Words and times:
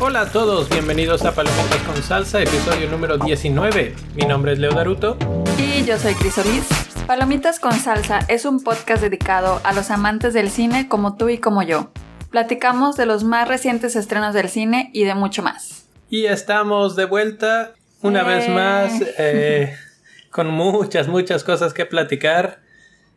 Hola 0.00 0.22
a 0.22 0.32
todos, 0.32 0.68
bienvenidos 0.68 1.24
a 1.24 1.32
Palomitas 1.32 1.78
con 1.86 2.02
Salsa, 2.02 2.42
episodio 2.42 2.90
número 2.90 3.18
19. 3.18 3.94
Mi 4.16 4.26
nombre 4.26 4.52
es 4.52 4.58
Leo 4.58 4.72
Daruto. 4.72 5.16
Y 5.58 5.84
yo 5.84 5.96
soy 5.96 6.14
Cris 6.14 6.38
Ortiz. 6.38 6.66
Palomitas 7.06 7.60
con 7.60 7.72
Salsa 7.72 8.20
es 8.28 8.44
un 8.44 8.62
podcast 8.62 9.00
dedicado 9.00 9.60
a 9.62 9.72
los 9.72 9.90
amantes 9.90 10.34
del 10.34 10.50
cine 10.50 10.88
como 10.88 11.16
tú 11.16 11.28
y 11.28 11.38
como 11.38 11.62
yo. 11.62 11.90
Platicamos 12.30 12.96
de 12.96 13.06
los 13.06 13.22
más 13.22 13.46
recientes 13.46 13.94
estrenos 13.94 14.34
del 14.34 14.48
cine 14.48 14.90
y 14.92 15.04
de 15.04 15.14
mucho 15.14 15.42
más. 15.44 15.86
Y 16.10 16.26
estamos 16.26 16.96
de 16.96 17.04
vuelta 17.04 17.74
una 18.02 18.22
vez 18.22 18.48
más 18.48 18.92
eh, 19.18 19.76
con 20.34 20.48
muchas, 20.48 21.06
muchas 21.06 21.44
cosas 21.44 21.72
que 21.72 21.86
platicar. 21.86 22.60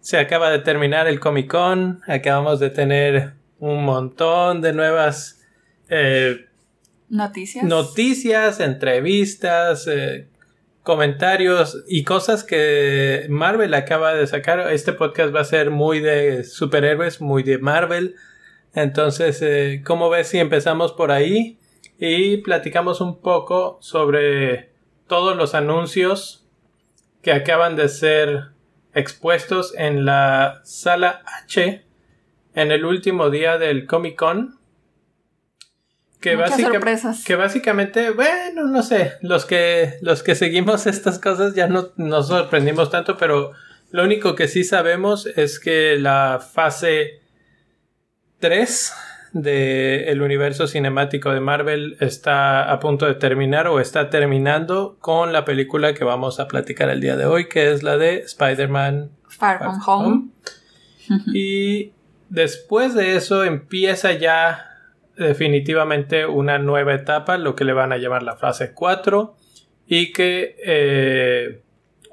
Se 0.02 0.20
acaba 0.20 0.52
de 0.52 0.60
terminar 0.60 1.08
el 1.08 1.20
Comic 1.20 1.50
Con, 1.50 2.02
acabamos 2.08 2.60
de 2.60 2.70
tener 2.70 3.34
un 3.58 3.84
montón 3.84 4.62
de 4.62 4.72
nuevas 4.72 5.44
eh, 5.90 6.46
noticias. 7.10 7.64
Noticias, 7.64 8.60
entrevistas, 8.60 9.88
eh, 9.88 10.28
comentarios 10.84 11.84
y 11.88 12.04
cosas 12.04 12.44
que 12.44 13.26
Marvel 13.30 13.74
acaba 13.74 14.14
de 14.14 14.28
sacar. 14.28 14.72
Este 14.72 14.94
podcast 14.94 15.34
va 15.36 15.40
a 15.40 15.46
ser 15.46 15.72
muy 15.72 16.02
de 16.02 16.44
superhéroes, 16.44 17.20
muy 17.20 17.42
de 17.42 17.58
Marvel. 17.58 18.14
Entonces, 18.76 19.42
eh, 19.42 19.82
¿cómo 19.84 20.12
ves 20.12 20.28
si 20.28 20.38
empezamos 20.38 20.94
por 20.94 21.10
ahí? 21.10 21.58
Y 21.98 22.38
platicamos 22.44 23.02
un 23.02 23.20
poco 23.22 23.80
sobre 23.82 24.70
todos 25.08 25.36
los 25.36 25.56
anuncios 25.56 26.44
que 27.22 27.32
acaban 27.32 27.76
de 27.76 27.90
ser 27.90 28.52
expuestos 28.94 29.74
en 29.78 30.06
la 30.06 30.62
sala 30.64 31.22
H 31.44 31.86
en 32.56 32.72
el 32.72 32.86
último 32.86 33.30
día 33.30 33.58
del 33.58 33.86
Comic 33.86 34.16
Con. 34.18 34.58
Que, 36.20 36.32
que 37.26 37.36
básicamente, 37.36 38.10
bueno, 38.10 38.66
no 38.66 38.82
sé, 38.82 39.14
los 39.22 39.46
que, 39.46 40.00
los 40.02 40.24
que 40.24 40.34
seguimos 40.34 40.88
estas 40.88 41.20
cosas 41.20 41.54
ya 41.54 41.68
no 41.68 41.90
nos 41.98 42.30
sorprendimos 42.30 42.90
tanto, 42.90 43.18
pero 43.18 43.52
lo 43.92 44.04
único 44.04 44.34
que 44.34 44.48
sí 44.48 44.64
sabemos 44.64 45.28
es 45.28 45.60
que 45.60 45.98
la 46.00 46.40
fase 46.40 47.22
3 48.40 48.94
del 49.42 50.22
universo 50.22 50.68
cinemático 50.68 51.32
de 51.32 51.40
Marvel 51.40 51.98
está 52.00 52.72
a 52.72 52.80
punto 52.80 53.06
de 53.06 53.16
terminar 53.16 53.68
o 53.68 53.80
está 53.80 54.10
terminando 54.10 54.98
con 55.00 55.34
la 55.34 55.46
película 55.46 55.94
que 55.94 56.04
vamos 56.04 56.40
a 56.40 56.48
platicar 56.48 56.90
el 56.90 57.02
día 57.02 57.16
de 57.16 57.26
hoy, 57.26 57.48
que 57.48 57.72
es 57.72 57.84
la 57.84 57.98
de 57.98 58.20
Spider-Man 58.20 59.12
Far 59.28 59.60
From 59.60 59.80
Home. 59.86 60.28
y 61.34 61.92
después 62.30 62.94
de 62.94 63.16
eso 63.16 63.44
empieza 63.44 64.14
ya 64.14 64.66
definitivamente 65.16 66.26
una 66.26 66.58
nueva 66.60 66.94
etapa, 66.94 67.38
lo 67.38 67.56
que 67.56 67.64
le 67.64 67.74
van 67.74 67.92
a 67.92 67.98
llamar 67.98 68.24
la 68.24 68.36
fase 68.36 68.74
4, 68.74 69.36
y 69.88 70.12
que, 70.12 70.56
eh, 70.64 71.62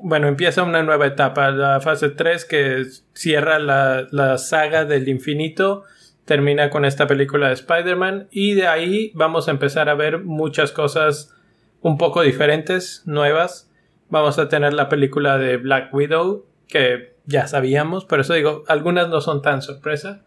bueno, 0.01 0.29
empieza 0.29 0.63
una 0.63 0.83
nueva 0.83 1.07
etapa, 1.07 1.51
la 1.51 1.81
fase 1.81 2.11
3 2.11 2.45
que 2.45 2.85
cierra 3.13 3.59
la, 3.59 4.07
la 4.11 4.39
saga 4.39 4.85
del 4.85 5.09
infinito 5.09 5.85
termina 6.25 6.71
con 6.71 6.85
esta 6.85 7.07
película 7.07 7.49
de 7.49 7.55
Spider-Man 7.55 8.29
y 8.31 8.55
de 8.55 8.67
ahí 8.67 9.13
vamos 9.15 9.49
a 9.49 9.51
empezar 9.51 9.89
a 9.89 9.95
ver 9.95 10.19
muchas 10.19 10.73
cosas 10.73 11.35
un 11.81 11.99
poco 11.99 12.23
diferentes, 12.23 13.03
nuevas. 13.05 13.71
Vamos 14.09 14.39
a 14.39 14.49
tener 14.49 14.73
la 14.73 14.89
película 14.89 15.39
de 15.39 15.57
Black 15.59 15.93
Widow 15.93 16.47
que 16.67 17.15
ya 17.27 17.47
sabíamos, 17.47 18.05
por 18.05 18.21
eso 18.21 18.35
digo, 18.35 18.65
algunas 18.69 19.09
no 19.09 19.21
son 19.21 19.43
tan 19.43 19.63
sorpresa. 19.63 20.23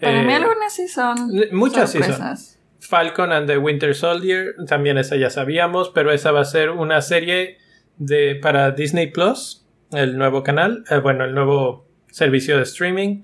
Para 0.00 0.22
mí 0.22 0.32
eh, 0.32 0.36
algunas 0.36 0.74
sí 0.74 0.88
son. 0.88 1.16
Muchas 1.52 1.92
sí 1.92 2.02
son. 2.02 2.36
Falcon 2.80 3.32
and 3.32 3.48
the 3.48 3.58
Winter 3.58 3.94
Soldier, 3.94 4.54
también 4.66 4.98
esa 4.98 5.16
ya 5.16 5.30
sabíamos, 5.30 5.90
pero 5.90 6.12
esa 6.12 6.30
va 6.30 6.40
a 6.40 6.44
ser 6.44 6.70
una 6.70 7.00
serie 7.02 7.58
de 7.98 8.36
para 8.36 8.70
Disney 8.72 9.10
Plus, 9.10 9.66
el 9.92 10.18
nuevo 10.18 10.42
canal, 10.42 10.84
eh, 10.90 10.98
bueno, 10.98 11.24
el 11.24 11.34
nuevo 11.34 11.86
servicio 12.10 12.56
de 12.56 12.62
streaming, 12.62 13.22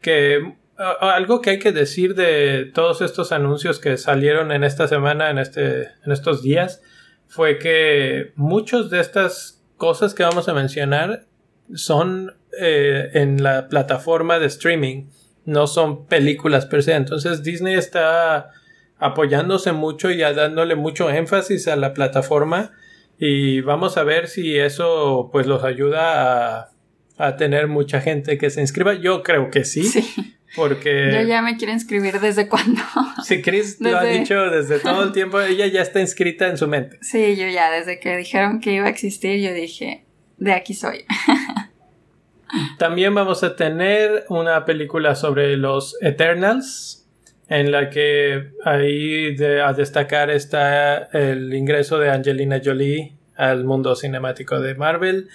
que 0.00 0.56
algo 0.76 1.40
que 1.40 1.50
hay 1.50 1.58
que 1.58 1.72
decir 1.72 2.14
de 2.14 2.70
todos 2.74 3.00
estos 3.00 3.32
anuncios 3.32 3.78
que 3.78 3.96
salieron 3.96 4.50
en 4.52 4.64
esta 4.64 4.88
semana, 4.88 5.30
en, 5.30 5.38
este, 5.38 5.90
en 6.04 6.12
estos 6.12 6.42
días, 6.42 6.82
fue 7.26 7.58
que 7.58 8.32
muchas 8.36 8.90
de 8.90 9.00
estas 9.00 9.62
cosas 9.76 10.14
que 10.14 10.22
vamos 10.22 10.48
a 10.48 10.54
mencionar 10.54 11.26
son 11.74 12.36
eh, 12.60 13.10
en 13.14 13.42
la 13.42 13.68
plataforma 13.68 14.38
de 14.38 14.46
streaming, 14.46 15.06
no 15.44 15.66
son 15.66 16.06
películas 16.06 16.66
per 16.66 16.82
se. 16.82 16.94
Entonces 16.94 17.42
Disney 17.42 17.74
está 17.74 18.50
apoyándose 18.98 19.72
mucho 19.72 20.10
y 20.10 20.18
dándole 20.18 20.74
mucho 20.74 21.10
énfasis 21.10 21.68
a 21.68 21.76
la 21.76 21.92
plataforma 21.92 22.72
y 23.18 23.60
vamos 23.60 23.96
a 23.96 24.04
ver 24.04 24.28
si 24.28 24.58
eso 24.58 25.28
pues 25.32 25.46
los 25.46 25.64
ayuda 25.64 26.60
a, 26.60 26.70
a 27.16 27.36
tener 27.36 27.68
mucha 27.68 28.00
gente 28.00 28.38
que 28.38 28.50
se 28.50 28.60
inscriba. 28.60 28.94
Yo 28.94 29.22
creo 29.22 29.50
que 29.50 29.64
sí. 29.64 29.84
sí. 29.84 30.36
Porque. 30.54 31.10
Yo 31.12 31.22
ya 31.22 31.42
me 31.42 31.56
quiero 31.56 31.72
inscribir 31.72 32.20
desde 32.20 32.48
cuándo. 32.50 32.82
Sí, 33.24 33.42
Chris 33.42 33.80
lo 33.80 33.96
ha 33.96 34.04
dicho 34.04 34.50
desde 34.50 34.78
todo 34.78 35.02
el 35.04 35.12
tiempo, 35.12 35.40
ella 35.40 35.66
ya 35.66 35.82
está 35.82 36.00
inscrita 36.00 36.48
en 36.48 36.56
su 36.56 36.68
mente. 36.68 36.98
Sí, 37.00 37.36
yo 37.36 37.48
ya, 37.48 37.70
desde 37.70 37.98
que 38.00 38.16
dijeron 38.16 38.60
que 38.60 38.72
iba 38.72 38.86
a 38.86 38.90
existir, 38.90 39.40
yo 39.40 39.52
dije, 39.52 40.04
de 40.38 40.52
aquí 40.52 40.74
soy. 40.74 41.04
También 42.78 43.14
vamos 43.14 43.42
a 43.42 43.56
tener 43.56 44.24
una 44.28 44.64
película 44.64 45.16
sobre 45.16 45.56
los 45.56 45.96
Eternals, 46.00 47.04
en 47.48 47.72
la 47.72 47.90
que 47.90 48.52
ahí 48.64 49.36
a 49.62 49.72
destacar 49.72 50.30
está 50.30 51.08
el 51.12 51.52
ingreso 51.52 51.98
de 51.98 52.10
Angelina 52.10 52.60
Jolie 52.64 53.14
al 53.36 53.64
mundo 53.64 53.96
cinemático 53.96 54.60
de 54.60 54.74
Marvel. 54.74 55.28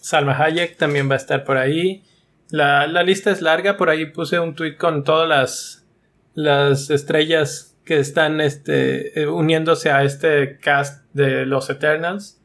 Salma 0.00 0.36
Hayek 0.36 0.76
también 0.76 1.08
va 1.10 1.14
a 1.14 1.18
estar 1.18 1.44
por 1.44 1.58
ahí. 1.58 2.02
La, 2.52 2.86
lista 3.02 3.30
es 3.30 3.40
larga, 3.40 3.78
por 3.78 3.88
ahí 3.88 4.04
puse 4.04 4.38
un 4.38 4.54
tweet 4.54 4.76
con 4.76 5.04
todas 5.04 5.26
las, 5.26 5.86
las 6.34 6.90
estrellas 6.90 7.78
que 7.86 7.98
están 7.98 8.42
este, 8.42 9.22
eh, 9.22 9.26
uniéndose 9.26 9.90
a 9.90 10.04
este 10.04 10.58
cast 10.58 11.06
de 11.14 11.46
los 11.46 11.70
Eternals. 11.70 12.42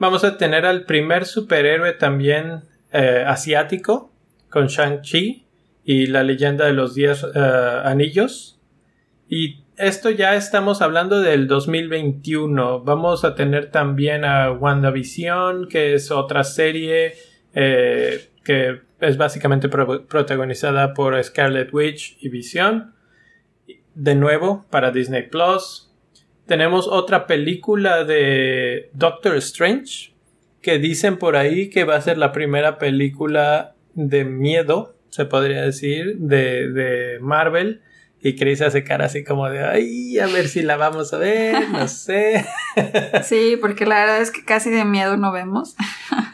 Vamos 0.00 0.24
a 0.24 0.36
tener 0.36 0.66
al 0.66 0.84
primer 0.84 1.26
superhéroe 1.26 1.92
también 1.92 2.64
eh, 2.92 3.22
asiático 3.24 4.12
con 4.50 4.66
Shang-Chi 4.66 5.46
y 5.84 6.06
la 6.08 6.24
leyenda 6.24 6.66
de 6.66 6.72
los 6.72 6.96
10 6.96 7.26
eh, 7.32 7.40
anillos. 7.84 8.60
Y 9.28 9.62
esto 9.76 10.10
ya 10.10 10.34
estamos 10.34 10.82
hablando 10.82 11.20
del 11.20 11.46
2021. 11.46 12.80
Vamos 12.80 13.24
a 13.24 13.36
tener 13.36 13.70
también 13.70 14.24
a 14.24 14.50
WandaVision, 14.50 15.68
que 15.68 15.94
es 15.94 16.10
otra 16.10 16.42
serie 16.42 17.14
que 17.52 18.85
es 19.00 19.16
básicamente 19.16 19.68
protagonizada 19.68 20.94
por 20.94 21.22
Scarlet 21.22 21.72
Witch 21.72 22.16
y 22.20 22.28
Vision. 22.28 22.94
De 23.94 24.14
nuevo, 24.14 24.64
para 24.70 24.90
Disney 24.90 25.22
Plus. 25.28 25.90
Tenemos 26.46 26.86
otra 26.86 27.26
película 27.26 28.04
de 28.04 28.90
Doctor 28.92 29.36
Strange. 29.36 30.12
Que 30.62 30.78
dicen 30.78 31.18
por 31.18 31.36
ahí 31.36 31.70
que 31.70 31.84
va 31.84 31.96
a 31.96 32.00
ser 32.00 32.18
la 32.18 32.32
primera 32.32 32.78
película 32.78 33.74
de 33.94 34.24
miedo, 34.24 34.96
se 35.10 35.24
podría 35.24 35.62
decir, 35.62 36.16
de, 36.18 36.70
de 36.70 37.18
Marvel. 37.20 37.82
Y 38.20 38.34
Chris 38.34 38.60
hace 38.62 38.82
cara 38.82 39.06
así 39.06 39.22
como 39.22 39.48
de, 39.48 39.62
ay, 39.62 40.18
a 40.18 40.26
ver 40.26 40.48
si 40.48 40.62
la 40.62 40.76
vamos 40.76 41.12
a 41.12 41.18
ver, 41.18 41.68
no 41.70 41.86
sé. 41.88 42.44
Sí, 43.22 43.56
porque 43.60 43.86
la 43.86 44.00
verdad 44.00 44.20
es 44.20 44.32
que 44.32 44.44
casi 44.44 44.70
de 44.70 44.84
miedo 44.84 45.16
no 45.16 45.30
vemos. 45.30 45.76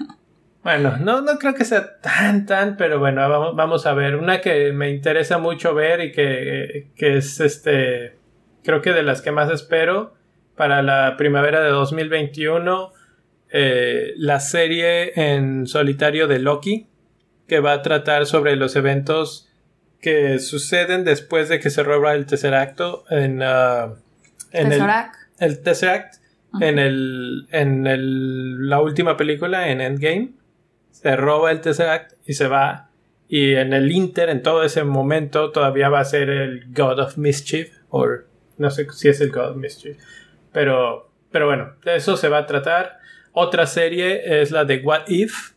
Bueno, 0.62 0.96
no, 0.98 1.22
no 1.22 1.38
creo 1.38 1.54
que 1.54 1.64
sea 1.64 1.98
tan, 2.00 2.46
tan, 2.46 2.76
pero 2.76 3.00
bueno, 3.00 3.28
vamos, 3.28 3.56
vamos 3.56 3.86
a 3.86 3.94
ver. 3.94 4.14
Una 4.14 4.40
que 4.40 4.72
me 4.72 4.90
interesa 4.90 5.38
mucho 5.38 5.74
ver 5.74 6.00
y 6.00 6.12
que, 6.12 6.90
que, 6.96 7.16
es 7.16 7.40
este, 7.40 8.16
creo 8.62 8.80
que 8.80 8.92
de 8.92 9.02
las 9.02 9.22
que 9.22 9.32
más 9.32 9.50
espero 9.50 10.14
para 10.56 10.82
la 10.82 11.16
primavera 11.16 11.60
de 11.60 11.70
2021, 11.70 12.92
eh, 13.50 14.12
la 14.16 14.38
serie 14.38 15.12
en 15.16 15.66
solitario 15.66 16.28
de 16.28 16.38
Loki, 16.38 16.86
que 17.48 17.58
va 17.58 17.72
a 17.72 17.82
tratar 17.82 18.26
sobre 18.26 18.54
los 18.54 18.76
eventos 18.76 19.48
que 20.00 20.38
suceden 20.38 21.04
después 21.04 21.48
de 21.48 21.58
que 21.58 21.70
se 21.70 21.82
roba 21.82 22.14
el 22.14 22.26
tercer 22.26 22.54
acto 22.54 23.04
en, 23.10 23.42
uh, 23.42 23.96
en 24.52 24.72
el, 24.72 24.82
el 25.38 25.62
Tesseract 25.62 26.16
en, 26.60 26.78
el, 26.78 27.46
en 27.50 27.86
el, 27.86 28.68
la 28.68 28.80
última 28.80 29.16
película, 29.16 29.68
en 29.68 29.80
Endgame 29.80 30.32
se 30.92 31.16
roba 31.16 31.50
el 31.50 31.60
Tesseract 31.60 32.12
y 32.26 32.34
se 32.34 32.46
va. 32.46 32.90
Y 33.28 33.54
en 33.54 33.72
el 33.72 33.90
Inter, 33.90 34.28
en 34.28 34.42
todo 34.42 34.62
ese 34.62 34.84
momento, 34.84 35.50
todavía 35.50 35.88
va 35.88 36.00
a 36.00 36.04
ser 36.04 36.30
el 36.30 36.66
God 36.72 37.00
of 37.00 37.16
Mischief. 37.16 37.70
O 37.88 38.06
no 38.58 38.70
sé 38.70 38.86
si 38.92 39.08
es 39.08 39.20
el 39.20 39.32
God 39.32 39.50
of 39.50 39.56
Mischief. 39.56 39.96
Pero, 40.52 41.10
pero 41.30 41.46
bueno, 41.46 41.72
de 41.84 41.96
eso 41.96 42.16
se 42.16 42.28
va 42.28 42.38
a 42.38 42.46
tratar. 42.46 42.98
Otra 43.32 43.66
serie 43.66 44.42
es 44.42 44.50
la 44.50 44.64
de 44.64 44.78
What 44.78 45.08
If, 45.08 45.52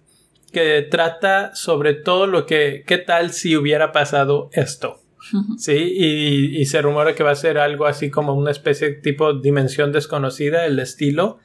que 0.53 0.87
trata 0.89 1.53
sobre 1.53 1.93
todo 1.93 2.27
lo 2.27 2.45
que, 2.45 2.83
qué 2.87 2.97
tal 2.97 3.31
si 3.31 3.57
hubiera 3.57 3.91
pasado 3.91 4.49
esto. 4.53 5.01
Sí, 5.57 5.73
y, 5.73 6.61
y, 6.61 6.65
se 6.65 6.83
rumora 6.83 7.15
que 7.15 7.23
va 7.23 7.31
a 7.31 7.35
ser 7.35 7.57
algo 7.57 7.87
así 7.87 8.11
como 8.11 8.35
una 8.35 8.51
especie 8.51 8.89
de 8.89 8.95
tipo 8.97 9.33
dimensión 9.33 9.91
desconocida, 9.91 10.67
el 10.67 10.77
estilo 10.77 11.39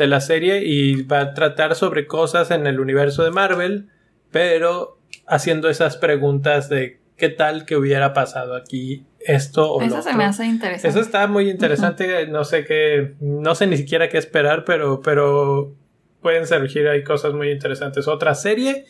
de 0.00 0.06
la 0.06 0.20
serie, 0.20 0.64
y 0.64 1.02
va 1.02 1.20
a 1.20 1.34
tratar 1.34 1.74
sobre 1.74 2.06
cosas 2.06 2.50
en 2.50 2.66
el 2.66 2.80
universo 2.80 3.22
de 3.22 3.30
Marvel, 3.30 3.90
pero 4.30 4.98
haciendo 5.26 5.68
esas 5.68 5.98
preguntas 5.98 6.70
de 6.70 7.00
qué 7.18 7.28
tal 7.28 7.66
que 7.66 7.76
hubiera 7.76 8.14
pasado 8.14 8.56
aquí 8.56 9.04
esto 9.20 9.70
o 9.74 9.82
Eso 9.82 10.00
se 10.00 10.14
me 10.14 10.24
hace 10.24 10.46
interesante. 10.46 10.88
Eso 10.88 11.00
está 11.00 11.26
muy 11.26 11.50
interesante, 11.50 12.26
no 12.28 12.44
sé 12.44 12.64
qué, 12.64 13.14
no 13.20 13.54
sé 13.54 13.66
ni 13.66 13.76
siquiera 13.76 14.08
qué 14.08 14.16
esperar, 14.16 14.64
pero, 14.64 15.02
pero 15.02 15.74
pueden 16.22 16.46
surgir 16.46 16.88
ahí 16.88 17.04
cosas 17.04 17.34
muy 17.34 17.50
interesantes. 17.50 18.08
Otra 18.08 18.34
serie 18.34 18.86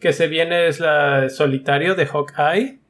que 0.00 0.12
se 0.12 0.26
viene 0.26 0.66
es 0.66 0.80
la 0.80 1.28
Solitario 1.30 1.94
de 1.94 2.06
Hawkeye, 2.06 2.80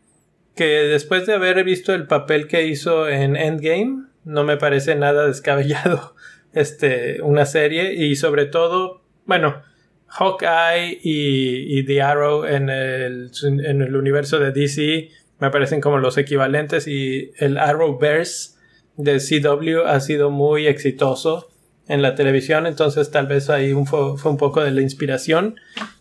que 0.55 0.65
después 0.65 1.27
de 1.27 1.35
haber 1.35 1.62
visto 1.62 1.93
el 1.93 2.07
papel 2.07 2.49
que 2.49 2.67
hizo 2.67 3.07
en 3.07 3.37
Endgame, 3.37 4.07
no 4.25 4.45
me 4.45 4.57
parece 4.57 4.95
nada 4.95 5.27
descabellado 5.27 6.15
este, 6.52 7.23
una 7.23 7.47
serie 7.47 7.94
y 7.94 8.17
sobre 8.17 8.47
todo, 8.47 9.02
bueno, 9.26 9.62
Hawkeye 10.06 10.99
y, 11.02 11.79
y 11.79 11.85
The 11.85 12.02
Arrow 12.02 12.44
en 12.44 12.69
el, 12.69 13.31
en 13.43 13.82
el 13.82 13.94
universo 13.94 14.38
de 14.38 14.50
DC 14.52 15.11
me 15.41 15.50
parecen 15.50 15.81
como 15.81 15.99
los 15.99 16.19
equivalentes 16.19 16.87
y 16.87 17.32
el 17.38 17.56
Arrowverse 17.58 18.58
de 18.97 19.19
CW 19.19 19.87
ha 19.87 19.99
sido 20.00 20.31
muy 20.31 20.67
exitoso 20.67 21.49
en 21.88 22.02
la 22.02 22.14
televisión, 22.14 22.67
entonces 22.67 23.11
tal 23.11 23.26
vez 23.26 23.50
ahí 23.50 23.73
fue, 23.85 24.12
un 24.12 24.37
poco 24.37 24.62
de 24.62 24.70
la 24.70 24.82
inspiración 24.82 25.56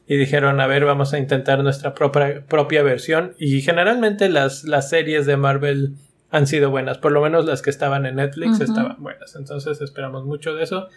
y 0.08 0.18
dijeron, 0.18 0.60
a 0.60 0.68
ver, 0.68 0.86
vamos 0.86 1.14
a 1.14 1.20
intentar 1.20 1.64
nuestra 1.64 1.94
propia, 1.94 2.46
propia 2.48 2.84
versión 2.84 3.34
y 3.40 3.62
generalmente 3.62 4.30
las, 4.30 4.66
las 4.66 4.90
series 4.90 5.26
de 5.26 5.38
Marvel 5.38 5.96
han 6.32 6.48
sido 6.48 6.70
buenas, 6.70 6.98
por 6.98 7.12
lo 7.12 7.22
menos 7.22 7.46
las 7.46 7.62
que 7.62 7.70
estaban 7.70 8.06
en 8.06 8.16
Netflix 8.16 8.60
estaban 8.60 8.98
buenas, 9.00 9.36
entonces 9.36 9.82
esperamos 9.82 10.26
mucho 10.26 10.54
de 10.54 10.64
eso. 10.64 10.88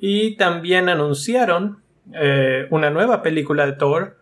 Y 0.00 0.36
también 0.36 0.88
anunciaron 0.88 1.82
eh, 2.12 2.66
una 2.70 2.90
nueva 2.90 3.22
película 3.22 3.66
de 3.66 3.72
Thor 3.72 4.18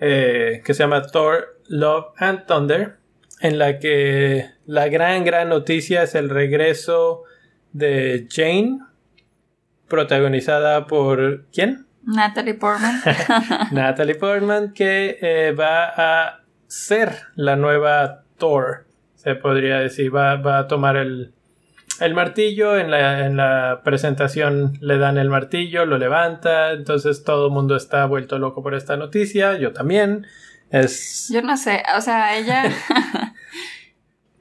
eh, 0.00 0.62
que 0.64 0.74
se 0.74 0.82
llama 0.82 1.02
Thor 1.02 1.60
Love 1.68 2.06
and 2.16 2.46
Thunder, 2.46 2.96
en 3.40 3.58
la 3.58 3.78
que 3.78 4.50
la 4.66 4.88
gran, 4.88 5.24
gran 5.24 5.48
noticia 5.48 6.02
es 6.02 6.14
el 6.14 6.30
regreso 6.30 7.22
de 7.72 8.26
Jane, 8.30 8.80
protagonizada 9.88 10.86
por 10.86 11.46
¿quién? 11.52 11.86
Natalie 12.02 12.54
Portman. 12.54 13.00
Natalie 13.72 14.14
Portman, 14.14 14.72
que 14.72 15.18
eh, 15.20 15.52
va 15.52 15.84
a 15.86 16.40
ser 16.66 17.12
la 17.34 17.56
nueva 17.56 18.24
Thor, 18.38 18.86
se 19.24 19.34
podría 19.34 19.78
decir, 19.80 20.14
va, 20.14 20.36
va 20.36 20.58
a 20.58 20.68
tomar 20.68 20.96
el, 20.96 21.32
el 22.00 22.14
martillo, 22.14 22.76
en 22.76 22.90
la, 22.90 23.26
en 23.26 23.36
la, 23.36 23.80
presentación 23.84 24.78
le 24.80 24.98
dan 24.98 25.18
el 25.18 25.30
martillo, 25.30 25.86
lo 25.86 25.98
levanta, 25.98 26.72
entonces 26.72 27.24
todo 27.24 27.46
el 27.46 27.52
mundo 27.52 27.76
está 27.76 28.04
vuelto 28.06 28.38
loco 28.38 28.62
por 28.62 28.74
esta 28.74 28.96
noticia, 28.96 29.58
yo 29.58 29.72
también. 29.72 30.26
Es... 30.70 31.28
Yo 31.32 31.42
no 31.42 31.56
sé, 31.56 31.82
o 31.96 32.00
sea, 32.00 32.36
ella... 32.36 32.64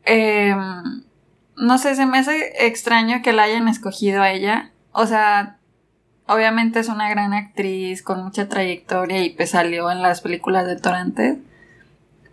Em, 0.06 1.04
no 1.56 1.78
sé, 1.78 1.96
se 1.96 2.06
me 2.06 2.18
hace 2.18 2.66
extraño 2.66 3.22
que 3.24 3.32
la 3.32 3.44
hayan 3.44 3.70
escogido 3.70 4.22
a 4.22 4.32
ella. 4.32 4.72
O 4.92 5.06
sea, 5.06 5.60
obviamente 6.28 6.80
es 6.80 6.90
una 6.90 7.10
gran 7.10 7.34
actriz 7.34 8.04
con 8.04 8.22
mucha 8.22 8.50
trayectoria 8.50 9.24
y 9.24 9.30
pues 9.30 9.52
salió 9.52 9.90
en 9.92 10.02
las 10.02 10.20
películas 10.20 10.68
de 10.68 10.76
Torrente. 10.76 11.40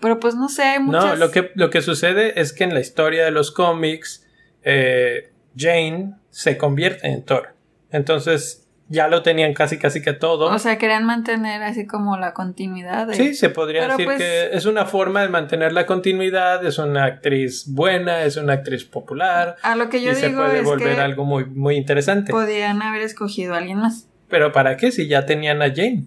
Pero 0.01 0.19
pues 0.19 0.35
no 0.35 0.49
sé, 0.49 0.79
muchas... 0.81 1.05
No, 1.05 1.17
lo 1.17 1.31
que, 1.31 1.51
lo 1.55 1.71
que 1.71 1.83
sucede 1.83 2.41
es 2.41 2.53
que 2.53 2.65
en 2.65 2.75
la 2.75 2.81
historia 2.81 3.25
de 3.25 3.31
los 3.31 3.51
cómics 3.51 4.27
eh, 4.63 5.31
Jane 5.57 6.15
se 6.31 6.57
convierte 6.57 7.07
en 7.09 7.25
Thor. 7.25 7.55
Entonces 7.91 8.69
ya 8.91 9.07
lo 9.07 9.23
tenían 9.23 9.55
casi 9.55 9.79
casi 9.79 10.03
que 10.03 10.13
todo. 10.13 10.47
O 10.47 10.59
sea, 10.59 10.77
querían 10.77 11.05
mantener 11.05 11.63
así 11.63 11.87
como 11.87 12.17
la 12.17 12.35
continuidad. 12.35 13.09
Sí, 13.13 13.35
se 13.35 13.49
podría 13.49 13.87
decir 13.87 14.05
pues 14.05 14.19
que 14.19 14.51
es 14.53 14.67
una 14.67 14.85
forma 14.85 15.23
de 15.23 15.29
mantener 15.29 15.73
la 15.73 15.87
continuidad, 15.87 16.65
es 16.67 16.79
una 16.79 17.05
actriz 17.05 17.67
buena, 17.69 18.25
es 18.25 18.37
una 18.37 18.55
actriz 18.55 18.85
popular. 18.85 19.57
A 19.63 19.77
lo 19.77 19.89
que 19.89 20.03
yo 20.03 20.11
y 20.11 20.17
digo 20.17 20.29
se 20.29 20.31
puede 20.31 20.59
es 20.59 20.65
volver 20.65 20.97
que 20.97 21.01
algo 21.01 21.25
muy, 21.25 21.45
muy 21.45 21.77
interesante. 21.77 22.33
Podrían 22.33 22.83
haber 22.83 23.03
escogido 23.03 23.55
a 23.55 23.59
alguien 23.59 23.79
más. 23.79 24.09
Pero 24.29 24.51
¿para 24.51 24.77
qué 24.77 24.91
si 24.91 25.07
ya 25.07 25.25
tenían 25.25 25.63
a 25.63 25.69
Jane? 25.69 26.07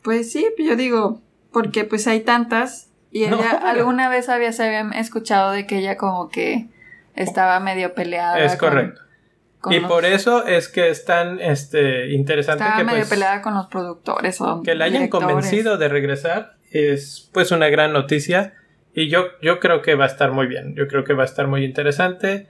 Pues 0.00 0.32
sí, 0.32 0.46
yo 0.58 0.74
digo, 0.74 1.20
porque 1.52 1.84
pues 1.84 2.06
hay 2.06 2.20
tantas 2.20 2.92
y 3.16 3.24
ella 3.24 3.50
alguna 3.64 4.10
vez 4.10 4.28
había, 4.28 4.52
se 4.52 4.64
había 4.64 5.00
escuchado 5.00 5.52
de 5.52 5.66
que 5.66 5.78
ella 5.78 5.96
como 5.96 6.28
que 6.28 6.66
estaba 7.14 7.58
medio 7.60 7.94
peleada. 7.94 8.38
Es 8.38 8.56
correcto. 8.56 9.00
y 9.70 9.80
por 9.80 10.04
eso 10.04 10.46
es 10.46 10.68
que 10.68 10.90
es 10.90 11.06
tan 11.06 11.40
este, 11.40 12.12
interesante 12.12 12.62
estaba 12.62 12.78
que 12.78 12.84
medio 12.84 12.98
pues, 13.00 13.08
peleada 13.08 13.40
con 13.40 13.54
los 13.54 13.68
productores 13.68 14.38
o 14.42 14.62
que 14.62 14.74
la 14.74 14.84
hayan 14.84 15.04
directores. 15.04 15.26
convencido 15.26 15.78
de 15.78 15.88
regresar 15.88 16.56
es 16.70 17.30
pues 17.32 17.52
una 17.52 17.68
gran 17.68 17.94
noticia 17.94 18.52
y 18.92 19.08
yo, 19.08 19.28
yo 19.40 19.60
creo 19.60 19.80
que 19.80 19.94
va 19.94 20.04
a 20.04 20.08
estar 20.08 20.32
muy 20.32 20.46
bien, 20.46 20.74
yo 20.74 20.86
creo 20.86 21.04
que 21.04 21.14
va 21.14 21.22
a 21.22 21.26
estar 21.26 21.46
muy 21.46 21.64
interesante. 21.64 22.48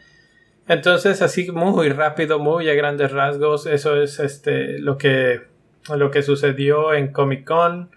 Entonces, 0.66 1.22
así 1.22 1.48
muy 1.52 1.90
rápido, 1.90 2.40
muy 2.40 2.68
a 2.68 2.74
grandes 2.74 3.12
rasgos, 3.12 3.66
eso 3.66 4.02
es 4.02 4.18
este 4.18 4.80
lo 4.80 4.98
que 4.98 5.42
lo 5.94 6.10
que 6.10 6.22
sucedió 6.22 6.92
en 6.92 7.12
Comic 7.12 7.44
Con. 7.44 7.90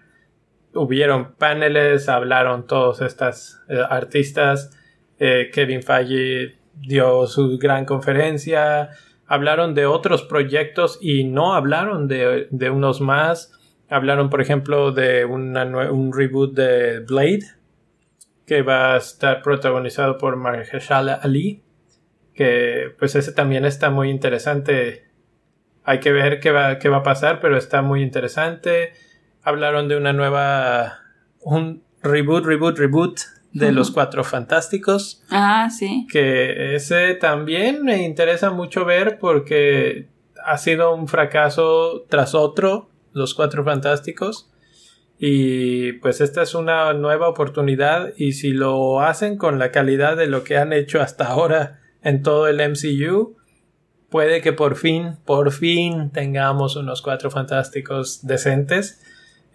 Hubieron 0.72 1.34
paneles, 1.34 2.08
hablaron 2.08 2.66
todos 2.66 3.00
estas 3.00 3.62
eh, 3.68 3.80
artistas. 3.88 4.76
Eh, 5.18 5.50
Kevin 5.52 5.82
Feige 5.82 6.58
dio 6.74 7.26
su 7.26 7.58
gran 7.58 7.84
conferencia. 7.84 8.90
Hablaron 9.26 9.74
de 9.74 9.86
otros 9.86 10.22
proyectos 10.22 10.98
y 11.00 11.24
no 11.24 11.54
hablaron 11.54 12.08
de, 12.08 12.48
de 12.50 12.70
unos 12.70 13.00
más. 13.00 13.52
Hablaron, 13.88 14.30
por 14.30 14.40
ejemplo, 14.40 14.92
de 14.92 15.24
una 15.24 15.64
un 15.90 16.12
reboot 16.12 16.54
de 16.54 17.00
Blade, 17.00 17.40
que 18.46 18.62
va 18.62 18.94
a 18.94 18.98
estar 18.98 19.42
protagonizado 19.42 20.16
por 20.16 20.36
Mahershala 20.36 21.14
Ali, 21.14 21.62
que 22.34 22.94
pues 22.98 23.16
ese 23.16 23.32
también 23.32 23.64
está 23.64 23.90
muy 23.90 24.10
interesante. 24.10 25.08
Hay 25.82 25.98
que 25.98 26.12
ver 26.12 26.38
qué 26.38 26.52
va, 26.52 26.78
qué 26.78 26.88
va 26.88 26.98
a 26.98 27.02
pasar, 27.02 27.40
pero 27.40 27.56
está 27.56 27.82
muy 27.82 28.02
interesante. 28.02 28.92
Hablaron 29.42 29.88
de 29.88 29.96
una 29.96 30.12
nueva, 30.12 30.98
un 31.40 31.82
reboot, 32.02 32.44
reboot, 32.44 32.78
reboot 32.78 33.20
de 33.52 33.72
los 33.72 33.90
Cuatro 33.90 34.22
Fantásticos 34.22 35.22
Ah, 35.30 35.68
sí. 35.70 36.06
que 36.10 36.76
ese 36.76 37.14
también 37.14 37.82
me 37.82 38.04
interesa 38.04 38.50
mucho 38.50 38.84
ver 38.84 39.18
porque 39.18 40.08
ha 40.44 40.56
sido 40.56 40.94
un 40.94 41.08
fracaso 41.08 42.06
tras 42.08 42.34
otro, 42.34 42.88
los 43.12 43.34
Cuatro 43.34 43.64
Fantásticos. 43.64 44.50
Y 45.18 45.92
pues 45.94 46.20
esta 46.22 46.42
es 46.42 46.54
una 46.54 46.92
nueva 46.94 47.28
oportunidad 47.28 48.12
y 48.16 48.32
si 48.32 48.52
lo 48.52 49.00
hacen 49.00 49.36
con 49.36 49.58
la 49.58 49.70
calidad 49.70 50.16
de 50.16 50.26
lo 50.26 50.44
que 50.44 50.56
han 50.56 50.72
hecho 50.72 51.00
hasta 51.02 51.26
ahora 51.26 51.80
en 52.02 52.22
todo 52.22 52.46
el 52.48 52.56
MCU, 52.70 53.36
puede 54.08 54.40
que 54.40 54.54
por 54.54 54.76
fin, 54.76 55.16
por 55.26 55.52
fin 55.52 56.10
tengamos 56.10 56.76
unos 56.76 57.02
Cuatro 57.02 57.30
Fantásticos 57.30 58.26
decentes. 58.26 59.02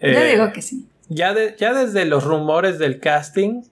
Yo 0.00 0.08
Eh, 0.08 0.32
digo 0.32 0.52
que 0.52 0.62
sí. 0.62 0.86
ya, 1.08 1.32
de- 1.34 1.54
ya 1.58 1.72
desde 1.72 2.04
los 2.04 2.24
rumores 2.24 2.78
del 2.78 3.00
casting 3.00 3.62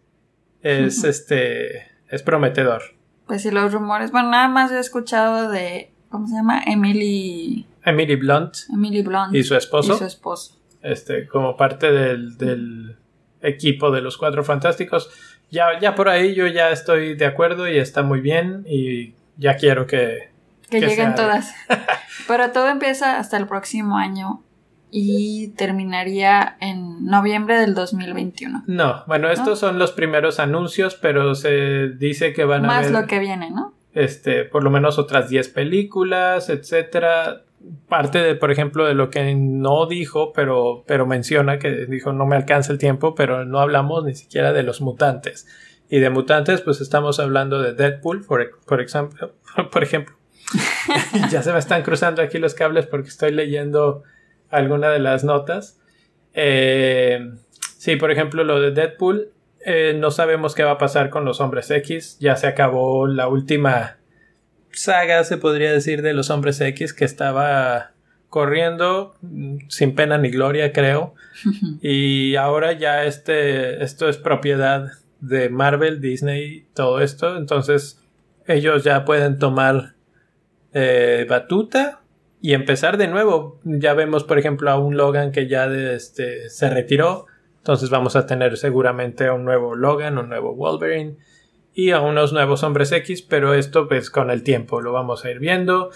es 0.62 1.04
este 1.04 1.88
es 2.08 2.22
prometedor. 2.22 2.82
Pues 3.26 3.42
sí, 3.42 3.50
los 3.50 3.72
rumores. 3.72 4.10
Bueno, 4.12 4.30
nada 4.30 4.48
más 4.48 4.70
he 4.72 4.78
escuchado 4.78 5.50
de. 5.50 5.90
¿Cómo 6.10 6.26
se 6.28 6.34
llama? 6.34 6.62
Emily. 6.66 7.66
Emily 7.84 8.16
Blunt 8.16 8.56
Emily 8.72 9.02
Blunt. 9.02 9.34
y 9.34 9.42
su 9.42 9.54
esposo, 9.56 9.94
Y 9.94 9.98
su 9.98 10.04
esposo. 10.06 10.58
este, 10.82 11.26
como 11.26 11.56
parte 11.56 11.90
del, 11.92 12.38
del 12.38 12.96
equipo 13.42 13.90
de 13.90 14.00
los 14.00 14.16
Cuatro 14.16 14.42
Fantásticos. 14.44 15.10
Ya, 15.50 15.78
ya 15.80 15.94
por 15.94 16.08
ahí 16.08 16.34
yo 16.34 16.46
ya 16.46 16.70
estoy 16.70 17.14
de 17.14 17.26
acuerdo 17.26 17.68
y 17.68 17.76
está 17.78 18.02
muy 18.02 18.20
bien 18.20 18.64
y 18.66 19.14
ya 19.36 19.56
quiero 19.56 19.86
que... 19.86 20.30
Que, 20.70 20.80
que 20.80 20.86
lleguen 20.86 21.14
todas. 21.14 21.54
Pero 22.28 22.50
todo 22.52 22.68
empieza 22.68 23.18
hasta 23.18 23.36
el 23.36 23.46
próximo 23.46 23.98
año 23.98 24.42
y 24.96 25.48
terminaría 25.56 26.56
en 26.60 27.04
noviembre 27.04 27.58
del 27.58 27.74
2021. 27.74 28.62
No, 28.68 29.02
bueno, 29.08 29.28
estos 29.28 29.58
son 29.58 29.78
los 29.80 29.90
primeros 29.90 30.38
anuncios, 30.38 30.94
pero 30.94 31.34
se 31.34 31.88
dice 31.88 32.32
que 32.32 32.44
van 32.44 32.64
a 32.64 32.68
Más 32.68 32.90
lo 32.92 33.04
que 33.06 33.18
viene, 33.18 33.50
¿no? 33.50 33.74
este, 33.94 34.44
por 34.44 34.62
lo 34.62 34.70
menos 34.70 34.98
otras 34.98 35.28
10 35.28 35.48
películas, 35.48 36.48
etcétera. 36.50 37.42
Parte 37.88 38.18
de, 38.18 38.34
por 38.34 38.50
ejemplo, 38.50 38.84
de 38.84 38.94
lo 38.94 39.08
que 39.08 39.34
no 39.34 39.86
dijo, 39.86 40.32
pero, 40.32 40.84
pero 40.86 41.06
menciona 41.06 41.58
que 41.58 41.86
dijo 41.86 42.12
no 42.12 42.26
me 42.26 42.36
alcanza 42.36 42.72
el 42.72 42.78
tiempo, 42.78 43.14
pero 43.14 43.44
no 43.44 43.60
hablamos 43.60 44.04
ni 44.04 44.14
siquiera 44.14 44.52
de 44.52 44.62
los 44.62 44.80
mutantes. 44.80 45.46
Y 45.88 46.00
de 46.00 46.10
mutantes, 46.10 46.60
pues 46.60 46.80
estamos 46.80 47.20
hablando 47.20 47.60
de 47.62 47.72
Deadpool, 47.72 48.24
por, 48.24 48.60
por 48.66 48.80
ejemplo, 48.80 49.32
por 49.72 49.82
ejemplo, 49.82 50.14
ya 51.30 51.42
se 51.42 51.52
me 51.52 51.58
están 51.58 51.82
cruzando 51.82 52.20
aquí 52.20 52.38
los 52.38 52.54
cables 52.54 52.86
porque 52.86 53.08
estoy 53.08 53.32
leyendo 53.32 54.02
alguna 54.50 54.90
de 54.90 54.98
las 54.98 55.24
notas. 55.24 55.80
Eh, 56.34 57.32
sí, 57.78 57.96
por 57.96 58.10
ejemplo, 58.10 58.44
lo 58.44 58.60
de 58.60 58.72
Deadpool. 58.72 59.30
Eh, 59.64 59.96
no 59.98 60.10
sabemos 60.10 60.54
qué 60.54 60.62
va 60.62 60.72
a 60.72 60.78
pasar 60.78 61.10
con 61.10 61.24
los 61.24 61.40
hombres 61.40 61.70
X. 61.70 62.18
Ya 62.20 62.36
se 62.36 62.46
acabó 62.46 63.06
la 63.06 63.28
última 63.28 63.96
saga, 64.72 65.24
se 65.24 65.38
podría 65.38 65.72
decir, 65.72 66.02
de 66.02 66.12
los 66.12 66.30
hombres 66.30 66.60
X 66.60 66.92
que 66.92 67.04
estaba 67.04 67.92
corriendo 68.28 69.14
mm, 69.22 69.68
sin 69.68 69.94
pena 69.94 70.18
ni 70.18 70.30
gloria, 70.30 70.72
creo. 70.72 71.14
y 71.80 72.36
ahora 72.36 72.72
ya 72.72 73.04
este, 73.04 73.82
esto 73.82 74.08
es 74.08 74.18
propiedad 74.18 74.88
de 75.20 75.48
Marvel, 75.48 76.00
Disney, 76.00 76.66
todo 76.74 77.00
esto. 77.00 77.36
Entonces 77.36 78.02
ellos 78.46 78.84
ya 78.84 79.04
pueden 79.04 79.38
tomar 79.38 79.94
eh, 80.72 81.26
batuta 81.28 82.00
y 82.44 82.52
empezar 82.52 82.98
de 82.98 83.08
nuevo. 83.08 83.58
Ya 83.64 83.94
vemos, 83.94 84.22
por 84.22 84.38
ejemplo, 84.38 84.70
a 84.70 84.78
un 84.78 84.98
Logan 84.98 85.32
que 85.32 85.48
ya 85.48 85.64
este, 85.64 86.50
se 86.50 86.68
retiró. 86.68 87.24
Entonces 87.56 87.88
vamos 87.88 88.16
a 88.16 88.26
tener 88.26 88.58
seguramente 88.58 89.28
a 89.28 89.32
un 89.32 89.46
nuevo 89.46 89.74
Logan, 89.74 90.18
un 90.18 90.28
nuevo 90.28 90.54
Wolverine 90.54 91.16
y 91.72 91.92
a 91.92 92.02
unos 92.02 92.34
nuevos 92.34 92.62
hombres 92.62 92.92
X, 92.92 93.22
pero 93.22 93.54
esto 93.54 93.88
pues 93.88 94.10
con 94.10 94.30
el 94.30 94.42
tiempo 94.42 94.82
lo 94.82 94.92
vamos 94.92 95.24
a 95.24 95.30
ir 95.30 95.38
viendo. 95.38 95.88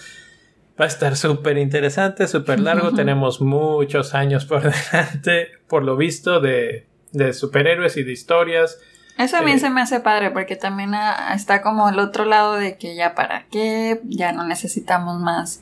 Va 0.81 0.85
a 0.85 0.87
estar 0.87 1.15
súper 1.17 1.59
interesante, 1.59 2.27
súper 2.27 2.61
largo. 2.61 2.95
Tenemos 2.95 3.41
muchos 3.41 4.15
años 4.15 4.45
por 4.45 4.63
delante, 4.91 5.49
por 5.67 5.83
lo 5.83 5.97
visto, 5.97 6.39
de, 6.39 6.87
de 7.11 7.33
superhéroes 7.33 7.95
y 7.95 8.01
de 8.01 8.11
historias. 8.11 8.79
Eso 9.19 9.37
a 9.37 9.43
mí 9.43 9.51
eh, 9.51 9.59
se 9.59 9.69
me 9.69 9.81
hace 9.81 9.99
padre 9.99 10.31
porque 10.31 10.55
también 10.55 10.95
ah, 10.95 11.31
está 11.35 11.61
como 11.61 11.89
el 11.89 11.99
otro 11.99 12.25
lado 12.25 12.55
de 12.55 12.75
que 12.77 12.95
ya 12.95 13.13
para 13.13 13.45
qué, 13.51 14.01
ya 14.05 14.31
no 14.31 14.47
necesitamos 14.47 15.19
más 15.19 15.61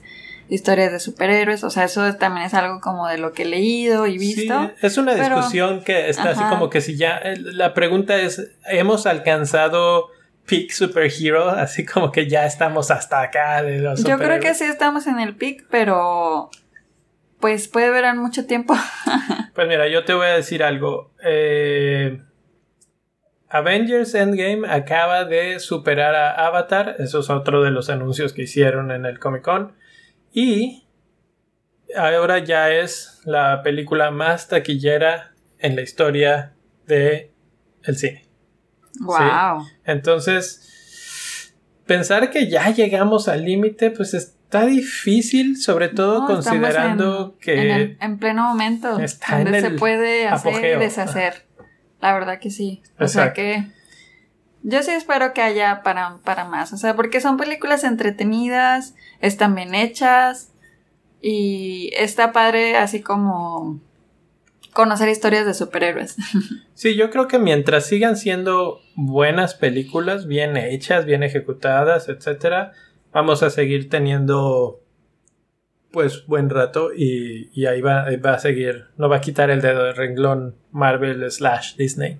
historias 0.49 0.91
de 0.91 0.99
superhéroes, 0.99 1.63
o 1.63 1.69
sea, 1.69 1.85
eso 1.85 2.15
también 2.15 2.45
es 2.45 2.53
algo 2.53 2.79
como 2.79 3.07
de 3.07 3.17
lo 3.17 3.33
que 3.33 3.43
he 3.43 3.45
leído 3.45 4.07
y 4.07 4.17
visto. 4.17 4.71
Sí, 4.79 4.85
es 4.85 4.97
una 4.97 5.13
discusión 5.15 5.83
que 5.83 6.09
está 6.09 6.31
así 6.31 6.43
como 6.49 6.69
que 6.69 6.81
si 6.81 6.95
ya, 6.95 7.21
la 7.37 7.73
pregunta 7.73 8.15
es, 8.17 8.51
¿hemos 8.65 9.05
alcanzado 9.05 10.09
peak 10.45 10.71
superhero? 10.71 11.49
Así 11.49 11.85
como 11.85 12.11
que 12.11 12.27
ya 12.27 12.45
estamos 12.45 12.89
hasta 12.89 13.21
acá 13.21 13.61
de 13.61 13.79
los 13.79 14.03
Yo 14.03 14.17
creo 14.17 14.39
que 14.39 14.53
sí 14.53 14.63
estamos 14.63 15.05
en 15.07 15.19
el 15.19 15.35
peak, 15.35 15.65
pero 15.69 16.49
pues 17.39 17.67
puede 17.67 17.87
durar 17.87 18.15
mucho 18.15 18.45
tiempo. 18.45 18.75
pues 19.53 19.67
mira, 19.67 19.87
yo 19.87 20.05
te 20.05 20.13
voy 20.13 20.27
a 20.27 20.33
decir 20.33 20.63
algo. 20.63 21.11
Eh, 21.23 22.21
Avengers 23.49 24.13
Endgame 24.15 24.67
acaba 24.67 25.25
de 25.25 25.59
superar 25.59 26.15
a 26.15 26.47
Avatar, 26.47 26.95
eso 26.99 27.19
es 27.19 27.29
otro 27.29 27.63
de 27.63 27.71
los 27.71 27.89
anuncios 27.89 28.33
que 28.33 28.43
hicieron 28.43 28.91
en 28.91 29.05
el 29.05 29.19
Comic 29.19 29.43
Con, 29.43 29.73
y 30.37 30.83
ahora 31.95 32.37
ya 32.37 32.69
es 32.69 33.21
la 33.25 33.63
película 33.63 34.11
más 34.11 34.47
taquillera 34.47 35.33
en 35.57 35.75
la 35.75 35.81
historia 35.81 36.53
de 36.85 37.31
el 37.81 37.97
cine. 37.97 38.29
Wow. 38.99 39.65
Entonces, 39.83 41.55
pensar 41.87 42.29
que 42.29 42.47
ya 42.51 42.69
llegamos 42.69 43.27
al 43.27 43.45
límite, 43.45 43.89
pues 43.89 44.13
está 44.13 44.67
difícil, 44.67 45.57
sobre 45.57 45.89
todo 45.89 46.27
considerando 46.27 47.35
que 47.39 47.97
en, 47.99 48.19
pleno 48.19 48.43
momento 48.43 48.99
está 48.99 49.39
donde 49.39 49.59
se 49.59 49.71
puede 49.71 50.27
hacer 50.27 50.77
deshacer. 50.77 51.47
La 51.99 52.13
verdad 52.13 52.37
que 52.39 52.51
sí. 52.51 52.83
O 52.99 53.07
sea 53.07 53.33
que 53.33 53.71
yo 54.69 54.83
sí 54.83 54.91
espero 54.91 55.33
que 55.33 55.41
haya 55.41 55.81
para, 55.81 56.17
para 56.25 56.43
más. 56.43 56.73
O 56.73 56.77
sea, 56.77 56.93
porque 56.93 57.21
son 57.21 57.37
películas 57.37 57.85
entretenidas, 57.85 58.95
están 59.21 59.55
bien 59.55 59.73
hechas 59.73 60.51
y 61.21 61.91
está 61.95 62.33
padre 62.33 62.75
así 62.75 63.01
como 63.01 63.79
conocer 64.73 65.07
historias 65.07 65.45
de 65.45 65.53
superhéroes. 65.53 66.17
Sí, 66.73 66.95
yo 66.95 67.09
creo 67.09 67.27
que 67.27 67.39
mientras 67.39 67.87
sigan 67.87 68.15
siendo 68.15 68.81
buenas 68.93 69.55
películas, 69.55 70.27
bien 70.27 70.57
hechas, 70.57 71.05
bien 71.05 71.23
ejecutadas, 71.23 72.07
etcétera, 72.07 72.73
vamos 73.11 73.41
a 73.41 73.49
seguir 73.49 73.89
teniendo 73.89 74.79
pues 75.89 76.27
buen 76.27 76.51
rato 76.51 76.91
y, 76.95 77.49
y 77.51 77.65
ahí 77.65 77.81
va, 77.81 78.05
va, 78.23 78.33
a 78.33 78.39
seguir, 78.39 78.85
no 78.95 79.09
va 79.09 79.17
a 79.17 79.21
quitar 79.21 79.49
el 79.49 79.59
dedo 79.59 79.85
de 79.85 79.93
renglón 79.93 80.55
Marvel 80.71 81.31
slash 81.31 81.75
Disney. 81.77 82.19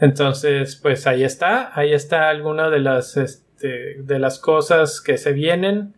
Entonces, 0.00 0.76
pues 0.76 1.06
ahí 1.06 1.24
está, 1.24 1.78
ahí 1.78 1.92
está 1.92 2.30
alguna 2.30 2.70
de 2.70 2.80
las, 2.80 3.16
este, 3.16 4.02
de 4.02 4.18
las 4.18 4.38
cosas 4.38 5.00
que 5.00 5.18
se 5.18 5.32
vienen. 5.32 5.94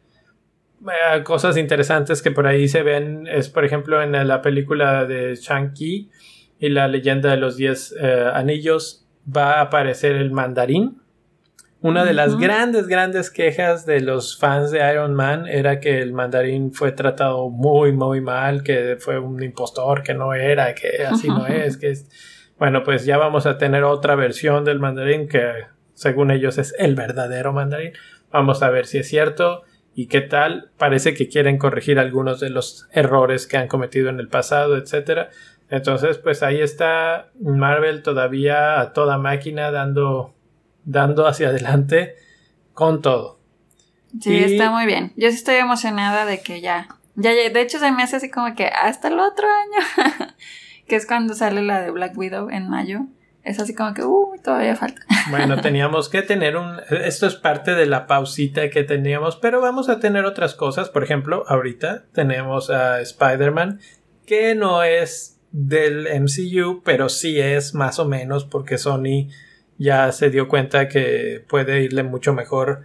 Eh, 0.82 1.23
cosas 1.23 1.56
interesantes 1.56 2.21
que 2.21 2.32
por 2.32 2.49
ahí 2.49 2.66
se 2.66 2.82
ven 2.82 3.28
es, 3.28 3.49
por 3.49 3.64
ejemplo, 3.64 4.02
en 4.02 4.12
la 4.26 4.42
película 4.42 5.04
de 5.04 5.37
Shang-Chi 5.37 6.11
y 6.59 6.68
la 6.68 6.88
leyenda 6.88 7.30
de 7.30 7.37
los 7.37 7.56
10 7.56 7.94
eh, 8.00 8.30
anillos 8.35 9.06
va 9.25 9.54
a 9.54 9.61
aparecer 9.62 10.16
el 10.16 10.32
mandarín. 10.32 11.00
Una 11.80 12.04
de 12.04 12.12
las 12.12 12.37
grandes, 12.38 12.87
grandes 12.87 13.28
quejas 13.28 13.87
de 13.87 14.00
los 14.00 14.38
fans 14.38 14.71
de 14.71 14.78
Iron 14.88 15.14
Man 15.14 15.49
era 15.49 15.80
que 15.80 16.00
el 16.00 16.12
mandarín 16.12 16.73
fue 16.73 16.92
tratado 16.92 17.50
muy, 17.50 17.90
muy 17.90 18.21
mal, 18.21 18.62
que 18.62 18.97
fue 19.00 19.18
un 19.18 19.42
impostor, 19.42 20.04
que 20.04 20.14
no 20.14 20.32
era, 20.32 20.75
que 20.75 21.04
así 21.04 21.28
no 21.28 21.47
es, 21.47 21.76
que 21.76 21.90
es... 21.90 22.09
Bueno, 22.62 22.85
pues 22.85 23.04
ya 23.04 23.19
vamos 23.19 23.47
a 23.47 23.59
tener 23.59 23.83
otra 23.83 24.14
versión 24.14 24.64
del 24.64 24.78
mandarín 24.78 25.26
que 25.26 25.64
según 25.95 26.31
ellos 26.31 26.59
es 26.59 26.73
el 26.78 26.95
verdadero 26.95 27.52
mandarín. 27.52 27.90
Vamos 28.31 28.62
a 28.62 28.71
ver 28.71 28.87
si 28.87 28.99
es 28.99 29.09
cierto 29.09 29.64
y 29.97 30.07
qué 30.07 30.21
tal. 30.21 30.71
Parece 30.78 31.12
que 31.12 31.26
quieren 31.26 31.59
corregir 31.59 31.99
algunos 31.99 32.38
de 32.38 32.50
los 32.50 32.87
errores 32.92 33.49
que 33.49 33.57
han 33.57 33.66
cometido 33.66 34.11
en 34.11 34.21
el 34.21 34.28
pasado, 34.28 34.76
etcétera. 34.76 35.31
Entonces, 35.71 36.19
pues 36.19 36.45
ahí 36.45 36.61
está 36.61 37.31
Marvel 37.40 38.04
todavía 38.04 38.81
a 38.81 38.92
toda 38.92 39.19
máquina 39.19 39.73
dando 39.73 40.33
dando 40.85 41.26
hacia 41.26 41.49
adelante 41.49 42.14
con 42.75 43.02
todo. 43.02 43.40
Sí, 44.21 44.37
está 44.37 44.71
muy 44.71 44.87
bien. 44.87 45.12
Yo 45.16 45.31
sí 45.31 45.35
estoy 45.35 45.57
emocionada 45.57 46.26
de 46.26 46.40
que 46.42 46.61
ya, 46.61 46.87
ya, 47.16 47.33
de 47.33 47.61
hecho 47.61 47.81
se 47.81 47.90
me 47.90 48.04
hace 48.04 48.19
así 48.19 48.31
como 48.31 48.54
que 48.54 48.66
hasta 48.66 49.09
el 49.09 49.19
otro 49.19 49.49
año, 49.49 50.28
que 50.86 50.96
es 50.96 51.06
cuando 51.06 51.34
sale 51.34 51.62
la 51.62 51.80
de 51.80 51.90
Black 51.90 52.16
Widow 52.16 52.50
en 52.50 52.68
mayo. 52.68 53.06
Es 53.44 53.58
así 53.58 53.74
como 53.74 53.92
que, 53.92 54.04
uh, 54.04 54.34
todavía 54.42 54.76
falta. 54.76 55.02
Bueno, 55.30 55.60
teníamos 55.60 56.08
que 56.08 56.22
tener 56.22 56.56
un... 56.56 56.80
Esto 56.90 57.26
es 57.26 57.34
parte 57.34 57.74
de 57.74 57.86
la 57.86 58.06
pausita 58.06 58.70
que 58.70 58.84
teníamos, 58.84 59.36
pero 59.36 59.60
vamos 59.60 59.88
a 59.88 60.00
tener 60.00 60.24
otras 60.24 60.54
cosas. 60.54 60.90
Por 60.90 61.02
ejemplo, 61.02 61.44
ahorita 61.48 62.04
tenemos 62.12 62.70
a 62.70 63.00
Spider-Man, 63.00 63.80
que 64.26 64.54
no 64.54 64.82
es 64.82 65.40
del 65.52 66.08
MCU, 66.20 66.82
pero 66.84 67.08
sí 67.08 67.40
es 67.40 67.74
más 67.74 67.98
o 67.98 68.06
menos 68.06 68.44
porque 68.44 68.78
Sony 68.78 69.28
ya 69.78 70.10
se 70.12 70.30
dio 70.30 70.48
cuenta 70.48 70.88
que 70.88 71.44
puede 71.48 71.82
irle 71.82 72.02
mucho 72.02 72.32
mejor 72.32 72.82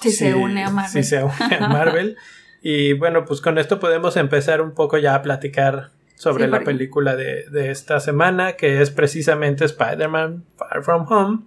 si, 0.00 0.10
se 0.10 0.34
une 0.34 0.64
a 0.64 0.70
Marvel. 0.70 0.90
Si 0.90 1.08
se 1.08 1.22
une 1.22 1.56
a 1.58 1.68
Marvel. 1.68 2.16
y 2.62 2.92
bueno, 2.94 3.24
pues 3.24 3.40
con 3.40 3.58
esto 3.58 3.80
podemos 3.80 4.16
empezar 4.16 4.60
un 4.60 4.72
poco 4.72 4.98
ya 4.98 5.14
a 5.14 5.22
platicar 5.22 5.90
sobre 6.18 6.48
la 6.48 6.64
película 6.64 7.14
de, 7.14 7.48
de, 7.48 7.70
esta 7.70 8.00
semana, 8.00 8.54
que 8.54 8.82
es 8.82 8.90
precisamente 8.90 9.64
Spider-Man 9.64 10.44
Far 10.56 10.82
From 10.82 11.06
Home. 11.08 11.38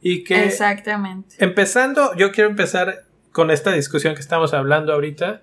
Y 0.00 0.22
que... 0.22 0.44
Exactamente. 0.44 1.34
Empezando, 1.38 2.14
yo 2.14 2.30
quiero 2.30 2.48
empezar 2.48 3.04
con 3.32 3.50
esta 3.50 3.72
discusión 3.72 4.14
que 4.14 4.20
estamos 4.20 4.54
hablando 4.54 4.92
ahorita, 4.92 5.42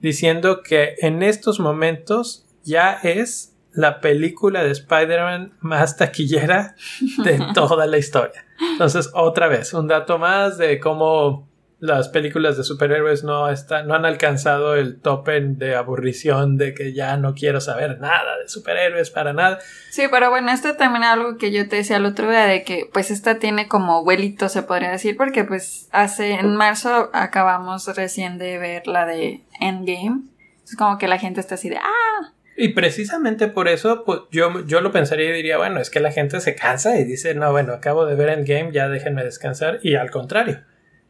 diciendo 0.00 0.62
que 0.62 0.96
en 0.98 1.22
estos 1.22 1.58
momentos 1.58 2.46
ya 2.62 2.92
es 3.02 3.56
la 3.72 4.00
película 4.00 4.62
de 4.62 4.72
Spider-Man 4.72 5.54
más 5.60 5.96
taquillera 5.96 6.76
de 7.24 7.40
toda 7.54 7.86
la 7.86 7.96
historia. 7.96 8.44
Entonces, 8.72 9.10
otra 9.14 9.48
vez, 9.48 9.72
un 9.72 9.88
dato 9.88 10.18
más 10.18 10.58
de 10.58 10.78
cómo 10.78 11.48
las 11.86 12.08
películas 12.08 12.56
de 12.56 12.64
superhéroes 12.64 13.24
no, 13.24 13.48
están, 13.48 13.88
no 13.88 13.94
han 13.94 14.04
alcanzado 14.04 14.74
el 14.74 15.00
tope 15.00 15.40
de 15.40 15.74
aburrición 15.74 16.58
de 16.58 16.74
que 16.74 16.92
ya 16.92 17.16
no 17.16 17.34
quiero 17.34 17.60
saber 17.60 18.00
nada 18.00 18.38
de 18.42 18.48
superhéroes 18.48 19.10
para 19.10 19.32
nada. 19.32 19.58
Sí, 19.90 20.02
pero 20.10 20.30
bueno, 20.30 20.50
esto 20.50 20.76
también 20.76 21.04
es 21.04 21.10
algo 21.10 21.38
que 21.38 21.52
yo 21.52 21.68
te 21.68 21.76
decía 21.76 21.96
el 21.96 22.06
otro 22.06 22.28
día 22.28 22.46
de 22.46 22.62
que 22.64 22.90
pues 22.92 23.10
esta 23.10 23.38
tiene 23.38 23.68
como 23.68 24.04
vuelito 24.04 24.48
se 24.48 24.62
podría 24.62 24.90
decir 24.90 25.16
porque 25.16 25.44
pues 25.44 25.88
hace 25.92 26.34
en 26.34 26.56
marzo 26.56 27.10
acabamos 27.12 27.86
recién 27.96 28.38
de 28.38 28.58
ver 28.58 28.86
la 28.86 29.06
de 29.06 29.42
Endgame. 29.60 30.22
Es 30.64 30.76
como 30.76 30.98
que 30.98 31.08
la 31.08 31.18
gente 31.18 31.40
está 31.40 31.54
así 31.54 31.68
de 31.68 31.76
ah, 31.76 32.32
y 32.56 32.68
precisamente 32.68 33.48
por 33.48 33.68
eso, 33.68 34.02
pues, 34.04 34.20
yo, 34.30 34.64
yo 34.66 34.80
lo 34.80 34.90
pensaría 34.90 35.28
y 35.28 35.32
diría, 35.32 35.58
bueno, 35.58 35.78
es 35.78 35.90
que 35.90 36.00
la 36.00 36.10
gente 36.10 36.40
se 36.40 36.54
cansa 36.54 36.98
y 36.98 37.04
dice, 37.04 37.34
no, 37.34 37.52
bueno, 37.52 37.74
acabo 37.74 38.06
de 38.06 38.14
ver 38.14 38.30
Endgame, 38.30 38.72
ya 38.72 38.88
déjenme 38.88 39.22
descansar. 39.22 39.78
Y 39.82 39.96
al 39.96 40.10
contrario, 40.10 40.60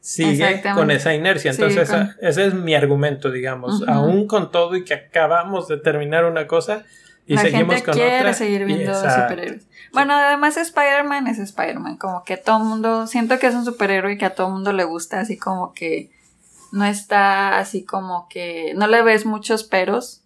sigue 0.06 0.62
con 0.72 0.92
esa 0.92 1.14
inercia. 1.14 1.50
Entonces, 1.50 1.90
ese 2.20 2.46
es 2.46 2.54
mi 2.54 2.75
argumento, 2.75 3.30
digamos. 3.30 3.82
Aún 3.88 4.28
con 4.28 4.52
todo 4.52 4.76
y 4.76 4.84
que 4.84 4.94
acabamos 4.94 5.66
de 5.66 5.78
terminar 5.78 6.25
una 6.25 6.46
cosa 6.46 6.84
y 7.26 7.36
seguimos 7.36 7.82
con 7.82 7.94
quiere 7.94 8.32
seguir 8.32 8.64
viendo 8.66 8.94
superhéroes. 8.94 9.66
Bueno, 9.92 10.14
además 10.14 10.56
Spider-Man 10.56 11.26
es 11.26 11.38
Spider-Man, 11.38 11.96
como 11.96 12.22
que 12.22 12.36
todo 12.36 12.58
el 12.58 12.64
mundo, 12.64 13.06
siento 13.08 13.38
que 13.40 13.48
es 13.48 13.54
un 13.54 13.64
superhéroe 13.64 14.12
y 14.12 14.18
que 14.18 14.26
a 14.26 14.34
todo 14.34 14.46
el 14.46 14.52
mundo 14.52 14.72
le 14.72 14.84
gusta, 14.84 15.18
así 15.18 15.36
como 15.36 15.72
que 15.72 16.10
no 16.70 16.84
está 16.84 17.58
así 17.58 17.84
como 17.84 18.28
que 18.28 18.75
no 18.76 18.86
le 18.86 19.02
ves 19.02 19.26
muchos 19.26 19.64
peros. 19.64 20.22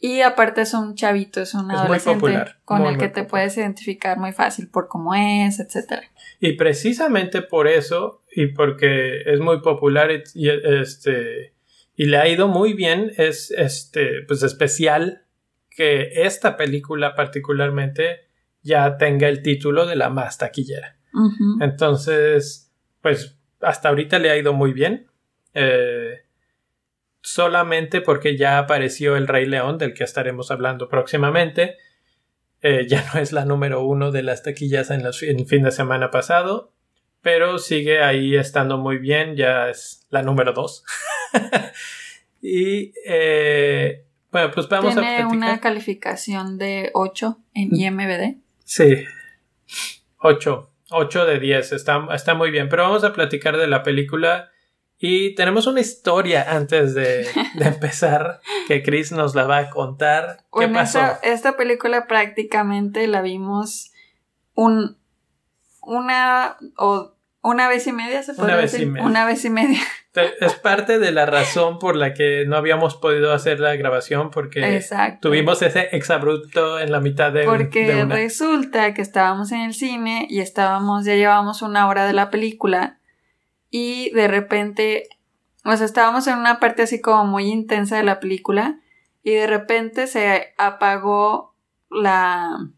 Y 0.00 0.22
aparte 0.22 0.62
es 0.62 0.74
un 0.74 0.96
chavito, 0.96 1.40
es 1.40 1.54
un 1.54 1.70
adolescente 1.70 2.44
con 2.64 2.86
el 2.86 2.98
que 2.98 3.08
te 3.08 3.22
puedes 3.22 3.56
identificar 3.56 4.18
muy 4.18 4.32
fácil 4.32 4.66
por 4.66 4.88
cómo 4.88 5.14
es, 5.14 5.60
etcétera. 5.60 6.02
Y 6.40 6.54
precisamente 6.54 7.40
por 7.40 7.68
eso, 7.68 8.21
y 8.34 8.48
porque 8.48 9.22
es 9.26 9.40
muy 9.40 9.60
popular 9.60 10.10
y, 10.34 10.48
este 10.48 11.54
y 11.94 12.06
le 12.06 12.16
ha 12.16 12.28
ido 12.28 12.48
muy 12.48 12.72
bien, 12.72 13.12
es 13.16 13.50
este 13.50 14.22
pues 14.26 14.42
especial 14.42 15.24
que 15.68 16.24
esta 16.24 16.56
película 16.56 17.14
particularmente 17.14 18.28
ya 18.62 18.96
tenga 18.96 19.28
el 19.28 19.42
título 19.42 19.86
de 19.86 19.96
la 19.96 20.08
más 20.08 20.38
taquillera. 20.38 20.96
Entonces, 21.60 22.72
pues 23.02 23.38
hasta 23.60 23.88
ahorita 23.88 24.18
le 24.18 24.30
ha 24.30 24.36
ido 24.36 24.52
muy 24.52 24.72
bien. 24.72 25.08
Eh, 25.54 26.22
solamente 27.20 28.00
porque 28.00 28.36
ya 28.36 28.58
apareció 28.58 29.16
el 29.16 29.28
Rey 29.28 29.46
León, 29.46 29.78
del 29.78 29.94
que 29.94 30.04
estaremos 30.04 30.50
hablando 30.50 30.88
próximamente. 30.88 31.76
Eh, 32.60 32.86
ya 32.88 33.04
no 33.12 33.20
es 33.20 33.32
la 33.32 33.44
número 33.44 33.84
uno 33.84 34.10
de 34.10 34.22
las 34.22 34.42
taquillas 34.42 34.90
en, 34.90 35.02
el 35.04 35.46
fin 35.46 35.62
de 35.62 35.70
semana 35.70 36.10
pasado, 36.10 36.72
pero 37.22 37.58
sigue 37.58 38.02
ahí 38.02 38.36
estando 38.36 38.76
muy 38.78 38.98
bien, 38.98 39.36
ya 39.36 39.68
es 39.70 40.06
la 40.10 40.22
número 40.22 40.52
dos. 40.52 40.84
y 42.42 42.92
eh, 43.06 44.04
bueno, 44.32 44.50
pues 44.52 44.68
vamos 44.68 44.96
a 44.96 45.00
Tiene 45.00 45.26
una 45.26 45.60
calificación 45.60 46.58
de 46.58 46.90
8 46.94 47.38
en 47.54 47.68
mm. 47.68 47.74
IMBD. 47.74 48.36
Sí, 48.64 49.04
8. 50.18 50.68
8 50.90 51.26
de 51.26 51.38
10, 51.38 51.72
está, 51.72 52.06
está 52.14 52.34
muy 52.34 52.50
bien. 52.50 52.68
Pero 52.68 52.84
vamos 52.84 53.04
a 53.04 53.12
platicar 53.12 53.56
de 53.56 53.66
la 53.66 53.82
película. 53.82 54.50
Y 54.98 55.34
tenemos 55.34 55.66
una 55.66 55.80
historia 55.80 56.46
antes 56.48 56.94
de, 56.94 57.26
empezar 57.60 58.40
que 58.68 58.82
Chris 58.82 59.12
nos 59.12 59.34
la 59.34 59.44
va 59.44 59.58
a 59.58 59.70
contar. 59.70 60.44
¿Qué 60.58 60.68
pasó? 60.68 61.00
Esta, 61.22 61.56
película 61.56 62.06
prácticamente 62.06 63.06
la 63.08 63.20
vimos 63.20 63.92
un, 64.54 64.96
una 65.82 66.56
o 66.76 67.12
una 67.42 67.68
vez 67.68 67.86
y 67.86 67.92
media, 67.92 68.22
se 68.22 68.34
puede 68.34 68.52
una 68.52 68.62
decir. 68.62 68.80
Vez 68.80 68.88
y 68.88 68.90
media. 68.90 69.06
Una 69.06 69.26
vez 69.26 69.44
y 69.44 69.50
media. 69.50 69.80
Es 70.40 70.54
parte 70.54 70.98
de 70.98 71.10
la 71.10 71.24
razón 71.24 71.78
por 71.78 71.96
la 71.96 72.12
que 72.12 72.44
no 72.46 72.56
habíamos 72.56 72.96
podido 72.96 73.32
hacer 73.32 73.60
la 73.60 73.74
grabación 73.76 74.30
porque 74.30 74.84
tuvimos 75.20 75.62
ese 75.62 75.88
exabrupto 75.92 76.78
en 76.78 76.92
la 76.92 77.00
mitad 77.00 77.32
de 77.32 77.44
Porque 77.44 78.04
resulta 78.04 78.92
que 78.92 79.00
estábamos 79.00 79.52
en 79.52 79.60
el 79.62 79.74
cine 79.74 80.26
y 80.28 80.40
estábamos, 80.40 81.06
ya 81.06 81.14
llevábamos 81.14 81.62
una 81.62 81.88
hora 81.88 82.06
de 82.06 82.12
la 82.12 82.30
película 82.30 82.98
y 83.70 84.10
de 84.10 84.28
repente, 84.28 85.08
o 85.64 85.74
sea, 85.74 85.86
estábamos 85.86 86.26
en 86.26 86.36
una 86.36 86.60
parte 86.60 86.82
así 86.82 87.00
como 87.00 87.24
muy 87.24 87.46
intensa 87.46 87.96
de 87.96 88.02
la 88.02 88.20
película 88.20 88.80
y 89.24 89.32
de 89.32 89.46
repente 89.46 90.06
se 90.06 90.52
apagó 90.58 91.54
la 91.90 92.68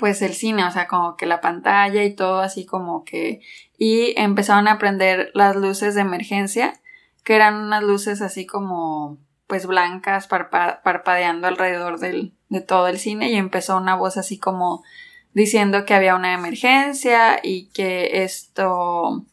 pues 0.00 0.22
el 0.22 0.32
cine, 0.32 0.64
o 0.64 0.70
sea, 0.70 0.88
como 0.88 1.18
que 1.18 1.26
la 1.26 1.42
pantalla 1.42 2.04
y 2.04 2.14
todo 2.14 2.40
así 2.40 2.64
como 2.64 3.04
que... 3.04 3.42
Y 3.76 4.18
empezaron 4.18 4.66
a 4.66 4.78
prender 4.78 5.30
las 5.34 5.56
luces 5.56 5.94
de 5.94 6.00
emergencia, 6.00 6.80
que 7.22 7.36
eran 7.36 7.56
unas 7.56 7.82
luces 7.82 8.22
así 8.22 8.46
como 8.46 9.18
pues 9.46 9.66
blancas 9.66 10.26
parpadeando 10.26 11.48
alrededor 11.48 11.98
del, 11.98 12.32
de 12.48 12.62
todo 12.62 12.88
el 12.88 12.98
cine 12.98 13.30
y 13.30 13.36
empezó 13.36 13.76
una 13.76 13.94
voz 13.94 14.16
así 14.16 14.38
como 14.38 14.82
diciendo 15.34 15.84
que 15.84 15.92
había 15.92 16.14
una 16.14 16.32
emergencia 16.32 17.40
y 17.42 17.66
que 17.66 18.22
esto 18.22 19.26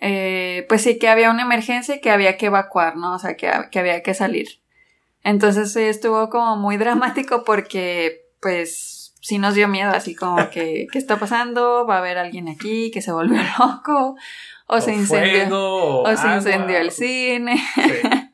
eh, 0.00 0.66
pues 0.68 0.82
sí 0.82 0.98
que 0.98 1.08
había 1.08 1.30
una 1.30 1.44
emergencia 1.44 1.94
y 1.94 2.00
que 2.02 2.10
había 2.10 2.36
que 2.36 2.46
evacuar, 2.46 2.96
¿no? 2.96 3.14
O 3.14 3.18
sea, 3.18 3.36
que, 3.36 3.50
que 3.70 3.78
había 3.78 4.02
que 4.02 4.12
salir. 4.12 4.60
Entonces 5.24 5.72
sí 5.72 5.80
estuvo 5.80 6.28
como 6.28 6.56
muy 6.56 6.76
dramático 6.76 7.44
porque 7.44 8.26
pues 8.40 9.01
sí 9.22 9.38
nos 9.38 9.54
dio 9.54 9.68
miedo, 9.68 9.90
así 9.92 10.14
como 10.14 10.36
que, 10.50 10.86
¿qué 10.92 10.98
está 10.98 11.16
pasando? 11.16 11.86
¿Va 11.86 11.96
a 11.96 11.98
haber 11.98 12.18
alguien 12.18 12.48
aquí 12.48 12.90
que 12.90 13.00
se 13.00 13.12
volvió 13.12 13.40
loco? 13.58 14.16
O, 14.66 14.80
se 14.80 14.94
incendió. 14.94 16.02
o, 16.02 16.16
se 16.16 16.34
incendió 16.34 16.78
el 16.78 16.90
cine. 16.90 17.62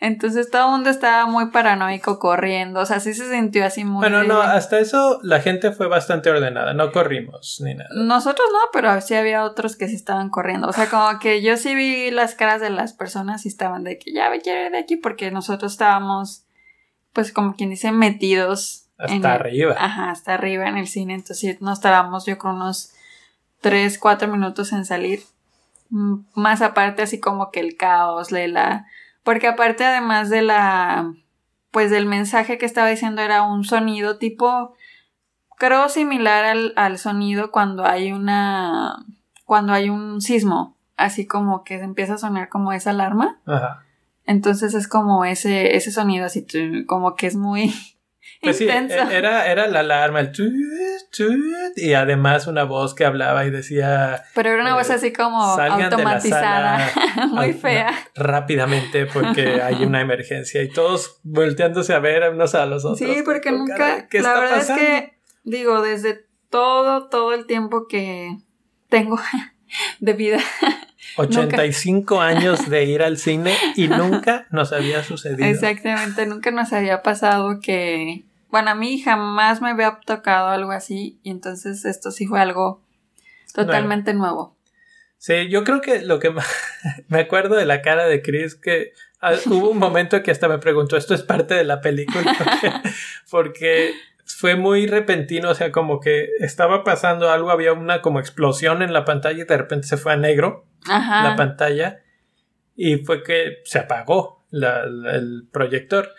Entonces 0.00 0.50
todo 0.50 0.66
el 0.66 0.70
mundo 0.70 0.88
estaba 0.88 1.26
muy 1.26 1.50
paranoico 1.50 2.18
corriendo, 2.18 2.80
o 2.80 2.86
sea, 2.86 3.00
sí 3.00 3.12
se 3.12 3.30
sintió 3.30 3.66
así 3.66 3.84
muy... 3.84 4.00
Bueno, 4.00 4.22
no, 4.22 4.40
hasta 4.40 4.78
eso 4.78 5.20
la 5.22 5.40
gente 5.40 5.72
fue 5.72 5.88
bastante 5.88 6.30
ordenada, 6.30 6.72
no 6.72 6.90
corrimos 6.90 7.60
ni 7.62 7.74
nada. 7.74 7.90
Nosotros 7.94 8.48
no, 8.50 8.58
pero 8.72 8.98
sí 9.02 9.14
había 9.14 9.44
otros 9.44 9.76
que 9.76 9.88
sí 9.88 9.96
estaban 9.96 10.30
corriendo, 10.30 10.68
o 10.68 10.72
sea, 10.72 10.88
como 10.88 11.18
que 11.18 11.42
yo 11.42 11.58
sí 11.58 11.74
vi 11.74 12.10
las 12.10 12.34
caras 12.34 12.62
de 12.62 12.70
las 12.70 12.94
personas 12.94 13.44
y 13.44 13.50
estaban 13.50 13.84
de 13.84 13.98
que 13.98 14.10
ya 14.10 14.30
me 14.30 14.40
quiero 14.40 14.64
ir 14.64 14.72
de 14.72 14.78
aquí 14.78 14.96
porque 14.96 15.30
nosotros 15.30 15.72
estábamos, 15.72 16.46
pues 17.12 17.30
como 17.30 17.54
quien 17.54 17.68
dice, 17.68 17.92
metidos 17.92 18.89
hasta 19.00 19.34
arriba. 19.34 19.74
Ajá, 19.78 20.10
hasta 20.10 20.34
arriba 20.34 20.68
en 20.68 20.76
el 20.76 20.86
cine. 20.86 21.14
Entonces 21.14 21.60
nos 21.60 21.80
tardamos 21.80 22.26
yo 22.26 22.38
con 22.38 22.56
unos 22.56 22.92
3, 23.60 23.98
4 23.98 24.28
minutos 24.28 24.72
en 24.72 24.84
salir. 24.84 25.22
Más 25.88 26.62
aparte 26.62 27.02
así 27.02 27.20
como 27.20 27.50
que 27.50 27.60
el 27.60 27.76
caos, 27.76 28.30
la... 28.32 28.86
Porque 29.22 29.48
aparte 29.48 29.84
además 29.84 30.30
de 30.30 30.42
la... 30.42 31.12
Pues 31.70 31.90
del 31.90 32.06
mensaje 32.06 32.58
que 32.58 32.66
estaba 32.66 32.88
diciendo 32.88 33.22
era 33.22 33.42
un 33.42 33.64
sonido 33.64 34.18
tipo... 34.18 34.74
Creo 35.56 35.88
similar 35.88 36.44
al, 36.44 36.72
al 36.76 36.98
sonido 36.98 37.50
cuando 37.50 37.84
hay 37.84 38.12
una... 38.12 39.04
Cuando 39.44 39.72
hay 39.72 39.90
un 39.90 40.20
sismo. 40.20 40.76
Así 40.96 41.26
como 41.26 41.64
que 41.64 41.80
empieza 41.80 42.14
a 42.14 42.18
sonar 42.18 42.48
como 42.48 42.72
esa 42.72 42.90
alarma. 42.90 43.40
Ajá. 43.46 43.84
Entonces 44.30 44.74
es 44.74 44.86
como 44.86 45.24
ese, 45.24 45.74
ese 45.74 45.90
sonido 45.90 46.24
así 46.24 46.46
como 46.86 47.16
que 47.16 47.26
es 47.26 47.34
muy 47.34 47.74
pues 48.40 48.56
sí, 48.56 48.68
e-, 48.68 48.88
era, 49.10 49.50
era 49.50 49.66
la 49.68 49.80
alarma, 49.80 50.20
el 50.20 50.32
y 51.76 51.92
además 51.92 52.46
una 52.46 52.64
voz 52.64 52.94
que 52.94 53.04
hablaba 53.04 53.44
y 53.44 53.50
decía... 53.50 54.24
Pero 54.34 54.50
era 54.50 54.62
una 54.62 54.74
voz 54.74 54.88
eh, 54.88 54.94
así 54.94 55.12
como 55.12 55.42
automatizada, 55.42 56.90
muy 57.28 57.52
fea. 57.52 57.92
Rápidamente 58.14 59.06
porque 59.06 59.60
hay 59.62 59.84
una 59.84 60.00
emergencia 60.00 60.62
y 60.62 60.70
todos 60.70 61.20
volteándose 61.22 61.92
a 61.92 61.98
ver 61.98 62.30
unos 62.30 62.54
a 62.54 62.64
los 62.66 62.84
otros. 62.84 62.98
Sí, 62.98 63.22
porque 63.24 63.52
nunca... 63.52 64.06
la 64.10 64.40
verdad 64.40 64.58
es 64.58 64.70
que, 64.70 65.18
digo, 65.44 65.82
desde 65.82 66.24
todo, 66.48 67.08
todo 67.08 67.34
el 67.34 67.46
tiempo 67.46 67.86
que 67.88 68.38
tengo 68.88 69.18
de 70.00 70.12
vida... 70.14 70.38
85 71.16 72.20
años 72.20 72.70
de 72.70 72.84
ir 72.84 73.02
al 73.02 73.18
cine 73.18 73.54
y 73.74 73.88
nunca 73.88 74.46
nos 74.50 74.72
había 74.72 75.02
sucedido. 75.02 75.44
Exactamente, 75.44 76.24
nunca 76.24 76.52
nos 76.52 76.72
había 76.72 77.02
pasado 77.02 77.58
que 77.60 78.26
bueno, 78.50 78.70
a 78.70 78.74
mí 78.74 79.00
jamás 79.00 79.60
me 79.60 79.70
había 79.70 80.00
tocado 80.04 80.48
algo 80.48 80.72
así 80.72 81.20
y 81.22 81.30
entonces 81.30 81.84
esto 81.84 82.10
sí 82.10 82.26
fue 82.26 82.40
algo 82.40 82.82
totalmente 83.54 84.14
nuevo. 84.14 84.56
Sí, 85.18 85.48
yo 85.48 85.64
creo 85.64 85.80
que 85.80 86.02
lo 86.02 86.18
que 86.18 86.32
me 87.08 87.20
acuerdo 87.20 87.56
de 87.56 87.66
la 87.66 87.82
cara 87.82 88.06
de 88.06 88.22
Chris 88.22 88.54
que 88.54 88.92
ah, 89.20 89.34
hubo 89.46 89.70
un 89.70 89.78
momento 89.78 90.22
que 90.22 90.30
hasta 90.30 90.48
me 90.48 90.58
preguntó, 90.58 90.96
¿esto 90.96 91.14
es 91.14 91.22
parte 91.22 91.54
de 91.54 91.64
la 91.64 91.80
película? 91.80 92.34
porque 93.30 93.92
fue 94.24 94.56
muy 94.56 94.86
repentino, 94.86 95.50
o 95.50 95.54
sea, 95.54 95.72
como 95.72 96.00
que 96.00 96.30
estaba 96.38 96.84
pasando 96.84 97.30
algo, 97.30 97.50
había 97.50 97.72
una 97.72 98.00
como 98.00 98.20
explosión 98.20 98.82
en 98.82 98.92
la 98.92 99.04
pantalla 99.04 99.42
y 99.42 99.46
de 99.46 99.56
repente 99.56 99.86
se 99.86 99.96
fue 99.96 100.12
a 100.12 100.16
negro 100.16 100.66
la 100.86 101.34
pantalla 101.36 102.00
y 102.74 102.96
fue 103.04 103.22
que 103.22 103.58
se 103.64 103.78
apagó 103.78 104.44
el 104.52 105.48
proyector 105.52 106.14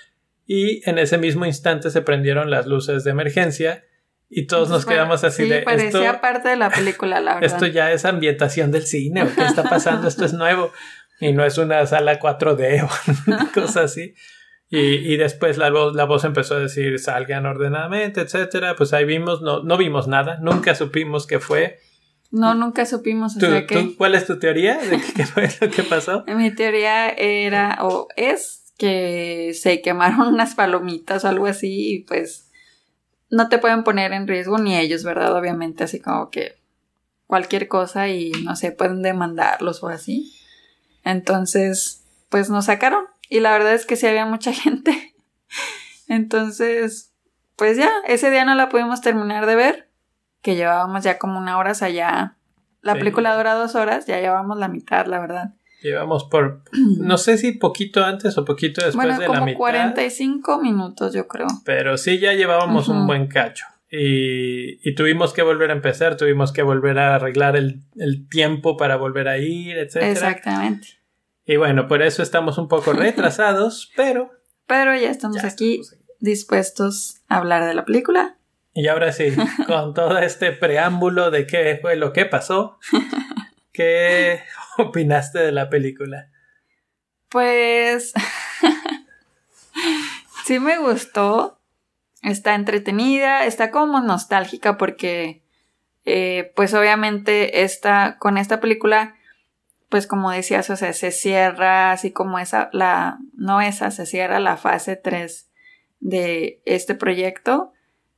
y 0.53 0.81
en 0.83 0.97
ese 0.97 1.17
mismo 1.17 1.45
instante 1.45 1.89
se 1.91 2.01
prendieron 2.01 2.51
las 2.51 2.65
luces 2.65 3.05
de 3.05 3.11
emergencia 3.11 3.85
y 4.27 4.47
todos 4.47 4.69
nos 4.69 4.85
quedamos 4.85 5.23
así 5.23 5.47
de 5.47 5.61
parecía 5.61 6.19
parte 6.19 6.49
de 6.49 6.57
la 6.57 6.69
película 6.69 7.21
la 7.21 7.35
verdad 7.39 7.53
esto 7.53 7.67
ya 7.67 7.93
es 7.93 8.03
ambientación 8.03 8.69
del 8.69 8.85
cine 8.85 9.23
o 9.23 9.33
qué 9.33 9.45
está 9.45 9.63
pasando 9.63 10.09
esto 10.09 10.25
es 10.25 10.33
nuevo 10.33 10.73
y 11.21 11.31
no 11.31 11.45
es 11.45 11.57
una 11.57 11.85
sala 11.85 12.19
4D 12.19 12.83
o 12.83 13.53
cosa 13.53 13.83
así 13.83 14.13
y, 14.69 15.13
y 15.13 15.15
después 15.15 15.57
la 15.57 15.69
voz, 15.69 15.95
la 15.95 16.03
voz 16.03 16.25
empezó 16.25 16.55
a 16.55 16.59
decir 16.59 16.99
salgan 16.99 17.45
ordenadamente 17.45 18.19
etcétera 18.19 18.75
pues 18.75 18.91
ahí 18.91 19.05
vimos 19.05 19.41
no, 19.41 19.63
no 19.63 19.77
vimos 19.77 20.09
nada 20.09 20.37
nunca 20.41 20.75
supimos 20.75 21.27
qué 21.27 21.39
fue 21.39 21.79
no, 22.33 22.55
nunca 22.55 22.85
supimos. 22.85 23.35
¿Cuál 23.97 24.15
es 24.15 24.25
tu 24.25 24.39
teoría 24.39 24.77
de 24.77 25.01
qué 25.01 25.25
fue 25.25 25.49
lo 25.59 25.69
que 25.69 25.83
pasó? 25.83 26.23
Mi 26.33 26.55
teoría 26.55 27.09
era 27.09 27.79
o 27.81 28.07
es 28.15 28.61
que 28.82 29.54
se 29.54 29.80
quemaron 29.84 30.22
unas 30.34 30.56
palomitas 30.56 31.24
o 31.24 31.28
algo 31.28 31.46
así 31.46 31.94
y 31.94 32.00
pues 32.00 32.50
no 33.30 33.48
te 33.48 33.60
pueden 33.60 33.84
poner 33.84 34.12
en 34.12 34.28
riesgo 34.28 34.58
ni 34.58 34.76
ellos, 34.76 35.04
¿verdad? 35.04 35.38
Obviamente, 35.38 35.84
así 35.84 36.00
como 36.00 36.32
que 36.32 36.58
cualquier 37.28 37.67
cosa 37.67 38.08
y 38.08 38.32
no 38.44 38.56
sé, 38.56 38.72
pueden 38.72 39.04
demandarlos 39.04 39.84
o 39.84 39.88
así. 39.88 40.36
Entonces, 41.04 42.04
pues 42.30 42.50
nos 42.50 42.65
sacaron 42.65 43.06
y 43.30 43.39
la 43.39 43.52
verdad 43.52 43.76
es 43.76 43.86
que 43.86 43.96
sí 43.96 44.08
había 44.08 44.26
mucha 44.26 44.52
gente. 44.54 45.13
Entonces, 46.08 47.13
pues 47.58 47.78
ya, 47.78 47.91
ese 48.08 48.32
día 48.32 48.46
no 48.46 48.56
la 48.56 48.70
pudimos 48.70 49.02
terminar 49.02 49.46
de 49.46 49.56
ver, 49.56 49.89
que 50.41 50.56
llevábamos 50.56 51.04
ya 51.04 51.20
como 51.20 51.38
una 51.38 51.60
hora, 51.60 51.74
ya 51.74 52.36
la 52.82 52.96
película 52.96 53.36
dura 53.36 53.54
dos 53.54 53.76
horas, 53.76 54.08
ya 54.08 54.20
llevamos 54.20 54.58
la 54.58 54.70
mitad, 54.70 55.06
la 55.06 55.20
verdad. 55.20 55.54
Llevamos 55.82 56.26
por, 56.26 56.63
no 57.00 57.17
sé 57.17 57.38
si 57.38 57.54
poquito 57.54 58.04
antes 58.04 58.38
o 58.38 58.46
poquito 58.46 58.84
después 58.86 59.17
de 59.17 59.28
la 59.28 59.41
mitad. 59.41 59.58
45 59.58 60.62
minutos, 60.62 61.13
yo 61.13 61.28
creo. 61.28 61.48
Pero 61.65 61.98
sí, 61.98 62.20
ya 62.20 62.34
llevábamos 62.34 62.88
un 62.88 63.08
buen 63.08 63.28
cacho. 63.28 63.65
Y, 63.94 64.88
y, 64.88 64.96
tuvimos 64.96 65.34
que 65.34 65.41
volver 65.41 65.70
a 65.70 65.74
empezar, 65.74 66.15
tuvimos 66.15 66.54
que 66.54 66.62
volver 66.62 66.98
a 66.98 67.15
arreglar 67.15 67.58
el, 67.58 67.82
el 67.98 68.30
tiempo 68.30 68.78
para 68.78 68.96
volver 68.96 69.28
a 69.28 69.38
ir, 69.38 69.78
etc. 69.78 69.98
Exactamente. 70.04 70.88
Y 71.46 71.58
bueno, 71.58 71.89
por 71.89 72.02
eso 72.02 72.24
estamos 72.24 72.58
un 72.58 72.70
poco 72.70 72.94
retrasados, 72.94 73.91
pero... 73.98 74.32
Pero 74.65 74.96
ya 74.96 75.10
estamos 75.10 75.44
aquí 75.44 75.82
dispuestos 76.20 77.22
a 77.28 77.38
hablar 77.38 77.65
de 77.65 77.74
la 77.74 77.84
película. 77.84 78.38
Y 78.74 78.88
ahora 78.88 79.12
sí, 79.12 79.34
con 79.67 79.94
todo 79.94 80.17
este 80.20 80.54
preámbulo 80.54 81.30
de 81.32 81.46
qué 81.46 81.78
fue 81.82 81.98
lo 81.98 82.13
que 82.13 82.26
pasó, 82.26 82.80
¿qué 83.74 84.39
opinaste 84.77 85.39
de 85.39 85.51
la 85.51 85.69
película? 85.69 86.29
Pues 87.29 88.13
sí 90.45 90.60
me 90.60 90.77
gustó, 90.77 91.60
está 92.21 92.55
entretenida, 92.55 93.45
está 93.45 93.71
como 93.71 94.01
nostálgica 94.01 94.77
porque 94.77 95.43
eh, 96.05 96.51
pues 96.55 96.73
obviamente 96.73 97.63
esta, 97.63 98.17
con 98.19 98.38
esta 98.38 98.60
película 98.60 99.15
pues 99.91 100.07
como 100.07 100.31
decías, 100.31 100.69
o 100.69 100.77
sea, 100.77 100.93
se 100.93 101.12
cierra 101.12 101.91
así 101.91 102.12
como 102.12 102.39
esa, 102.39 102.69
la, 102.71 103.19
no 103.34 103.60
esa, 103.60 103.91
se 103.91 104.05
cierra 104.05 104.39
la 104.39 104.55
fase 104.55 104.95
3 104.95 105.49
de 105.99 106.62
este 106.65 106.95
proyecto. 106.95 107.73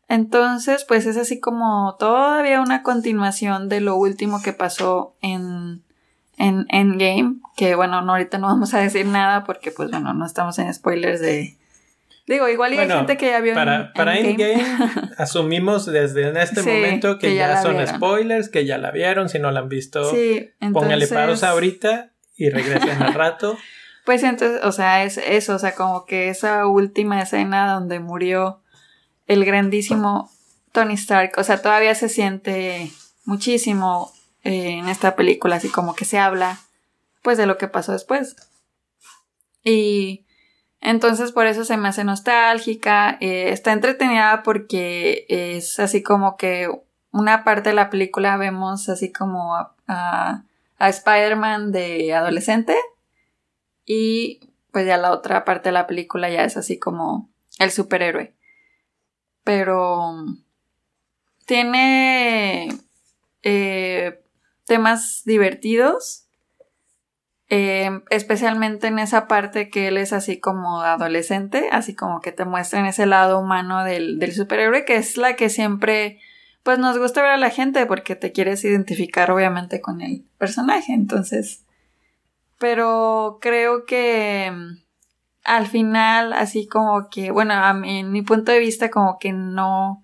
Entonces, 0.07 0.85
pues 0.87 1.07
es 1.07 1.17
así 1.17 1.39
como 1.39 1.95
todavía 1.97 2.61
una 2.61 2.83
continuación 2.83 3.69
de 3.69 3.81
lo 3.81 3.95
último 3.95 4.43
que 4.43 4.53
pasó 4.53 5.17
en, 5.19 5.83
en 6.37 6.65
Endgame, 6.69 7.35
que 7.55 7.75
bueno, 7.75 8.01
no, 8.01 8.13
ahorita 8.13 8.37
no 8.37 8.47
vamos 8.47 8.73
a 8.73 8.79
decir 8.79 9.05
nada 9.05 9.43
porque 9.43 9.71
pues 9.71 9.91
bueno, 9.91 10.13
no 10.13 10.25
estamos 10.25 10.57
en 10.59 10.73
spoilers 10.73 11.21
de, 11.21 11.57
Digo, 12.25 12.47
igual 12.47 12.71
hay 12.71 12.87
gente 12.87 13.17
que 13.17 13.27
ya 13.27 13.41
vio. 13.41 13.53
Para, 13.53 13.91
para 13.93 14.17
Endgame, 14.17 14.63
asumimos 15.17 15.85
desde 15.85 16.29
en 16.29 16.37
este 16.37 16.61
momento 16.61 17.19
que, 17.19 17.35
ya, 17.35 17.61
son 17.61 17.85
spoilers, 17.85 18.47
que 18.47 18.65
ya 18.65 18.77
la 18.77 18.91
vieron. 18.91 19.27
Si 19.27 19.39
no 19.39 19.51
la 19.51 19.59
han 19.59 19.69
visto, 19.69 20.09
sí, 20.09 20.51
póngale 20.71 21.07
pausa 21.07 21.49
ahorita 21.49 22.11
y 22.37 22.49
regresen 22.49 23.01
al 23.01 23.13
rato. 23.13 23.57
Pues 24.05 24.21
entonces, 24.23 24.59
o 24.65 24.73
sea, 24.73 25.05
es 25.05 25.17
eso, 25.17 25.55
o 25.55 25.59
sea, 25.59 25.75
como 25.75 26.05
que 26.05 26.27
esa 26.27 26.67
última 26.67 27.21
escena 27.21 27.71
donde 27.71 28.01
murió 28.01 28.59
el 29.27 29.45
grandísimo 29.45 30.29
Tony 30.73 30.95
Stark, 30.95 31.31
o 31.37 31.43
sea, 31.45 31.61
todavía 31.61 31.95
se 31.95 32.09
siente 32.09 32.91
muchísimo 33.23 34.11
eh, 34.43 34.77
en 34.79 34.89
esta 34.89 35.15
película, 35.15 35.58
así 35.58 35.69
como 35.69 35.95
que 35.95 36.06
se 36.06 36.19
habla, 36.19 36.60
pues, 37.21 37.38
de 37.38 37.45
lo 37.45 37.58
que 37.58 37.67
pasó 37.67 37.91
después. 37.91 38.36
Y 39.63 40.25
entonces 40.82 41.32
por 41.32 41.47
eso 41.47 41.63
se 41.63 41.77
me 41.77 41.88
hace 41.88 42.03
nostálgica. 42.03 43.17
Eh, 43.21 43.51
está 43.51 43.71
entretenida 43.71 44.43
porque 44.43 45.25
es 45.29 45.79
así 45.79 46.03
como 46.03 46.36
que 46.36 46.69
una 47.12 47.45
parte 47.45 47.69
de 47.69 47.75
la 47.75 47.89
película 47.89 48.36
vemos 48.36 48.89
así 48.89 49.12
como 49.12 49.56
a, 49.56 49.75
a, 49.88 50.43
Spider-Man 50.89 51.71
de 51.71 52.13
adolescente 52.13 52.75
y 53.86 54.41
pues 54.73 54.86
ya 54.86 54.97
la 54.97 55.12
otra 55.12 55.45
parte 55.45 55.69
de 55.69 55.73
la 55.73 55.88
película 55.88 56.29
ya 56.29 56.43
es 56.43 56.58
así 56.58 56.77
como 56.77 57.29
el 57.60 57.71
superhéroe. 57.71 58.36
Pero 59.45 60.25
tiene 61.45 62.67
eh, 63.43 64.22
temas 64.65 65.21
divertidos 65.26 66.23
Em, 67.56 68.02
especialmente 68.10 68.88
en 68.88 68.97
esa 68.97 69.28
parte 69.28 69.69
que 69.69 69.88
él 69.89 69.97
es 69.97 70.12
así 70.12 70.39
como 70.39 70.82
adolescente, 70.82 71.69
así 71.71 71.93
como 71.93 72.19
que 72.19 72.32
te 72.32 72.45
muestran 72.45 72.88
ese 72.88 73.06
lado 73.06 73.39
humano 73.39 73.84
del, 73.84 74.17
del 74.17 74.34
superhéroe, 74.34 74.86
que 74.86 74.95
es 74.95 75.17
la 75.17 75.36
que 75.36 75.49
siempre 75.49 76.19
pues 76.63 76.80
nos 76.80 76.97
gusta 76.97 77.21
ver 77.21 77.32
a 77.32 77.38
la 77.38 77.49
gente 77.49 77.86
porque 77.86 78.15
te 78.15 78.32
quieres 78.32 78.63
identificar 78.63 79.30
obviamente 79.30 79.82
con 79.82 80.02
el 80.02 80.26
personaje, 80.38 80.93
entonces, 80.93 81.65
pero 82.58 83.39
creo 83.41 83.86
que 83.86 84.45
em, 84.45 84.80
al 85.43 85.67
final 85.67 86.34
así 86.34 86.67
como 86.67 87.10
que, 87.10 87.32
bueno, 87.32 87.54
a 87.54 87.73
mí, 87.73 87.99
en 87.99 88.12
mi 88.12 88.21
punto 88.21 88.52
de 88.52 88.60
vista 88.60 88.89
como 88.89 89.19
que 89.19 89.34
no, 89.34 90.02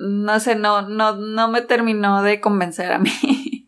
no 0.00 0.40
sé, 0.40 0.56
no, 0.56 0.82
no, 0.82 1.14
no 1.14 1.48
me 1.48 1.60
terminó 1.60 2.22
de 2.22 2.40
convencer 2.40 2.92
a 2.92 2.98
mí. 2.98 3.10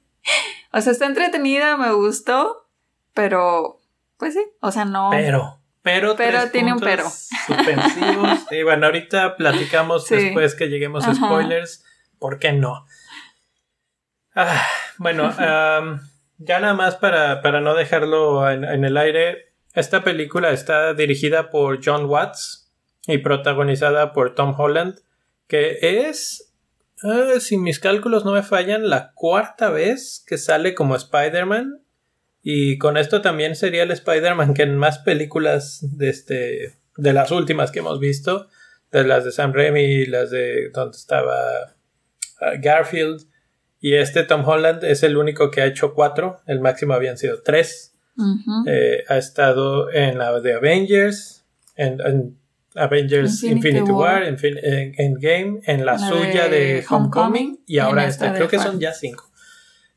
O 0.75 0.81
sea, 0.81 0.93
está 0.93 1.05
entretenida, 1.05 1.77
me 1.77 1.93
gustó, 1.93 2.67
pero 3.13 3.83
pues 4.17 4.33
sí, 4.33 4.41
o 4.61 4.73
sea, 4.73 4.87
no. 4.87 5.11
Pero, 5.11 5.61
pero, 5.83 6.17
pero 6.17 6.51
tiene 6.51 6.73
un 6.73 6.81
pero. 6.81 7.05
Suspensivos. 7.11 8.47
y 8.51 8.63
bueno, 8.63 8.87
ahorita 8.87 9.37
platicamos 9.37 10.09
después 10.09 10.55
que 10.55 10.69
lleguemos 10.69 11.07
a 11.07 11.15
spoilers. 11.15 11.85
¿Por 12.19 12.39
qué 12.39 12.55
no? 12.55 12.87
Ah, 14.35 14.67
bueno, 14.97 15.31
ya 16.39 16.61
nada 16.61 16.73
más 16.73 16.97
para, 16.97 17.43
para 17.43 17.61
no 17.61 17.75
dejarlo 17.75 18.49
en, 18.49 18.65
en, 18.65 18.87
el 18.87 18.97
aire. 18.97 19.53
Esta 19.75 20.03
película 20.03 20.53
está 20.53 20.95
dirigida 20.95 21.51
por 21.51 21.85
John 21.85 22.07
Watts 22.07 22.73
y 23.07 23.19
protagonizada 23.19 24.15
por 24.15 24.35
Tom 24.35 24.55
Holland, 24.59 25.01
que 25.53 26.09
es 26.09 26.53
Ah, 27.03 27.41
si 27.41 27.59
mis 27.59 27.81
cálculos 27.81 28.25
no 28.25 28.33
me 28.33 28.43
fallan, 28.43 28.89
la 28.89 29.13
cuarta 29.15 29.71
vez 29.71 30.25
que 30.27 30.39
sale 30.39 30.75
como 30.75 30.95
Spider-Man. 30.95 31.81
Y 32.43 32.79
con 32.79 32.97
esto 32.97 33.23
también 33.23 33.57
sería 33.57 33.83
el 33.83 33.91
Spider-Man 33.91 34.55
que 34.55 34.63
en 34.63 34.77
más 34.77 34.99
películas 34.99 35.81
de 35.83 36.09
este. 36.09 36.79
de 36.97 37.13
las 37.13 37.31
últimas 37.31 37.71
que 37.71 37.81
hemos 37.81 37.99
visto. 37.99 38.49
De 38.91 39.05
las 39.05 39.25
de 39.25 39.33
Sam 39.33 39.53
Raimi, 39.53 40.07
las 40.07 40.31
de 40.31 40.71
donde 40.71 40.97
estaba 40.97 41.35
ah, 42.41 42.53
Garfield. 42.61 43.27
Y 43.81 43.95
este 43.95 44.23
Tom 44.23 44.47
Holland 44.47 44.85
es 44.85 45.03
el 45.03 45.17
único 45.17 45.51
que 45.51 45.63
ha 45.63 45.67
hecho 45.67 45.95
cuatro. 45.95 46.41
El 46.47 46.61
máximo 46.61 46.95
habían 46.95 47.19
sido 47.19 47.43
tres. 47.43 47.95
Eh, 48.67 49.03
ha 49.09 49.17
estado 49.17 49.91
en 49.91 50.19
la 50.19 50.39
de 50.41 50.53
Avengers. 50.55 51.45
en 51.75 52.39
Avengers 52.75 53.43
Infinity, 53.43 53.91
War, 53.91 54.23
en 54.25 54.37
Endgame, 54.97 55.61
en 55.65 55.85
la, 55.85 55.99
suya 55.99 56.49
de, 56.49 56.85
Homecoming, 56.89 57.61
y 57.67 57.79
ahora 57.79 58.07
esta, 58.07 58.33
creo 58.33 58.49
que 58.49 58.59
son 58.59 58.81
ya 58.81 58.93
cinco. 58.93 59.31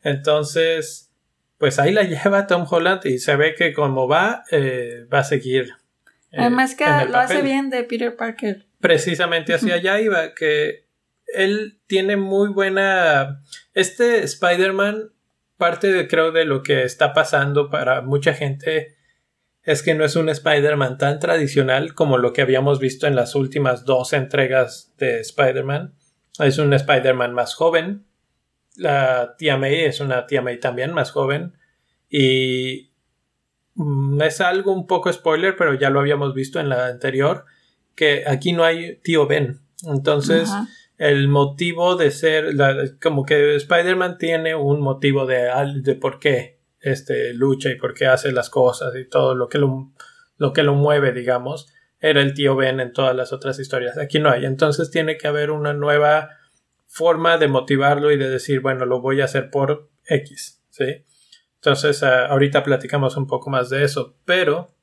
Entonces, 0.03 1.11
pues 1.57 1.79
ahí 1.79 1.91
la 1.91 2.03
lleva 2.03 2.47
Tom 2.47 2.65
Holland 2.69 3.05
y 3.05 3.17
se 3.17 3.35
ve 3.35 3.55
que 3.55 3.73
como 3.73 4.07
va, 4.07 4.43
eh, 4.51 5.05
va 5.11 5.19
a 5.19 5.23
seguir. 5.23 5.69
Eh, 6.31 6.37
Además 6.39 6.75
que 6.75 6.85
lo 6.85 7.17
hace 7.17 7.41
bien 7.41 7.69
de 7.69 7.83
Peter 7.83 8.15
Parker. 8.15 8.65
Precisamente 8.79 9.53
hacia 9.53 9.75
allá 9.75 9.99
iba, 9.99 10.33
que 10.35 10.85
él 11.33 11.79
tiene 11.87 12.17
muy 12.17 12.49
buena... 12.49 13.41
Este 13.73 14.23
Spider-Man, 14.23 15.11
parte 15.57 15.91
de 15.91 16.07
creo 16.07 16.31
de 16.31 16.45
lo 16.45 16.61
que 16.61 16.83
está 16.83 17.13
pasando 17.13 17.69
para 17.69 18.01
mucha 18.01 18.33
gente 18.33 18.95
es 19.65 19.81
que 19.81 19.95
no 19.95 20.05
es 20.05 20.15
un 20.15 20.29
Spider-Man 20.29 20.99
tan 20.99 21.19
tradicional 21.19 21.95
como 21.95 22.19
lo 22.19 22.33
que 22.33 22.43
habíamos 22.43 22.79
visto 22.79 23.07
en 23.07 23.15
las 23.15 23.33
últimas 23.33 23.83
dos 23.83 24.13
entregas 24.13 24.93
de 24.99 25.19
Spider-Man. 25.21 25.95
Es 26.37 26.59
un 26.59 26.71
Spider-Man 26.71 27.33
más 27.33 27.55
joven. 27.55 28.05
La 28.75 29.35
tía 29.37 29.57
May 29.57 29.85
es 29.85 29.99
una 29.99 30.27
tía 30.27 30.43
May 30.43 30.59
también 30.59 30.93
más 30.93 31.09
joven. 31.11 31.53
Y 32.09 32.91
mm, 33.73 34.21
es 34.21 34.39
algo 34.39 34.71
un 34.71 34.85
poco 34.85 35.11
spoiler, 35.11 35.55
pero 35.55 35.73
ya 35.73 35.89
lo 35.89 35.99
habíamos 35.99 36.35
visto 36.35 36.59
en 36.59 36.69
la 36.69 36.85
anterior, 36.85 37.45
que 37.95 38.23
aquí 38.27 38.53
no 38.53 38.63
hay 38.63 38.97
tío 38.97 39.25
Ben. 39.25 39.61
Entonces, 39.83 40.51
el 40.99 41.27
motivo 41.27 41.95
de 41.95 42.11
ser, 42.11 42.55
como 43.01 43.25
que 43.25 43.55
Spider-Man 43.55 44.19
tiene 44.19 44.53
un 44.53 44.79
motivo 44.79 45.25
de, 45.25 45.49
de 45.81 45.95
por 45.95 46.19
qué 46.19 46.54
este, 46.85 47.33
lucha 47.33 47.71
y 47.71 47.75
por 47.75 47.95
qué 47.95 48.05
hace 48.05 48.31
las 48.31 48.51
cosas 48.51 48.95
y 48.95 49.09
todo 49.09 49.33
lo 49.33 49.49
que 49.49 49.57
lo, 49.57 49.91
lo 50.37 50.53
que 50.53 50.61
lo 50.61 50.75
mueve, 50.75 51.11
digamos, 51.13 51.67
era 51.99 52.21
el 52.21 52.35
tío 52.35 52.55
Ben 52.55 52.79
en 52.79 52.93
todas 52.93 53.15
las 53.15 53.33
otras 53.33 53.57
historias. 53.57 53.97
Aquí 53.97 54.19
no 54.19 54.29
hay. 54.29 54.45
Entonces 54.45 54.91
tiene 54.91 55.17
que 55.17 55.27
haber 55.27 55.49
una 55.49 55.73
nueva 55.73 56.29
forma 56.85 57.39
de 57.39 57.47
motivarlo 57.47 58.11
y 58.11 58.17
de 58.17 58.29
decir, 58.29 58.59
bueno, 58.59 58.85
lo 58.85 59.01
voy 59.01 59.21
a 59.21 59.25
hacer 59.25 59.49
por 59.49 59.89
X, 60.05 60.61
¿sí? 60.69 61.03
Entonces, 61.55 62.03
ah, 62.03 62.27
ahorita 62.27 62.63
platicamos 62.63 63.17
un 63.17 63.25
poco 63.25 63.49
más 63.49 63.71
de 63.71 63.83
eso, 63.83 64.15
pero 64.23 64.75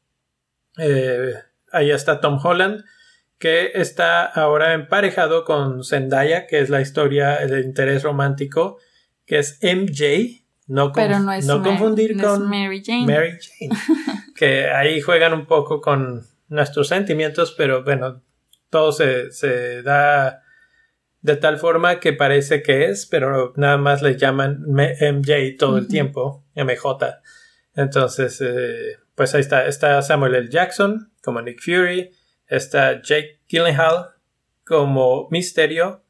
eh, 0.79 1.35
ahí 1.71 1.93
está 1.93 2.21
Tom 2.21 2.41
Holland, 2.43 2.85
que 3.39 3.71
está 3.75 4.25
ahora 4.25 4.73
emparejado 4.73 5.45
con 5.45 5.85
Zendaya, 5.85 6.49
que 6.49 6.59
es 6.59 6.69
la 6.69 6.81
historia 6.81 7.47
de 7.47 7.61
interés 7.61 8.03
romántico, 8.03 8.79
que 9.25 9.39
es 9.39 9.61
MJ, 9.63 10.42
no, 10.73 10.91
confundir 11.63 12.19
con 12.19 12.49
Mary 12.49 12.83
Jane. 12.83 13.05
Mary 13.05 13.39
Jane. 13.39 13.79
que 14.35 14.71
ahí 14.71 15.03
juegan 15.03 15.35
un 15.35 15.45
poco 15.45 15.83
con 15.83 16.27
nuestros 16.49 16.89
sentimientos, 16.89 17.55
pero 17.57 17.85
bueno, 17.85 18.23
todo 18.71 18.91
se, 18.91 19.83
da 19.83 20.43
de 21.21 21.37
tal 21.37 21.59
forma 21.59 22.01
que 22.01 22.15
parece 22.15 22.63
que 22.63 22.87
es, 22.87 23.05
pero 23.05 23.53
nada 23.57 23.77
más 23.77 24.01
le 24.01 24.17
llaman 24.17 24.65
MJ 24.67 25.57
todo 25.59 25.77
el 25.77 25.89
tiempo, 25.89 26.43
MJ. 26.55 27.21
Entonces, 27.75 28.41
eh, 28.41 28.97
pues 29.15 29.35
ahí 29.35 29.43
está. 29.43 29.67
Está 29.67 30.01
Samuel 30.01 30.35
L. 30.35 30.49
Jackson 30.49 31.13
como 31.23 31.43
Nick 31.43 31.61
Fury. 31.61 32.11
Está 32.47 33.03
Jake 33.03 33.41
Gyllenhaal 33.47 34.07
como 34.65 35.29
Misterio. 35.31 36.03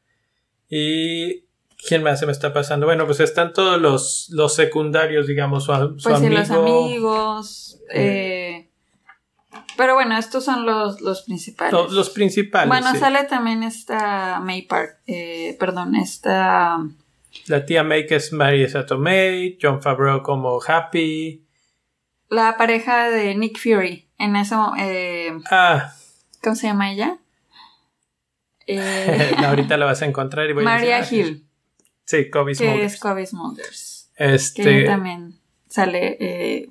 Y 0.69 1.42
¿Quién 1.87 2.03
más 2.03 2.19
se 2.19 2.25
me 2.25 2.31
está 2.31 2.53
pasando? 2.53 2.85
Bueno, 2.85 3.05
pues 3.05 3.19
están 3.19 3.53
todos 3.53 3.79
los, 3.81 4.27
los 4.31 4.55
secundarios, 4.55 5.27
digamos, 5.27 5.65
su, 5.65 5.73
su 5.97 6.09
Pues 6.09 6.19
sí, 6.19 6.25
amigo. 6.27 6.39
los 6.39 6.49
amigos. 6.51 7.79
eh, 7.91 8.69
pero 9.75 9.95
bueno, 9.95 10.17
estos 10.17 10.45
son 10.45 10.65
los, 10.65 11.01
los 11.01 11.23
principales. 11.23 11.73
Los, 11.73 11.91
los 11.91 12.09
principales. 12.09 12.67
bueno, 12.69 12.91
sí. 12.91 12.97
sale 12.99 13.23
también 13.25 13.63
esta 13.63 14.39
May 14.39 14.63
Park. 14.63 14.99
eh, 15.07 15.55
perdón, 15.59 15.95
esta. 15.95 16.77
La 17.47 17.65
tía 17.65 17.83
May 17.83 18.05
que 18.05 18.15
es 18.15 18.31
Marisa 18.31 18.85
Tomei, 18.85 19.57
John 19.61 19.81
Favreau 19.81 20.21
como 20.21 20.59
Happy. 20.65 21.43
La 22.29 22.55
pareja 22.57 23.09
de 23.09 23.35
Nick 23.35 23.57
Fury. 23.59 24.07
En 24.19 24.35
eso. 24.35 24.73
eh, 24.79 25.33
Ah, 25.49 25.91
¿Cómo 26.41 26.55
se 26.55 26.67
llama 26.67 26.91
ella? 26.91 27.17
Eh, 28.65 29.35
ahorita 29.45 29.75
la 29.75 29.85
vas 29.85 30.01
a 30.03 30.05
encontrar 30.05 30.49
y 30.49 30.53
voy 30.53 30.65
a 30.65 30.75
decir, 30.77 30.93
ah, 30.93 31.07
Hill, 31.11 31.45
Sí, 32.05 32.29
que 32.29 32.55
Smulders. 32.55 32.93
es 32.93 32.99
Kobe 32.99 33.25
Smulders. 33.25 34.11
Este, 34.15 34.63
Que 34.63 34.83
también 34.83 35.39
sale. 35.69 36.17
eh, 36.19 36.69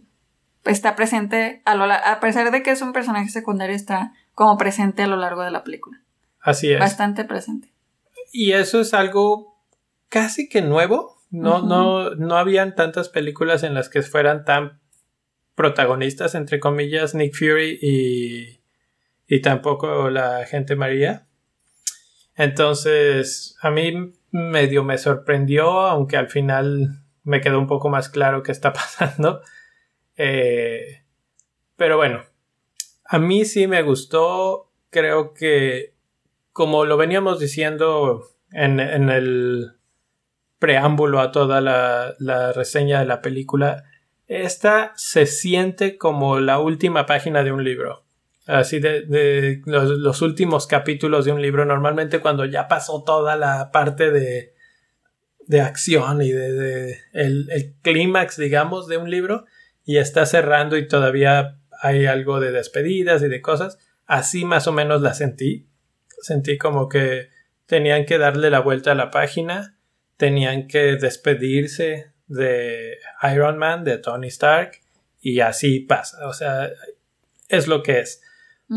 está 0.64 0.94
presente. 0.94 1.62
A, 1.64 1.74
lo, 1.74 1.84
a 1.84 2.20
pesar 2.20 2.50
de 2.50 2.62
que 2.62 2.70
es 2.70 2.82
un 2.82 2.92
personaje 2.92 3.28
secundario, 3.30 3.74
está 3.74 4.12
como 4.34 4.56
presente 4.58 5.02
a 5.02 5.06
lo 5.06 5.16
largo 5.16 5.42
de 5.42 5.50
la 5.50 5.64
película. 5.64 6.00
así 6.40 6.72
es. 6.72 6.78
Bastante 6.80 7.24
presente. 7.24 7.72
Y 8.32 8.52
eso 8.52 8.80
es 8.80 8.94
algo 8.94 9.58
casi 10.08 10.48
que 10.48 10.62
nuevo. 10.62 11.16
No, 11.30 11.62
no, 11.62 12.10
no 12.14 12.36
habían 12.36 12.74
tantas 12.74 13.08
películas 13.08 13.62
en 13.62 13.72
las 13.74 13.88
que 13.88 14.02
fueran 14.02 14.44
tan 14.44 14.80
protagonistas, 15.54 16.34
entre 16.34 16.60
comillas, 16.60 17.14
Nick 17.14 17.34
Fury 17.34 17.78
y, 17.80 18.60
y 19.26 19.40
tampoco 19.40 20.10
la 20.10 20.44
gente 20.46 20.76
María. 20.76 21.26
Entonces, 22.36 23.56
a 23.60 23.70
mí 23.70 24.12
medio 24.32 24.82
me 24.82 24.98
sorprendió, 24.98 25.70
aunque 25.82 26.16
al 26.16 26.28
final 26.28 27.04
me 27.22 27.40
quedó 27.40 27.58
un 27.58 27.66
poco 27.66 27.88
más 27.88 28.08
claro 28.08 28.42
qué 28.42 28.52
está 28.52 28.72
pasando. 28.74 29.42
Eh, 30.16 31.04
pero 31.76 31.96
bueno, 31.96 32.22
a 33.04 33.18
mí 33.18 33.44
sí 33.44 33.66
me 33.66 33.82
gustó. 33.82 34.70
Creo 34.90 35.32
que, 35.32 35.94
como 36.52 36.84
lo 36.84 36.96
veníamos 36.96 37.38
diciendo 37.38 38.24
en, 38.50 38.80
en 38.80 39.08
el 39.08 39.76
preámbulo 40.58 41.20
a 41.20 41.32
toda 41.32 41.60
la, 41.60 42.14
la 42.18 42.52
reseña 42.52 43.00
de 43.00 43.06
la 43.06 43.22
película, 43.22 43.84
esta 44.26 44.92
se 44.96 45.26
siente 45.26 45.98
como 45.98 46.40
la 46.40 46.58
última 46.58 47.06
página 47.06 47.42
de 47.42 47.52
un 47.52 47.64
libro. 47.64 48.01
Así 48.46 48.80
de, 48.80 49.02
de 49.02 49.62
los, 49.66 50.20
últimos 50.20 50.66
capítulos 50.66 51.24
de 51.24 51.32
un 51.32 51.40
libro. 51.40 51.64
Normalmente 51.64 52.20
cuando 52.20 52.44
ya 52.44 52.68
pasó 52.68 53.04
toda 53.04 53.36
la 53.36 53.70
parte 53.70 54.10
de, 54.10 54.54
de 55.46 55.60
acción 55.60 56.22
y 56.22 56.32
de, 56.32 56.52
de 56.52 56.98
el, 57.12 57.48
el 57.50 57.74
clímax, 57.82 58.36
digamos, 58.36 58.88
de 58.88 58.96
un 58.96 59.10
libro 59.10 59.44
y 59.84 59.98
está 59.98 60.26
cerrando 60.26 60.76
y 60.76 60.88
todavía 60.88 61.58
hay 61.80 62.06
algo 62.06 62.40
de 62.40 62.52
despedidas 62.52 63.22
y 63.22 63.28
de 63.28 63.40
cosas. 63.40 63.78
Así 64.06 64.44
más 64.44 64.66
o 64.66 64.72
menos 64.72 65.02
la 65.02 65.14
sentí. 65.14 65.66
Sentí 66.20 66.58
como 66.58 66.88
que 66.88 67.28
tenían 67.66 68.06
que 68.06 68.18
darle 68.18 68.50
la 68.50 68.60
vuelta 68.60 68.92
a 68.92 68.94
la 68.94 69.10
página, 69.10 69.76
tenían 70.16 70.68
que 70.68 70.96
despedirse 70.96 72.12
de 72.26 72.98
Iron 73.32 73.58
Man, 73.58 73.84
de 73.84 73.98
Tony 73.98 74.28
Stark, 74.28 74.80
y 75.20 75.40
así 75.40 75.80
pasa. 75.80 76.28
O 76.28 76.32
sea, 76.32 76.70
es 77.48 77.66
lo 77.66 77.82
que 77.82 78.00
es. 78.00 78.21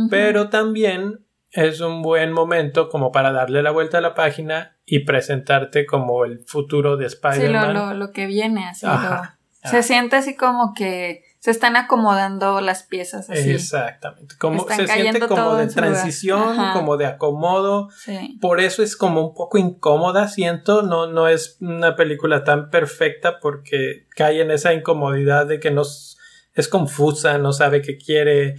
Pero 0.10 0.50
también 0.50 1.26
es 1.52 1.80
un 1.82 2.02
buen 2.02 2.32
momento 2.34 2.90
como 2.90 3.12
para 3.12 3.32
darle 3.32 3.64
la 3.64 3.72
vuelta 3.72 4.00
a 4.00 4.02
la 4.02 4.14
página 4.14 4.78
y 4.86 5.00
presentarte 5.06 5.86
como 5.86 6.26
el 6.26 6.40
futuro 6.46 6.98
de 6.98 7.10
Sí, 7.10 7.16
lo, 7.24 7.30
Spider-Man. 7.32 7.74
lo, 7.74 7.94
lo 7.94 8.12
que 8.12 8.26
viene, 8.26 8.68
así. 8.68 8.86
Ajá, 8.86 9.38
lo- 9.64 9.70
se 9.70 9.82
siente 9.82 10.16
así 10.18 10.36
como 10.36 10.74
que 10.76 11.24
se 11.40 11.50
están 11.52 11.76
acomodando 11.76 12.60
las 12.62 12.84
piezas 12.84 13.30
así. 13.30 13.52
Exactamente. 13.52 14.36
Como, 14.38 14.62
Están 14.62 14.78
se 14.78 14.88
siente 14.88 15.20
como 15.28 15.56
de 15.56 15.68
transición, 15.68 16.56
como 16.74 16.98
de 16.98 17.06
acomodo. 17.08 17.90
Sí. 17.90 18.38
Por 18.42 18.60
eso 18.60 18.84
es 18.84 18.96
como 18.98 19.22
un 19.30 19.34
poco 19.34 19.58
incómoda, 19.58 20.28
siento. 20.28 20.82
No, 20.84 21.08
no 21.08 21.28
es 21.28 21.58
una 21.62 21.96
película 21.96 22.44
tan 22.44 22.70
perfecta 22.70 23.40
porque 23.40 24.08
cae 24.16 24.42
en 24.42 24.52
esa 24.52 24.74
incomodidad 24.74 25.46
de 25.48 25.60
que 25.60 25.72
no 25.72 25.82
s- 25.84 26.16
es 26.54 26.68
confusa, 26.68 27.38
no 27.38 27.52
sabe 27.54 27.82
qué 27.82 27.98
quiere. 27.98 28.56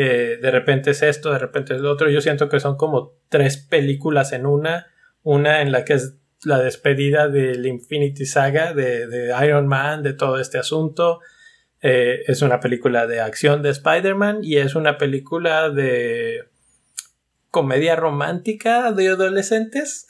Eh, 0.00 0.38
de 0.40 0.50
repente 0.52 0.92
es 0.92 1.02
esto, 1.02 1.32
de 1.32 1.40
repente 1.40 1.74
es 1.74 1.80
lo 1.80 1.90
otro. 1.90 2.08
Yo 2.08 2.20
siento 2.20 2.48
que 2.48 2.60
son 2.60 2.76
como 2.76 3.16
tres 3.28 3.56
películas 3.56 4.32
en 4.32 4.46
una. 4.46 4.86
Una 5.24 5.60
en 5.60 5.72
la 5.72 5.84
que 5.84 5.94
es 5.94 6.14
la 6.44 6.60
despedida 6.60 7.26
del 7.26 7.66
Infinity 7.66 8.24
Saga 8.24 8.72
de, 8.74 9.08
de 9.08 9.34
Iron 9.44 9.66
Man, 9.66 10.04
de 10.04 10.12
todo 10.12 10.38
este 10.38 10.56
asunto. 10.56 11.18
Eh, 11.82 12.20
es 12.28 12.42
una 12.42 12.60
película 12.60 13.08
de 13.08 13.20
acción 13.20 13.60
de 13.60 13.70
Spider-Man 13.70 14.38
y 14.44 14.58
es 14.58 14.76
una 14.76 14.98
película 14.98 15.68
de 15.68 16.44
comedia 17.50 17.96
romántica 17.96 18.92
de 18.92 19.08
adolescentes. 19.08 20.06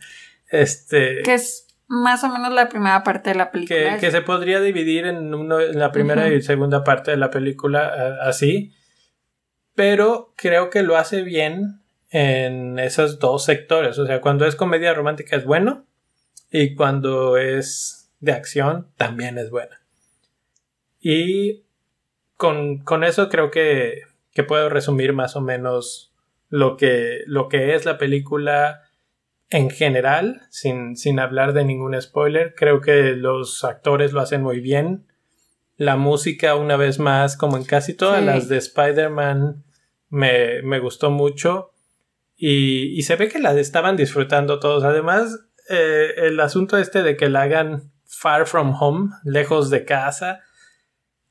este. 0.52 1.22
Que 1.22 1.34
es 1.34 1.66
más 1.88 2.22
o 2.22 2.28
menos 2.28 2.52
la 2.52 2.68
primera 2.68 3.02
parte 3.02 3.30
de 3.30 3.36
la 3.36 3.50
película. 3.50 3.94
que, 3.94 4.06
que 4.06 4.12
se 4.12 4.22
podría 4.22 4.60
dividir 4.60 5.04
en, 5.06 5.34
uno, 5.34 5.60
en 5.60 5.80
la 5.80 5.90
primera 5.90 6.28
y 6.28 6.40
segunda 6.42 6.84
parte 6.84 7.10
de 7.10 7.16
la 7.16 7.30
película 7.32 7.92
eh, 7.96 8.28
así. 8.28 8.72
Pero 9.74 10.32
creo 10.36 10.70
que 10.70 10.82
lo 10.82 10.96
hace 10.96 11.22
bien 11.22 11.80
en 12.10 12.78
esos 12.78 13.18
dos 13.18 13.44
sectores. 13.44 13.98
O 13.98 14.06
sea, 14.06 14.20
cuando 14.20 14.46
es 14.46 14.56
comedia 14.56 14.94
romántica 14.94 15.36
es 15.36 15.44
bueno. 15.44 15.86
Y 16.50 16.74
cuando 16.74 17.38
es 17.38 18.10
de 18.20 18.32
acción 18.32 18.88
también 18.96 19.38
es 19.38 19.50
buena. 19.50 19.80
Y 21.00 21.64
con, 22.36 22.78
con 22.78 23.04
eso 23.04 23.28
creo 23.28 23.50
que, 23.50 24.02
que 24.32 24.44
puedo 24.44 24.68
resumir 24.68 25.12
más 25.14 25.34
o 25.36 25.40
menos 25.40 26.12
lo 26.48 26.76
que, 26.76 27.22
lo 27.26 27.48
que 27.48 27.74
es 27.74 27.86
la 27.86 27.96
película 27.96 28.82
en 29.48 29.70
general, 29.70 30.42
sin, 30.50 30.96
sin 30.96 31.18
hablar 31.18 31.54
de 31.54 31.64
ningún 31.64 32.00
spoiler. 32.00 32.54
Creo 32.54 32.80
que 32.80 33.16
los 33.16 33.64
actores 33.64 34.12
lo 34.12 34.20
hacen 34.20 34.42
muy 34.42 34.60
bien. 34.60 35.06
La 35.76 35.96
música, 35.96 36.54
una 36.54 36.76
vez 36.76 36.98
más, 36.98 37.36
como 37.36 37.56
en 37.56 37.64
casi 37.64 37.94
todas 37.94 38.20
Sí. 38.20 38.26
las 38.26 38.48
de 38.48 38.58
Spider-Man, 38.58 39.64
me, 40.10 40.62
me 40.62 40.78
gustó 40.78 41.10
mucho. 41.10 41.70
Y, 42.36 42.98
y 42.98 43.02
se 43.02 43.16
ve 43.16 43.28
que 43.28 43.38
la 43.38 43.58
estaban 43.58 43.96
disfrutando 43.96 44.58
todos. 44.60 44.84
Además, 44.84 45.38
eh, 45.68 46.12
el 46.16 46.40
asunto 46.40 46.76
este 46.78 47.02
de 47.02 47.16
que 47.16 47.28
la 47.28 47.42
hagan 47.42 47.92
far 48.04 48.46
from 48.46 48.74
home, 48.78 49.10
lejos 49.24 49.70
de 49.70 49.84
casa, 49.84 50.40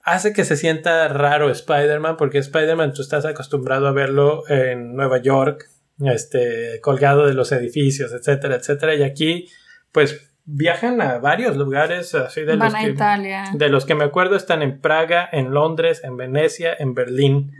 hace 0.03 0.33
que 0.33 0.45
se 0.45 0.57
sienta 0.57 1.07
raro 1.09 1.49
Spider-Man, 1.49 2.17
porque 2.17 2.39
Spider-Man 2.39 2.93
tú 2.93 3.01
estás 3.03 3.25
acostumbrado 3.25 3.87
a 3.87 3.91
verlo 3.91 4.43
en 4.49 4.95
Nueva 4.95 5.19
York, 5.19 5.69
este, 5.99 6.79
colgado 6.81 7.27
de 7.27 7.35
los 7.35 7.51
edificios, 7.51 8.11
etcétera, 8.11 8.55
etcétera, 8.55 8.95
y 8.95 9.03
aquí, 9.03 9.47
pues, 9.91 10.30
viajan 10.53 11.01
a 11.01 11.17
varios 11.19 11.55
lugares, 11.55 12.13
así 12.13 12.41
de 12.41 12.57
Van 12.57 12.67
los 12.67 12.75
a 12.75 12.79
que, 12.79 12.89
Italia. 12.89 13.45
de 13.53 13.69
los 13.69 13.85
que 13.85 13.95
me 13.95 14.03
acuerdo 14.03 14.35
están 14.35 14.61
en 14.61 14.81
Praga, 14.81 15.27
en 15.31 15.51
Londres, 15.51 16.01
en 16.03 16.17
Venecia, 16.17 16.75
en 16.77 16.93
Berlín. 16.93 17.53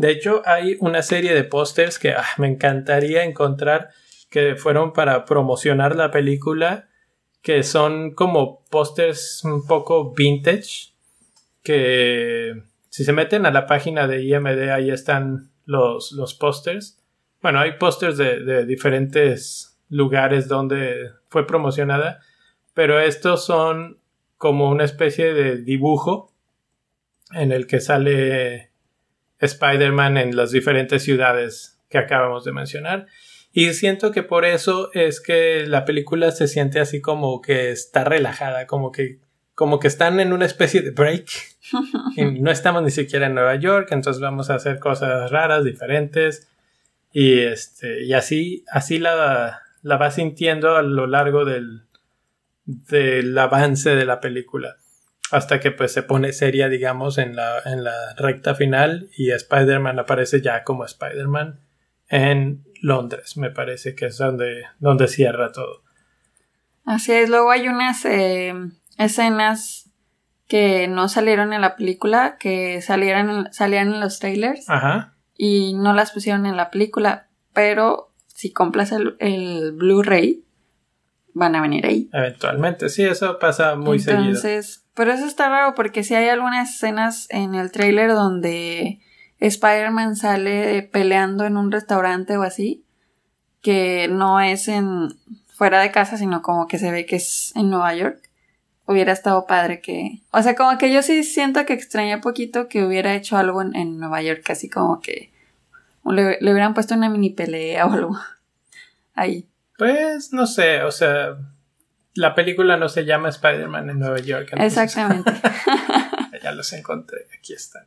De 0.00 0.10
hecho, 0.10 0.42
hay 0.46 0.76
una 0.80 1.02
serie 1.02 1.34
de 1.34 1.44
pósters 1.44 1.98
que 1.98 2.12
ah, 2.12 2.24
me 2.38 2.48
encantaría 2.48 3.24
encontrar 3.24 3.90
que 4.30 4.56
fueron 4.56 4.92
para 4.92 5.24
promocionar 5.24 5.94
la 5.94 6.10
película, 6.10 6.88
que 7.42 7.62
son 7.62 8.12
como 8.12 8.64
pósters 8.70 9.42
un 9.44 9.66
poco 9.66 10.12
vintage, 10.14 10.94
que 11.62 12.62
si 12.88 13.04
se 13.04 13.12
meten 13.12 13.44
a 13.46 13.50
la 13.50 13.66
página 13.66 14.06
de 14.06 14.22
IMD, 14.22 14.70
ahí 14.70 14.90
están 14.90 15.50
los, 15.66 16.12
los 16.12 16.34
pósters. 16.34 17.02
Bueno, 17.42 17.60
hay 17.60 17.72
pósters 17.72 18.16
de, 18.16 18.40
de 18.40 18.64
diferentes 18.64 19.78
lugares 19.88 20.48
donde 20.48 21.10
fue 21.28 21.46
promocionada, 21.46 22.20
pero 22.78 23.00
estos 23.00 23.44
son 23.44 23.98
como 24.36 24.70
una 24.70 24.84
especie 24.84 25.34
de 25.34 25.56
dibujo 25.56 26.32
en 27.32 27.50
el 27.50 27.66
que 27.66 27.80
sale 27.80 28.70
Spider-Man 29.40 30.16
en 30.16 30.36
las 30.36 30.52
diferentes 30.52 31.02
ciudades 31.02 31.80
que 31.88 31.98
acabamos 31.98 32.44
de 32.44 32.52
mencionar. 32.52 33.06
Y 33.52 33.74
siento 33.74 34.12
que 34.12 34.22
por 34.22 34.44
eso 34.44 34.92
es 34.94 35.20
que 35.20 35.66
la 35.66 35.84
película 35.84 36.30
se 36.30 36.46
siente 36.46 36.78
así 36.78 37.00
como 37.00 37.42
que 37.42 37.72
está 37.72 38.04
relajada, 38.04 38.68
como 38.68 38.92
que, 38.92 39.18
como 39.56 39.80
que 39.80 39.88
están 39.88 40.20
en 40.20 40.32
una 40.32 40.46
especie 40.46 40.80
de 40.80 40.92
break. 40.92 41.30
y 42.14 42.24
no 42.40 42.52
estamos 42.52 42.84
ni 42.84 42.92
siquiera 42.92 43.26
en 43.26 43.34
Nueva 43.34 43.56
York, 43.56 43.88
entonces 43.90 44.22
vamos 44.22 44.50
a 44.50 44.54
hacer 44.54 44.78
cosas 44.78 45.32
raras, 45.32 45.64
diferentes. 45.64 46.46
Y 47.12 47.40
este, 47.40 48.04
y 48.04 48.12
así, 48.12 48.64
así 48.70 49.00
la, 49.00 49.62
la 49.82 49.96
va 49.96 50.12
sintiendo 50.12 50.76
a 50.76 50.82
lo 50.82 51.08
largo 51.08 51.44
del, 51.44 51.87
del 52.68 53.36
avance 53.38 53.94
de 53.96 54.04
la 54.04 54.20
película. 54.20 54.76
hasta 55.30 55.60
que 55.60 55.70
pues 55.70 55.92
se 55.92 56.02
pone 56.02 56.32
seria, 56.32 56.68
digamos, 56.68 57.18
en 57.18 57.36
la, 57.36 57.60
en 57.64 57.84
la 57.84 58.14
recta 58.16 58.54
final 58.54 59.10
y 59.16 59.30
Spider-Man 59.30 59.98
aparece 59.98 60.40
ya 60.40 60.64
como 60.64 60.84
Spider-Man 60.84 61.60
en 62.08 62.64
Londres, 62.80 63.36
me 63.36 63.50
parece 63.50 63.94
que 63.94 64.06
es 64.06 64.18
donde, 64.18 64.64
donde 64.78 65.08
cierra 65.08 65.52
todo. 65.52 65.82
Así 66.84 67.12
es, 67.12 67.28
luego 67.28 67.50
hay 67.50 67.68
unas 67.68 68.04
eh, 68.06 68.54
escenas 68.96 69.90
que 70.46 70.88
no 70.88 71.08
salieron 71.08 71.52
en 71.52 71.60
la 71.60 71.76
película, 71.76 72.36
que 72.38 72.80
salieron, 72.80 73.52
salían 73.52 73.92
en 73.92 74.00
los 74.00 74.18
trailers 74.18 74.68
Ajá. 74.70 75.14
y 75.36 75.74
no 75.74 75.92
las 75.92 76.12
pusieron 76.12 76.46
en 76.46 76.56
la 76.56 76.70
película, 76.70 77.28
pero 77.52 78.14
si 78.28 78.50
compras 78.52 78.92
el, 78.92 79.16
el 79.18 79.72
Blu-ray, 79.72 80.44
van 81.34 81.56
a 81.56 81.62
venir 81.62 81.86
ahí. 81.86 82.08
Eventualmente, 82.12 82.88
sí, 82.88 83.04
eso 83.04 83.38
pasa 83.38 83.76
muy 83.76 83.98
seguido. 83.98 84.24
Entonces, 84.24 84.84
pero 84.94 85.12
eso 85.12 85.26
está 85.26 85.48
raro 85.48 85.74
porque 85.74 86.02
si 86.02 86.14
hay 86.14 86.28
algunas 86.28 86.74
escenas 86.74 87.26
en 87.30 87.54
el 87.54 87.70
trailer 87.70 88.12
donde 88.12 89.00
Spider-Man 89.40 90.16
sale 90.16 90.82
peleando 90.82 91.44
en 91.44 91.56
un 91.56 91.70
restaurante 91.70 92.36
o 92.36 92.42
así, 92.42 92.84
que 93.62 94.08
no 94.08 94.40
es 94.40 94.68
en 94.68 95.08
fuera 95.48 95.80
de 95.80 95.90
casa, 95.90 96.16
sino 96.16 96.42
como 96.42 96.66
que 96.66 96.78
se 96.78 96.90
ve 96.90 97.06
que 97.06 97.16
es 97.16 97.52
en 97.56 97.70
Nueva 97.70 97.94
York. 97.94 98.22
Hubiera 98.86 99.12
estado 99.12 99.46
padre 99.46 99.80
que... 99.80 100.22
O 100.30 100.40
sea, 100.42 100.54
como 100.54 100.78
que 100.78 100.92
yo 100.92 101.02
sí 101.02 101.22
siento 101.22 101.66
que 101.66 101.74
extrañé 101.74 102.18
poquito 102.18 102.68
que 102.68 102.84
hubiera 102.84 103.14
hecho 103.14 103.36
algo 103.36 103.60
en, 103.60 103.76
en 103.76 103.98
Nueva 103.98 104.22
York, 104.22 104.48
así 104.50 104.70
como 104.70 105.00
que 105.00 105.30
le, 106.04 106.38
le 106.40 106.52
hubieran 106.52 106.74
puesto 106.74 106.94
una 106.94 107.10
mini 107.10 107.30
pelea 107.30 107.86
o 107.86 107.92
algo 107.92 108.18
ahí. 109.14 109.47
Pues 109.78 110.32
no 110.32 110.46
sé, 110.46 110.82
o 110.82 110.90
sea, 110.90 111.38
la 112.14 112.34
película 112.34 112.76
no 112.76 112.88
se 112.88 113.04
llama 113.04 113.28
Spider-Man 113.30 113.88
en 113.90 113.98
Nueva 114.00 114.18
York. 114.18 114.48
entonces- 114.52 114.76
Exactamente. 114.82 115.32
ya 116.42 116.52
los 116.52 116.72
encontré, 116.72 117.26
aquí 117.38 117.52
están. 117.54 117.86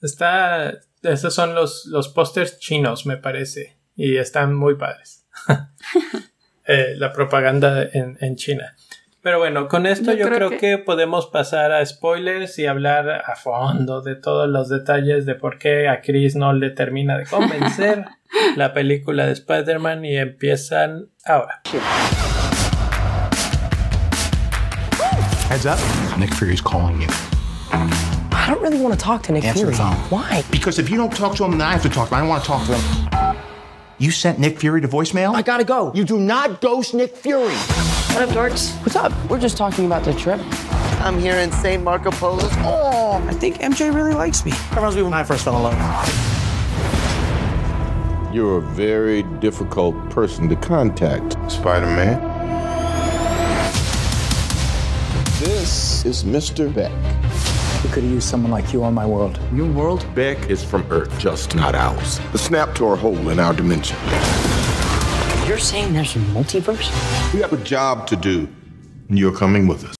Está, 0.00 0.80
esos 1.02 1.34
son 1.34 1.54
los, 1.54 1.86
los 1.86 2.08
pósters 2.08 2.58
chinos, 2.58 3.06
me 3.06 3.16
parece, 3.16 3.78
y 3.96 4.16
están 4.18 4.54
muy 4.54 4.76
padres. 4.76 5.26
Eh, 6.64 6.94
la 6.96 7.12
propaganda 7.12 7.82
en, 7.92 8.16
en 8.20 8.36
China. 8.36 8.76
Pero 9.20 9.40
bueno, 9.40 9.66
con 9.66 9.84
esto 9.84 10.12
yo, 10.12 10.18
Yo 10.20 10.26
creo, 10.28 10.48
creo 10.48 10.60
que... 10.60 10.78
podemos 10.78 11.26
pasar 11.26 11.72
a 11.72 11.84
spoilers 11.84 12.56
y 12.60 12.66
hablar 12.66 13.10
a 13.10 13.34
fondo 13.34 14.00
de 14.00 14.14
todos 14.14 14.48
los 14.48 14.68
detalles 14.68 15.26
de 15.26 15.34
por 15.34 15.58
qué 15.58 15.88
a 15.88 16.00
Chris 16.02 16.36
no 16.36 16.52
le 16.52 16.70
termina 16.70 17.18
de 17.18 17.26
convencer 17.26 18.04
la 18.56 18.72
película 18.72 19.26
de 19.26 19.32
Spider-Man 19.32 20.04
y 20.04 20.16
empiezan 20.16 21.08
ahora. 21.24 21.60
Heads 25.48 25.66
up. 25.66 25.78
Nick 26.18 26.32
Fury's 26.34 26.60
calling 26.62 27.00
you. 27.00 27.08
I 28.32 28.46
don't 28.48 28.62
really 28.62 28.80
want 28.80 28.94
to 28.94 28.98
talk 29.00 29.22
to 29.24 29.32
Nick 29.32 29.44
Answer 29.44 29.60
Fury. 29.60 29.72
the 29.72 29.78
phone. 29.78 29.94
Why? 30.10 30.42
Because 30.50 30.78
if 30.78 30.88
you 30.90 30.96
don't 30.96 31.12
talk 31.14 31.36
to 31.36 31.44
him, 31.44 31.52
then 31.52 31.60
I 31.62 31.72
have 31.72 31.82
to 31.82 31.88
talk 31.88 32.08
to 32.08 32.14
him. 32.14 32.18
I 32.18 32.20
don't 32.20 32.28
want 32.28 32.42
to 32.42 32.48
talk 32.48 32.66
to 32.66 32.74
him. 32.76 33.36
You 33.98 34.10
sent 34.10 34.38
Nick 34.38 34.58
Fury 34.58 34.80
to 34.80 34.88
voicemail? 34.88 35.34
I 35.34 35.42
gotta 35.42 35.64
go. 35.64 35.92
You 35.94 36.04
do 36.04 36.18
not 36.18 36.60
ghost 36.60 36.92
Nick 36.94 37.14
Fury. 37.16 37.54
What 37.54 38.22
up, 38.22 38.30
dorks? 38.30 38.74
What's 38.80 38.96
up? 38.96 39.12
We're 39.30 39.38
just 39.38 39.56
talking 39.56 39.86
about 39.86 40.04
the 40.04 40.12
trip. 40.14 40.40
I'm 41.02 41.18
here 41.18 41.36
in 41.36 41.52
St. 41.52 41.82
Marco 41.82 42.10
Polo. 42.10 42.42
Oh, 42.64 43.24
I 43.28 43.32
think 43.34 43.58
MJ 43.58 43.94
really 43.94 44.14
likes 44.14 44.44
me. 44.44 44.50
That 44.52 44.76
reminds 44.76 44.96
me 44.96 45.02
when 45.02 45.14
I 45.14 45.22
first 45.22 45.44
fell 45.44 45.56
in 45.56 45.62
love. 45.62 46.41
You're 48.32 48.56
a 48.56 48.62
very 48.62 49.24
difficult 49.40 49.94
person 50.08 50.48
to 50.48 50.56
contact, 50.56 51.36
Spider 51.52 51.84
Man. 51.84 52.18
This 55.38 56.02
is 56.06 56.24
Mr. 56.24 56.74
Beck. 56.74 56.90
We 57.84 57.90
could 57.90 58.04
have 58.04 58.10
used 58.10 58.26
someone 58.26 58.50
like 58.50 58.72
you 58.72 58.84
on 58.84 58.94
my 58.94 59.04
world. 59.04 59.38
Your 59.52 59.70
world? 59.70 60.06
Beck 60.14 60.48
is 60.48 60.64
from 60.64 60.90
Earth, 60.90 61.18
just 61.18 61.54
not 61.54 61.74
ours. 61.74 62.20
The 62.32 62.38
snap 62.38 62.74
tore 62.74 62.94
a 62.94 62.96
hole 62.96 63.28
in 63.28 63.38
our 63.38 63.52
dimension. 63.52 63.98
You're 65.46 65.58
saying 65.58 65.92
there's 65.92 66.16
a 66.16 66.20
multiverse? 66.20 66.88
We 67.34 67.40
have 67.40 67.52
a 67.52 67.62
job 67.62 68.06
to 68.06 68.16
do, 68.16 68.48
and 69.10 69.18
you're 69.18 69.36
coming 69.36 69.66
with 69.66 69.84
us. 69.84 69.94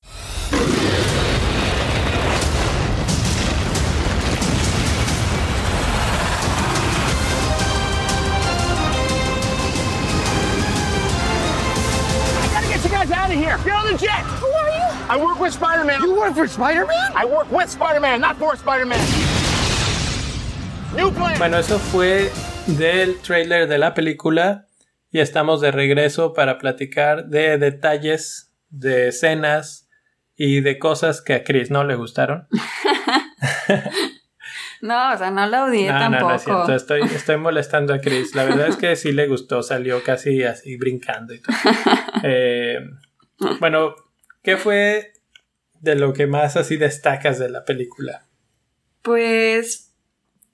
Jet. 13.98 14.22
Who 14.40 14.46
are 14.46 14.70
you? 14.70 14.82
I 15.08 15.16
work 15.16 15.40
with 15.40 15.52
Spider-Man. 15.52 16.02
You 16.02 16.14
work 16.14 16.34
for 16.34 16.46
Spider-Man? 16.48 17.12
I 17.14 17.24
work 17.24 17.50
with 17.50 17.68
Spider-Man, 17.70 18.20
not 18.20 18.36
for 18.36 18.54
Spider-Man. 18.56 19.00
New 20.96 21.10
plan. 21.12 21.38
Bueno, 21.38 21.58
eso 21.58 21.78
fue 21.78 22.30
del 22.66 23.18
trailer 23.20 23.66
de 23.68 23.78
la 23.78 23.94
película 23.94 24.66
y 25.10 25.20
estamos 25.20 25.60
de 25.60 25.70
regreso 25.70 26.32
para 26.32 26.58
platicar 26.58 27.26
de 27.26 27.58
detalles, 27.58 28.52
de 28.70 29.08
escenas 29.08 29.88
y 30.36 30.60
de 30.60 30.78
cosas 30.78 31.20
que 31.22 31.34
a 31.34 31.44
Chris 31.44 31.70
no 31.70 31.84
le 31.84 31.94
gustaron. 31.94 32.48
No, 34.82 35.12
o 35.12 35.16
sea, 35.16 35.30
no 35.30 35.46
la 35.46 35.64
odié 35.66 35.86
No, 35.86 35.94
no, 35.94 36.00
tampoco. 36.00 36.28
no 36.28 36.34
es 36.34 36.42
cierto, 36.42 36.74
estoy, 36.74 37.02
estoy 37.02 37.36
molestando 37.36 37.94
a 37.94 38.00
Chris. 38.00 38.34
La 38.34 38.42
verdad 38.42 38.66
es 38.66 38.76
que 38.76 38.96
sí 38.96 39.12
le 39.12 39.28
gustó, 39.28 39.62
salió 39.62 40.02
casi 40.02 40.42
así 40.42 40.76
brincando 40.76 41.32
y 41.32 41.40
todo. 41.40 41.54
Eh, 42.24 42.78
bueno, 43.60 43.94
¿qué 44.42 44.56
fue 44.56 45.12
de 45.80 45.94
lo 45.96 46.12
que 46.12 46.26
más 46.26 46.56
así 46.56 46.76
destacas 46.76 47.38
de 47.38 47.48
la 47.50 47.64
película? 47.64 48.26
Pues 49.02 49.92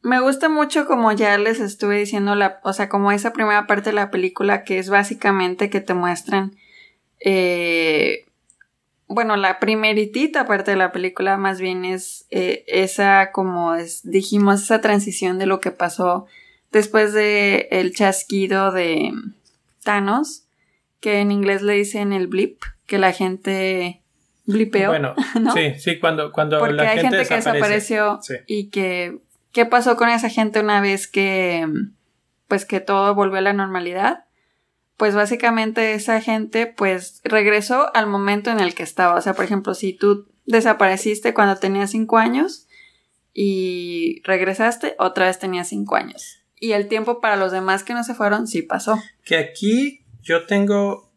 me 0.03 0.21
gusta 0.21 0.49
mucho 0.49 0.87
como 0.87 1.13
ya 1.13 1.37
les 1.39 1.61
estuve 1.61 1.99
diciendo 1.99 2.35
la, 2.35 2.61
o 2.65 2.73
sea, 2.73 2.89
como 2.89 3.13
esa 3.13 3.33
primera 3.33 3.67
parte 3.67 3.91
de 3.91 3.95
la 3.97 4.11
película 4.11 4.65
que 4.65 4.79
es 4.79 4.89
básicamente 4.91 5.71
que 5.71 5.81
te 5.81 5.93
muestran 5.95 6.57
eh, 7.21 8.25
bueno, 9.09 9.37
la 9.37 9.59
primeritita 9.59 10.47
parte 10.47 10.71
de 10.73 10.77
la 10.77 10.93
película 10.93 11.37
más 11.39 11.61
bien 11.61 11.85
es 11.85 12.27
eh, 12.31 12.65
esa, 12.69 13.33
como 13.33 13.75
es- 13.75 14.03
dijimos, 14.09 14.63
esa 14.63 14.81
transición 14.81 15.39
de 15.39 15.47
lo 15.47 15.61
que 15.61 15.71
pasó 15.71 16.27
después 16.71 17.13
de 17.15 17.69
el 17.71 17.95
chasquido 17.95 18.71
de 18.71 19.13
Thanos, 19.83 20.45
que 21.01 21.21
en 21.21 21.33
inglés 21.33 21.63
le 21.63 21.73
dicen 21.73 22.13
el 22.13 22.27
blip, 22.27 22.61
que 22.89 22.99
la 22.99 23.13
gente 23.13 24.03
blipeó. 24.47 24.89
Bueno, 24.89 25.15
¿no? 25.41 25.53
sí, 25.53 25.75
sí, 25.79 26.01
cuando, 26.01 26.33
cuando 26.33 26.59
Porque 26.59 26.75
la 26.75 26.91
hay 26.91 26.99
gente, 26.99 27.19
gente 27.19 27.29
que 27.29 27.35
desapareció 27.37 28.19
Sí. 28.23 28.35
y 28.49 28.71
que 28.71 29.21
qué 29.53 29.65
pasó 29.67 29.97
con 29.97 30.09
esa 30.09 30.29
gente 30.29 30.59
una 30.59 30.81
vez 30.81 31.07
que 31.07 31.65
pues 32.49 32.65
que 32.65 32.81
todo 32.81 33.15
volvió 33.15 33.39
a 33.39 33.43
la 33.43 33.53
normalidad. 33.53 34.25
Pues 34.97 35.15
básicamente 35.15 35.93
esa 35.93 36.21
gente 36.21 36.67
pues 36.67 37.21
regresó 37.23 37.95
al 37.95 38.07
momento 38.09 38.51
en 38.51 38.59
el 38.59 38.75
que 38.75 38.83
estaba. 38.83 39.15
O 39.17 39.21
sea, 39.21 39.35
por 39.35 39.45
ejemplo, 39.45 39.75
si 39.75 39.93
tú 39.93 40.27
desapareciste 40.47 41.35
cuando 41.35 41.57
tenías 41.57 41.91
cinco 41.91 42.17
años 42.17 42.67
y 43.35 44.23
regresaste, 44.25 44.97
otra 44.99 45.27
vez 45.27 45.39
tenías 45.39 45.69
cinco 45.69 45.95
años. 45.95 46.39
Y 46.59 46.73
el 46.73 46.89
tiempo 46.89 47.21
para 47.21 47.37
los 47.37 47.53
demás 47.53 47.85
que 47.85 47.95
no 47.95 48.03
se 48.03 48.15
fueron 48.15 48.47
sí 48.49 48.63
pasó. 48.63 48.99
que 49.25 49.37
aquí 49.37 50.01
yo 50.23 50.47
tengo 50.47 51.08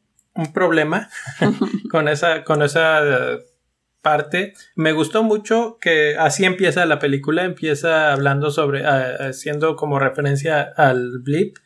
un 0.42 0.54
problema 0.54 1.10
con 1.92 2.08
esa, 2.08 2.44
con 2.44 2.62
esa 2.62 3.00
eh, 3.04 3.40
parte. 4.02 4.54
Me 4.76 4.92
gustó 4.92 5.24
mucho 5.24 5.78
que 5.80 6.16
así 6.18 6.46
empieza 6.46 6.86
la 6.86 7.00
película, 7.00 7.44
empieza 7.44 8.12
hablando 8.12 8.52
sobre, 8.52 8.82
eh, 8.82 9.18
haciendo 9.30 9.76
como 9.76 10.00
referencia 10.00 10.62
al 10.62 11.20
blip, 11.20 11.58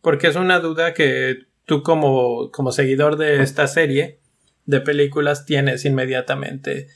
porque 0.00 0.28
es 0.28 0.36
una 0.36 0.60
duda 0.60 0.94
que 0.94 1.46
tú 1.64 1.82
como, 1.82 2.50
como 2.50 2.72
seguidor 2.72 3.16
de 3.16 3.42
esta 3.42 3.66
serie 3.66 4.20
de 4.66 4.80
películas 4.80 5.44
tienes 5.44 5.84
inmediatamente. 5.84 6.88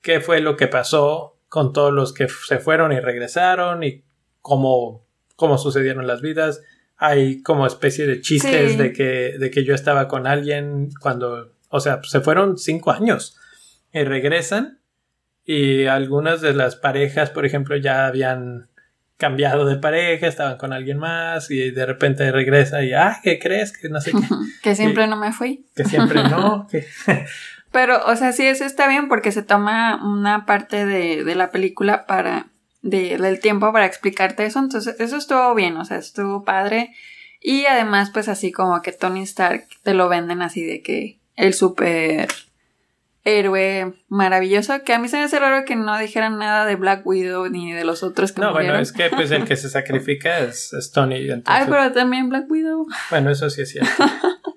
¿Qué 0.00 0.20
fue 0.20 0.40
lo 0.40 0.56
que 0.56 0.66
pasó 0.66 1.38
con 1.48 1.72
todos 1.72 1.92
los 1.92 2.12
que 2.12 2.28
se 2.28 2.58
fueron 2.58 2.92
y 2.92 3.00
regresaron 3.00 3.82
y 3.82 4.04
cómo, 4.40 5.06
cómo 5.36 5.58
sucedieron 5.58 6.06
las 6.06 6.22
vidas? 6.22 6.62
Hay 7.02 7.42
como 7.42 7.66
especie 7.66 8.06
de 8.06 8.20
chistes 8.20 8.72
Sí. 8.72 8.76
de 8.76 8.92
que, 8.92 9.34
de 9.38 9.50
que 9.50 9.64
yo 9.64 9.74
estaba 9.74 10.06
con 10.06 10.26
alguien 10.26 10.90
cuando, 11.00 11.54
o 11.70 11.80
sea, 11.80 12.00
se 12.02 12.20
fueron 12.20 12.58
cinco 12.58 12.90
años 12.92 13.36
y 13.92 14.04
regresan 14.04 14.80
y 15.44 15.86
algunas 15.86 16.42
de 16.42 16.52
las 16.52 16.76
parejas, 16.76 17.30
por 17.30 17.46
ejemplo, 17.46 17.76
ya 17.76 18.06
habían 18.06 18.68
cambiado 19.16 19.64
de 19.66 19.76
pareja, 19.76 20.26
estaban 20.26 20.56
con 20.58 20.72
alguien 20.72 20.98
más 20.98 21.50
y 21.50 21.70
de 21.70 21.86
repente 21.86 22.30
regresa 22.32 22.82
y, 22.82 22.92
ah, 22.92 23.18
¿qué 23.22 23.38
crees? 23.38 23.76
Que 23.76 23.88
no 23.88 24.00
sé 24.00 24.12
qué, 24.12 24.18
Que 24.62 24.74
siempre 24.74 25.06
no 25.06 25.16
me 25.16 25.32
fui. 25.32 25.66
que 25.74 25.84
siempre 25.84 26.22
no, 26.22 26.66
que 26.70 26.86
Pero, 27.72 28.04
o 28.06 28.16
sea, 28.16 28.32
sí, 28.32 28.46
eso 28.46 28.64
está 28.64 28.88
bien 28.88 29.08
porque 29.08 29.32
se 29.32 29.42
toma 29.42 30.00
una 30.04 30.44
parte 30.44 30.84
de, 30.86 31.24
de 31.24 31.34
la 31.34 31.50
película 31.50 32.04
para. 32.06 32.48
De, 32.82 33.18
del 33.18 33.40
tiempo 33.40 33.72
para 33.72 33.86
explicarte 33.86 34.44
eso. 34.46 34.58
Entonces, 34.58 34.96
eso 35.00 35.16
estuvo 35.16 35.54
bien, 35.54 35.76
o 35.76 35.84
sea, 35.84 35.98
estuvo 35.98 36.44
padre. 36.44 36.94
Y 37.42 37.66
además, 37.66 38.10
pues 38.12 38.28
así 38.28 38.52
como 38.52 38.80
que 38.82 38.92
Tony 38.92 39.22
Stark 39.22 39.66
te 39.82 39.94
lo 39.94 40.08
venden 40.08 40.40
así 40.42 40.64
de 40.64 40.82
que 40.82 41.18
el 41.36 41.52
super 41.54 42.28
héroe 43.24 43.92
maravilloso, 44.08 44.82
que 44.82 44.94
a 44.94 44.98
mí 44.98 45.08
se 45.08 45.18
me 45.18 45.24
hace 45.24 45.38
raro 45.38 45.64
que 45.66 45.76
no 45.76 45.98
dijeran 45.98 46.38
nada 46.38 46.64
de 46.64 46.76
Black 46.76 47.06
Widow 47.06 47.48
ni 47.50 47.72
de 47.72 47.84
los 47.84 48.02
otros 48.02 48.32
que 48.32 48.40
No, 48.40 48.46
bueno, 48.52 48.68
murieron. 48.68 48.80
es 48.80 48.92
que 48.92 49.10
pues 49.10 49.30
el 49.30 49.44
que 49.44 49.56
se 49.56 49.68
sacrifica 49.68 50.38
es, 50.40 50.72
es 50.72 50.90
Tony. 50.90 51.16
entonces- 51.30 51.44
Ay, 51.46 51.66
pero 51.68 51.92
también 51.92 52.30
Black 52.30 52.50
Widow. 52.50 52.86
Bueno, 53.10 53.30
eso 53.30 53.50
sí 53.50 53.62
es 53.62 53.70
cierto. 53.72 53.90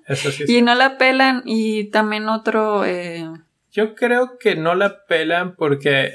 Eso 0.06 0.30
sí 0.30 0.44
es 0.44 0.48
Y 0.50 0.62
no 0.62 0.74
la 0.74 0.96
pelan 0.96 1.42
y 1.44 1.90
también 1.90 2.28
otro... 2.28 2.84
eh, 2.86 3.28
Yo 3.70 3.94
creo 3.94 4.38
que 4.38 4.56
no 4.56 4.74
la 4.74 5.04
pelan 5.04 5.56
porque 5.56 6.04
eh, 6.06 6.12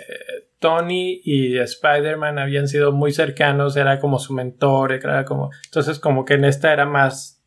Tony 0.59 1.21
y 1.23 1.57
Spider-Man 1.57 2.37
habían 2.37 2.67
sido 2.67 2.91
muy 2.91 3.11
cercanos, 3.11 3.75
era 3.77 3.99
como 3.99 4.19
su 4.19 4.33
mentor, 4.33 4.91
era 4.91 5.25
como... 5.25 5.49
Entonces 5.65 5.99
como 5.99 6.25
que 6.25 6.33
en 6.35 6.45
esta 6.45 6.71
era 6.73 6.85
más 6.85 7.41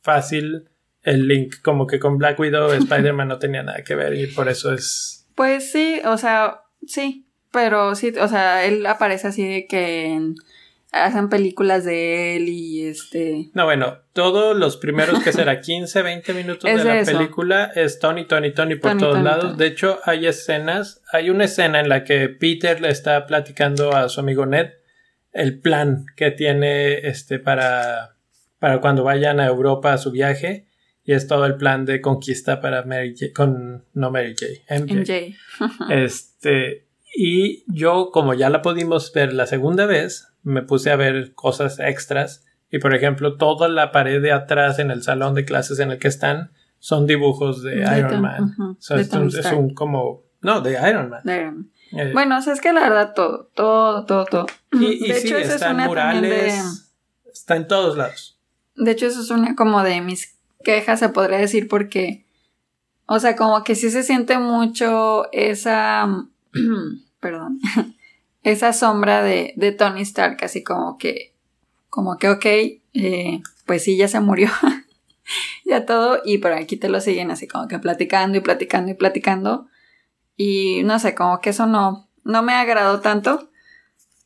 fácil 0.00 0.68
el 1.02 1.28
link, 1.28 1.56
como 1.62 1.86
que 1.86 1.98
con 1.98 2.16
Black 2.18 2.38
Widow 2.38 2.72
Spider-Man 2.72 3.28
no 3.28 3.38
tenía 3.38 3.62
nada 3.62 3.82
que 3.82 3.94
ver 3.94 4.14
y 4.14 4.26
por 4.28 4.48
eso 4.48 4.72
es... 4.72 5.26
Pues 5.34 5.70
sí, 5.72 6.00
o 6.04 6.16
sea, 6.16 6.62
sí, 6.86 7.26
pero 7.50 7.94
sí, 7.94 8.12
o 8.20 8.28
sea, 8.28 8.64
él 8.64 8.86
aparece 8.86 9.28
así 9.28 9.46
de 9.46 9.66
que 9.66 10.06
en- 10.06 10.34
hacen 10.94 11.28
películas 11.28 11.84
de 11.84 12.36
él 12.36 12.48
y 12.48 12.86
este... 12.86 13.50
No, 13.52 13.64
bueno, 13.64 13.98
todos 14.12 14.56
los 14.56 14.76
primeros 14.76 15.22
que 15.22 15.32
será 15.32 15.60
15, 15.62 16.02
20 16.02 16.34
minutos 16.34 16.70
Es 16.70 16.78
de 16.78 16.88
la 16.88 17.00
eso. 17.00 17.12
película 17.18 17.70
es 17.74 17.98
Tony, 17.98 18.26
Tony, 18.26 18.52
Tony 18.52 18.76
por 18.76 18.92
Tony, 18.92 19.00
todos 19.00 19.14
Tony, 19.14 19.24
lados. 19.24 19.44
Tony. 19.44 19.56
De 19.58 19.66
hecho, 19.66 19.98
hay 20.04 20.26
escenas, 20.26 21.02
hay 21.12 21.30
una 21.30 21.44
escena 21.44 21.80
en 21.80 21.88
la 21.88 22.04
que 22.04 22.28
Peter 22.28 22.80
le 22.80 22.88
está 22.90 23.26
platicando 23.26 23.94
a 23.94 24.08
su 24.08 24.20
amigo 24.20 24.46
Ned 24.46 24.70
el 25.32 25.60
plan 25.60 26.06
que 26.16 26.30
tiene 26.30 27.08
este 27.08 27.40
para, 27.40 28.16
para 28.60 28.80
cuando 28.80 29.02
vayan 29.02 29.40
a 29.40 29.46
Europa 29.46 29.92
a 29.92 29.98
su 29.98 30.10
viaje. 30.12 30.68
Y 31.06 31.12
es 31.12 31.26
todo 31.26 31.44
el 31.44 31.56
plan 31.56 31.84
de 31.84 32.00
conquista 32.00 32.62
para 32.62 32.82
Mary 32.84 33.14
J. 33.18 33.32
Con, 33.34 33.84
no 33.92 34.10
Mary 34.10 34.34
J. 34.38 34.80
MJ. 34.84 34.94
MJ. 34.94 35.36
Este, 35.90 36.86
y 37.14 37.64
yo, 37.70 38.10
como 38.10 38.32
ya 38.32 38.48
la 38.48 38.62
pudimos 38.62 39.12
ver 39.12 39.34
la 39.34 39.46
segunda 39.46 39.84
vez, 39.84 40.28
me 40.44 40.62
puse 40.62 40.90
a 40.90 40.96
ver 40.96 41.34
cosas 41.34 41.78
extras. 41.80 42.44
Y 42.70 42.78
por 42.78 42.94
ejemplo, 42.94 43.36
toda 43.36 43.68
la 43.68 43.90
pared 43.92 44.22
de 44.22 44.32
atrás 44.32 44.78
en 44.78 44.90
el 44.90 45.02
salón 45.02 45.34
de 45.34 45.44
clases 45.44 45.78
en 45.80 45.90
el 45.90 45.98
que 45.98 46.08
están 46.08 46.52
son 46.78 47.06
dibujos 47.06 47.62
de, 47.62 47.76
De 47.76 47.98
Iron 47.98 48.10
Tom- 48.10 48.20
Man. 48.20 48.44
ujú, 48.44 48.62
O 48.72 48.76
sea, 48.80 48.96
de 48.96 49.02
es, 49.02 49.12
un, 49.12 49.26
es 49.28 49.34
Stark. 49.36 49.58
un 49.58 49.74
como. 49.74 50.22
No, 50.42 50.60
de 50.60 50.72
Iron 50.88 51.08
Man. 51.10 51.20
de- 51.24 51.52
Eh, 51.96 52.10
Bueno, 52.12 52.38
o 52.38 52.40
sea, 52.42 52.52
es 52.52 52.60
que 52.60 52.72
la 52.72 52.80
verdad 52.80 53.12
todo, 53.14 53.50
todo, 53.54 54.04
todo, 54.04 54.24
todo. 54.24 54.46
y, 54.72 55.04
y 55.04 55.08
de 55.08 55.14
sí, 55.14 55.28
hecho, 55.28 55.36
están 55.38 55.76
murales. 55.76 56.90
Está 57.32 57.56
en 57.56 57.68
todos 57.68 57.96
lados. 57.96 58.38
De 58.74 58.90
hecho, 58.90 59.06
eso 59.06 59.20
es 59.20 59.30
una 59.30 59.54
como 59.54 59.82
de 59.84 60.00
mis 60.00 60.36
quejas, 60.64 60.98
se 60.98 61.08
podría 61.10 61.38
decir, 61.38 61.68
porque, 61.68 62.26
o 63.06 63.20
sea, 63.20 63.36
como 63.36 63.62
que 63.62 63.76
sí 63.76 63.90
se 63.90 64.02
siente 64.02 64.38
mucho 64.38 65.30
esa, 65.32 66.08
perdón, 67.20 67.60
esa 68.44 68.72
sombra 68.72 69.22
de, 69.22 69.54
de 69.56 69.72
Tony 69.72 70.02
Stark, 70.02 70.38
así 70.42 70.62
como 70.62 70.96
que, 70.98 71.34
como 71.90 72.16
que, 72.18 72.28
ok, 72.30 72.44
eh, 72.46 73.40
pues 73.66 73.82
sí, 73.84 73.96
ya 73.96 74.06
se 74.08 74.20
murió, 74.20 74.50
ya 75.64 75.86
todo, 75.86 76.20
y 76.24 76.38
por 76.38 76.52
aquí 76.52 76.76
te 76.76 76.88
lo 76.88 77.00
siguen 77.00 77.30
así 77.30 77.48
como 77.48 77.66
que 77.68 77.78
platicando 77.78 78.38
y 78.38 78.40
platicando 78.40 78.92
y 78.92 78.94
platicando, 78.94 79.66
y 80.36 80.82
no 80.84 80.98
sé, 80.98 81.14
como 81.14 81.40
que 81.40 81.50
eso 81.50 81.66
no, 81.66 82.08
no 82.24 82.42
me 82.42 82.52
agradó 82.54 83.00
tanto. 83.00 83.50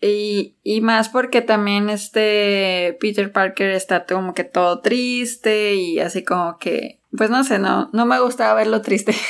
Y, 0.00 0.54
y 0.62 0.80
más 0.80 1.08
porque 1.08 1.42
también 1.42 1.90
este 1.90 2.96
Peter 3.00 3.32
Parker 3.32 3.70
está 3.70 4.06
como 4.06 4.32
que 4.32 4.44
todo 4.44 4.80
triste 4.80 5.74
y 5.74 5.98
así 5.98 6.22
como 6.22 6.56
que, 6.58 7.00
pues 7.16 7.30
no 7.30 7.42
sé, 7.42 7.58
no, 7.58 7.90
no 7.92 8.06
me 8.06 8.20
gustaba 8.20 8.54
verlo 8.54 8.80
triste. 8.82 9.14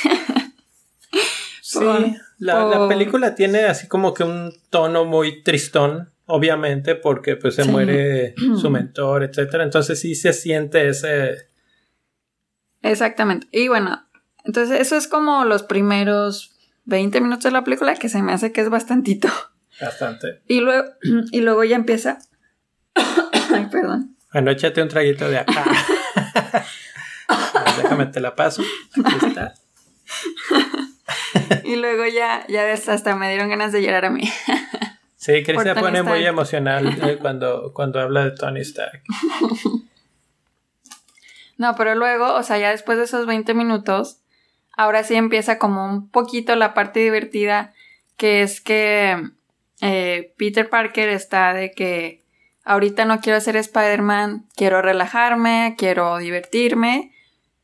Sí, 1.61 1.77
Por- 1.79 2.15
la, 2.39 2.65
la 2.65 2.87
película 2.87 3.35
tiene 3.35 3.65
así 3.65 3.87
como 3.87 4.13
que 4.13 4.23
un 4.23 4.53
tono 4.69 5.05
muy 5.05 5.43
tristón, 5.43 6.11
obviamente, 6.25 6.95
porque 6.95 7.35
pues 7.35 7.55
se 7.55 7.63
Sí. 7.63 7.69
muere 7.69 8.33
su 8.59 8.69
mentor, 8.69 9.23
etcétera. 9.23 9.63
Entonces 9.63 9.99
sí 9.99 10.15
se 10.15 10.33
siente 10.33 10.87
ese. 10.89 11.47
Exactamente. 12.81 13.47
Y 13.51 13.67
bueno, 13.67 14.07
entonces 14.45 14.79
eso 14.79 14.95
es 14.95 15.07
como 15.07 15.43
los 15.45 15.63
primeros 15.63 16.55
20 16.85 17.21
minutos 17.21 17.43
de 17.43 17.51
la 17.51 17.63
película 17.63 17.93
que 17.95 18.09
se 18.09 18.21
me 18.23 18.31
hace 18.33 18.51
que 18.51 18.61
es 18.61 18.69
bastantito. 18.69 19.27
Bastante. 19.81 20.41
Y 20.47 20.61
luego, 20.61 20.87
y 21.31 21.41
luego 21.41 21.63
ya 21.63 21.75
empieza... 21.75 22.19
Ay, 22.95 23.67
perdón. 23.71 24.15
Bueno, 24.31 24.51
échate 24.51 24.81
un 24.81 24.87
traguito 24.89 25.27
de 25.29 25.39
acá. 25.39 25.65
Déjame 27.81 28.05
te 28.07 28.19
la 28.19 28.35
paso. 28.35 28.61
Ahí 29.03 29.27
está. 29.27 29.53
Y 31.63 31.75
luego 31.75 32.05
ya, 32.05 32.45
ya 32.47 32.71
hasta 32.71 33.15
me 33.15 33.29
dieron 33.29 33.49
ganas 33.49 33.71
de 33.71 33.81
llorar 33.81 34.05
a 34.05 34.09
mí. 34.09 34.29
Sí, 35.15 35.43
Chris 35.43 35.61
se 35.61 35.75
pone 35.75 36.01
muy 36.01 36.25
emocional 36.25 36.87
eh, 37.03 37.17
cuando, 37.19 37.73
cuando 37.73 37.99
habla 37.99 38.23
de 38.23 38.31
Tony 38.31 38.61
Stark. 38.61 39.03
No, 41.57 41.75
pero 41.75 41.93
luego, 41.93 42.35
o 42.35 42.41
sea, 42.41 42.57
ya 42.57 42.71
después 42.71 42.97
de 42.97 43.03
esos 43.03 43.25
20 43.25 43.53
minutos, 43.53 44.21
ahora 44.77 45.03
sí 45.03 45.15
empieza 45.15 45.59
como 45.59 45.85
un 45.85 46.09
poquito 46.09 46.55
la 46.55 46.73
parte 46.73 47.01
divertida, 47.01 47.73
que 48.15 48.41
es 48.43 48.61
que 48.61 49.21
eh, 49.81 50.33
Peter 50.37 50.69
Parker 50.69 51.09
está 51.09 51.53
de 51.53 51.71
que 51.71 52.23
ahorita 52.63 53.03
no 53.03 53.19
quiero 53.19 53.41
ser 53.41 53.57
Spider-Man, 53.57 54.45
quiero 54.55 54.81
relajarme, 54.81 55.75
quiero 55.77 56.17
divertirme, 56.17 57.11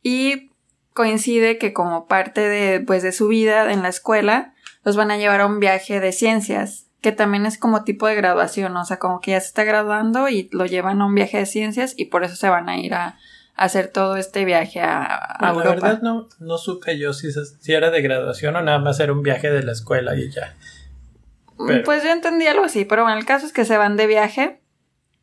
y 0.03 0.51
coincide 0.95 1.59
que 1.59 1.73
como 1.73 2.07
parte 2.07 2.41
de, 2.41 2.79
pues, 2.79 3.03
de 3.03 3.11
su 3.11 3.27
vida 3.27 3.71
en 3.71 3.83
la 3.83 3.89
escuela, 3.89 4.53
los 4.83 4.95
van 4.95 5.11
a 5.11 5.17
llevar 5.17 5.41
a 5.41 5.45
un 5.45 5.59
viaje 5.59 5.99
de 5.99 6.11
ciencias, 6.11 6.87
que 7.01 7.11
también 7.11 7.45
es 7.45 7.57
como 7.59 7.83
tipo 7.83 8.07
de 8.07 8.15
graduación, 8.15 8.75
o 8.77 8.85
sea, 8.85 8.97
como 8.97 9.19
que 9.19 9.31
ya 9.31 9.39
se 9.41 9.47
está 9.47 9.63
graduando 9.65 10.29
y 10.29 10.49
lo 10.51 10.65
llevan 10.65 11.01
a 11.01 11.05
un 11.05 11.13
viaje 11.13 11.37
de 11.37 11.45
ciencias 11.45 11.93
y 11.97 12.05
por 12.05 12.23
eso 12.23 12.35
se 12.35 12.49
van 12.49 12.69
a 12.69 12.77
ir 12.77 12.93
a, 12.95 13.19
hacer 13.57 13.87
todo 13.89 14.15
este 14.17 14.43
viaje 14.45 14.81
a, 14.81 15.03
a 15.05 15.37
Bueno, 15.53 15.63
la 15.63 15.69
Europa. 15.75 15.87
verdad 15.87 16.01
no, 16.01 16.27
no 16.39 16.57
supe 16.57 16.97
yo 16.97 17.13
si, 17.13 17.29
si 17.31 17.73
era 17.73 17.89
de 17.91 18.01
graduación 18.01 18.55
o 18.57 18.61
nada 18.61 18.79
más 18.79 18.99
era 18.99 19.13
un 19.13 19.21
viaje 19.21 19.49
de 19.51 19.63
la 19.63 19.71
escuela 19.73 20.15
y 20.17 20.29
ya. 20.31 20.55
pero- 21.67 21.83
Pues 21.83 22.03
yo 22.03 22.09
entendí 22.11 22.47
algo 22.47 22.63
así, 22.65 22.83
pero 22.85 23.03
bueno, 23.03 23.17
el 23.17 23.25
caso 23.25 23.45
es 23.45 23.53
que 23.53 23.63
se 23.65 23.77
van 23.77 23.95
de 23.97 24.07
viaje 24.07 24.59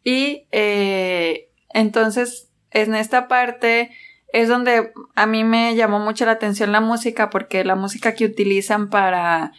y 0.04 0.46
eh, 0.50 1.50
entonces 1.70 2.48
en 2.70 2.94
esta 2.94 3.28
parte 3.28 3.90
es 4.32 4.48
donde 4.48 4.92
a 5.14 5.26
mí 5.26 5.44
me 5.44 5.76
llamó 5.76 5.98
mucho 5.98 6.24
la 6.24 6.32
atención 6.32 6.72
la 6.72 6.80
música 6.80 7.30
porque 7.30 7.64
la 7.64 7.76
música 7.76 8.14
que 8.14 8.24
utilizan 8.24 8.88
para 8.88 9.52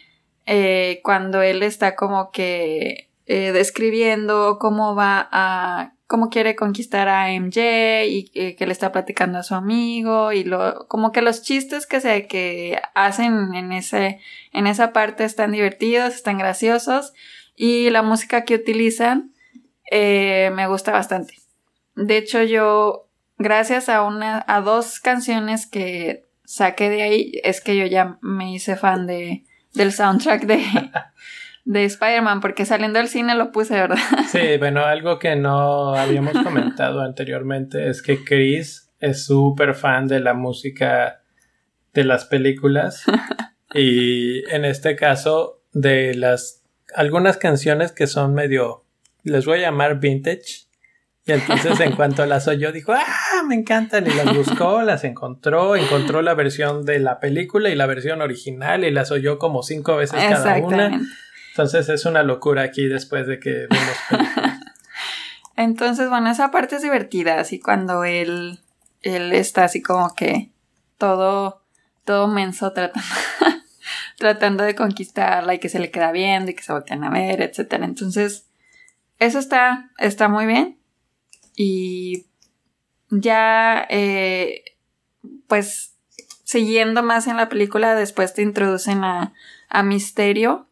eh, 0.46 1.00
cuando 1.04 1.42
él 1.42 1.62
está 1.62 1.94
como 1.94 2.30
que 2.32 3.08
eh, 3.26 3.52
describiendo 3.52 4.58
cómo 4.58 4.94
va 4.94 5.28
a 5.30 5.94
cómo 6.06 6.28
quiere 6.28 6.54
conquistar 6.56 7.08
a 7.08 7.32
MJ 7.32 8.04
y 8.06 8.30
eh, 8.34 8.56
que 8.56 8.66
le 8.66 8.72
está 8.72 8.92
platicando 8.92 9.38
a 9.38 9.42
su 9.44 9.54
amigo 9.54 10.32
y 10.32 10.44
lo 10.44 10.86
como 10.88 11.12
que 11.12 11.22
los 11.22 11.42
chistes 11.42 11.86
que 11.86 12.00
se 12.00 12.26
que 12.26 12.82
hacen 12.94 13.54
en 13.54 13.72
ese 13.72 14.20
en 14.52 14.66
esa 14.66 14.92
parte 14.92 15.24
están 15.24 15.52
divertidos 15.52 16.14
están 16.14 16.36
graciosos 16.36 17.14
y 17.56 17.90
la 17.90 18.02
música 18.02 18.44
que 18.44 18.56
utilizan 18.56 19.32
me 19.92 20.66
gusta 20.66 20.90
bastante. 20.90 21.34
De 21.94 22.16
hecho 22.16 22.42
yo 22.42 23.04
gracias 23.38 23.88
a 23.88 24.02
una 24.02 24.44
a 24.46 24.60
dos 24.60 25.00
canciones 25.00 25.66
que 25.66 26.26
saqué 26.44 26.90
de 26.90 27.02
ahí 27.02 27.32
es 27.42 27.60
que 27.60 27.76
yo 27.76 27.86
ya 27.86 28.18
me 28.20 28.52
hice 28.52 28.76
fan 28.76 29.06
de 29.06 29.44
del 29.74 29.92
soundtrack 29.92 30.44
de 30.44 30.62
de 31.64 31.84
Spider-Man 31.84 32.40
porque 32.40 32.64
saliendo 32.64 32.98
del 32.98 33.08
cine 33.08 33.34
lo 33.34 33.50
puse 33.50 33.74
verdad 33.74 33.96
Sí, 34.30 34.58
bueno, 34.58 34.84
algo 34.84 35.18
que 35.18 35.36
no 35.36 35.94
habíamos 35.94 36.32
comentado 36.44 37.00
anteriormente 37.00 37.88
es 37.88 38.02
que 38.02 38.22
Chris 38.22 38.92
es 39.00 39.24
súper 39.24 39.74
fan 39.74 40.06
de 40.06 40.20
la 40.20 40.34
música 40.34 41.22
de 41.92 42.04
las 42.04 42.26
películas 42.26 43.04
y 43.74 44.48
en 44.50 44.64
este 44.64 44.96
caso 44.96 45.62
de 45.72 46.14
las 46.14 46.62
algunas 46.94 47.36
canciones 47.38 47.92
que 47.92 48.06
son 48.06 48.34
medio 48.34 48.84
les 49.22 49.46
voy 49.46 49.58
a 49.58 49.62
llamar 49.62 49.98
vintage 49.98 50.66
y 51.26 51.32
entonces 51.32 51.80
en 51.80 51.92
cuanto 51.92 52.26
las 52.26 52.48
oyó 52.48 52.70
dijo 52.70 52.92
ah 52.92 53.42
me 53.46 53.54
encantan 53.54 54.06
y 54.06 54.10
las 54.10 54.36
buscó 54.36 54.82
las 54.82 55.04
encontró 55.04 55.74
encontró 55.74 56.20
la 56.22 56.34
versión 56.34 56.84
de 56.84 56.98
la 56.98 57.18
película 57.18 57.70
y 57.70 57.74
la 57.74 57.86
versión 57.86 58.20
original 58.20 58.84
y 58.84 58.90
las 58.90 59.10
oyó 59.10 59.38
como 59.38 59.62
cinco 59.62 59.96
veces 59.96 60.22
cada 60.22 60.56
una 60.58 61.00
entonces 61.54 61.88
es 61.88 62.04
una 62.04 62.24
locura 62.24 62.62
aquí 62.62 62.88
después 62.88 63.28
de 63.28 63.38
que 63.38 63.68
vemos 63.70 63.96
películas. 64.10 64.60
Entonces, 65.56 66.08
bueno, 66.08 66.28
esa 66.28 66.50
parte 66.50 66.74
es 66.74 66.82
divertida, 66.82 67.38
así 67.38 67.60
cuando 67.60 68.02
él, 68.02 68.58
él 69.02 69.32
está 69.32 69.62
así 69.62 69.80
como 69.80 70.16
que 70.16 70.50
todo, 70.98 71.62
todo 72.04 72.26
menso 72.26 72.72
tratando, 72.72 73.08
tratando 74.18 74.64
de 74.64 74.74
conquistarla 74.74 75.54
y 75.54 75.60
que 75.60 75.68
se 75.68 75.78
le 75.78 75.92
queda 75.92 76.10
viendo 76.10 76.50
y 76.50 76.54
que 76.54 76.64
se 76.64 76.72
voltean 76.72 77.04
a 77.04 77.10
ver, 77.10 77.40
etcétera. 77.40 77.84
Entonces, 77.84 78.46
eso 79.20 79.38
está, 79.38 79.90
está 79.98 80.26
muy 80.26 80.46
bien. 80.46 80.76
Y 81.56 82.26
ya, 83.10 83.86
eh, 83.88 84.64
pues, 85.46 85.96
siguiendo 86.44 87.02
más 87.02 87.26
en 87.26 87.36
la 87.36 87.48
película, 87.48 87.94
después 87.94 88.34
te 88.34 88.42
introducen 88.42 89.04
a, 89.04 89.32
a 89.68 89.82
Misterio. 89.82 90.68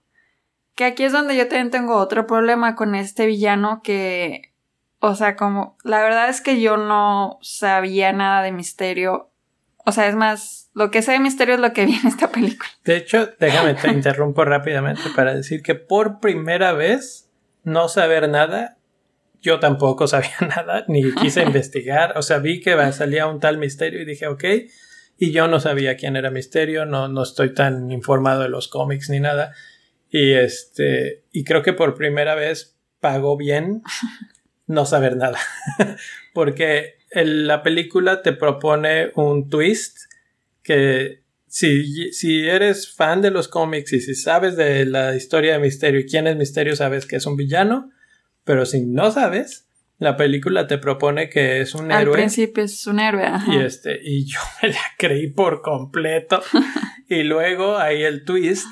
Que 0.74 0.84
aquí 0.84 1.04
es 1.04 1.12
donde 1.12 1.36
yo 1.36 1.48
también 1.48 1.70
tengo 1.70 1.96
otro 1.96 2.26
problema 2.26 2.74
con 2.74 2.94
este 2.94 3.26
villano 3.26 3.82
que, 3.82 4.52
o 5.00 5.14
sea, 5.14 5.36
como, 5.36 5.76
la 5.84 6.02
verdad 6.02 6.28
es 6.28 6.40
que 6.40 6.60
yo 6.60 6.76
no 6.76 7.38
sabía 7.42 8.12
nada 8.12 8.42
de 8.42 8.52
Misterio. 8.52 9.30
O 9.84 9.92
sea, 9.92 10.06
es 10.06 10.14
más, 10.14 10.70
lo 10.74 10.90
que 10.90 11.02
sé 11.02 11.12
de 11.12 11.18
Misterio 11.18 11.54
es 11.54 11.60
lo 11.60 11.72
que 11.72 11.86
vi 11.86 11.96
en 11.96 12.06
esta 12.06 12.30
película. 12.30 12.70
De 12.84 12.96
hecho, 12.96 13.28
déjame 13.38 13.74
te 13.74 13.88
interrumpo 13.92 14.44
rápidamente 14.44 15.02
para 15.14 15.34
decir 15.34 15.62
que 15.62 15.74
por 15.74 16.20
primera 16.20 16.72
vez 16.72 17.28
no 17.64 17.88
saber 17.88 18.28
nada, 18.28 18.76
yo 19.42 19.58
tampoco 19.60 20.06
sabía 20.08 20.36
nada, 20.40 20.84
ni 20.88 21.12
quise 21.14 21.42
investigar. 21.46 22.16
O 22.16 22.22
sea, 22.22 22.38
vi 22.38 22.60
que 22.60 22.74
salía 22.92 23.26
un 23.26 23.40
tal 23.40 23.58
misterio 23.58 24.00
y 24.00 24.06
dije, 24.06 24.26
ok. 24.28 24.44
Y 25.18 25.30
yo 25.30 25.46
no 25.46 25.60
sabía 25.60 25.96
quién 25.96 26.16
era 26.16 26.32
Misterio, 26.32 26.84
no, 26.84 27.06
no 27.06 27.22
estoy 27.22 27.54
tan 27.54 27.92
informado 27.92 28.42
de 28.42 28.48
los 28.48 28.66
cómics 28.66 29.08
ni 29.08 29.20
nada. 29.20 29.54
Y 30.10 30.32
este, 30.32 31.22
y 31.30 31.44
creo 31.44 31.62
que 31.62 31.74
por 31.74 31.94
primera 31.94 32.34
vez 32.34 32.76
pagó 32.98 33.36
bien 33.36 33.82
no 34.66 34.84
saber 34.84 35.16
nada. 35.16 35.38
Porque 36.32 36.94
en 37.10 37.46
la 37.46 37.62
película 37.62 38.22
te 38.22 38.32
propone 38.32 39.12
un 39.14 39.48
twist 39.48 39.98
que 40.62 41.22
si, 41.46 42.12
si 42.12 42.48
eres 42.48 42.92
fan 42.92 43.20
de 43.22 43.30
los 43.30 43.46
cómics 43.46 43.92
y 43.92 44.00
si 44.00 44.14
sabes 44.14 44.56
de 44.56 44.86
la 44.86 45.14
historia 45.14 45.52
de 45.52 45.58
Misterio 45.58 46.00
y 46.00 46.06
quién 46.06 46.26
es 46.26 46.36
Misterio, 46.36 46.74
sabes 46.74 47.06
que 47.06 47.16
es 47.16 47.26
un 47.26 47.36
villano. 47.36 47.92
Pero 48.44 48.66
si 48.66 48.84
no 48.86 49.10
sabes, 49.10 49.68
la 49.98 50.16
película 50.16 50.66
te 50.66 50.78
propone 50.78 51.28
que 51.28 51.60
es 51.60 51.74
un 51.74 51.92
Al 51.92 52.02
héroe. 52.02 52.14
principio 52.14 52.64
es 52.64 52.86
un 52.86 52.98
héroe. 53.00 53.24
ajá. 53.24 53.54
Y 53.54 53.58
este, 53.60 54.00
y 54.02 54.24
yo 54.26 54.38
me 54.62 54.68
la 54.70 54.80
creí 54.98 55.28
por 55.30 55.62
completo. 55.62 56.42
y 57.08 57.22
luego 57.22 57.78
hay 57.78 58.02
el 58.02 58.24
twist. 58.24 58.66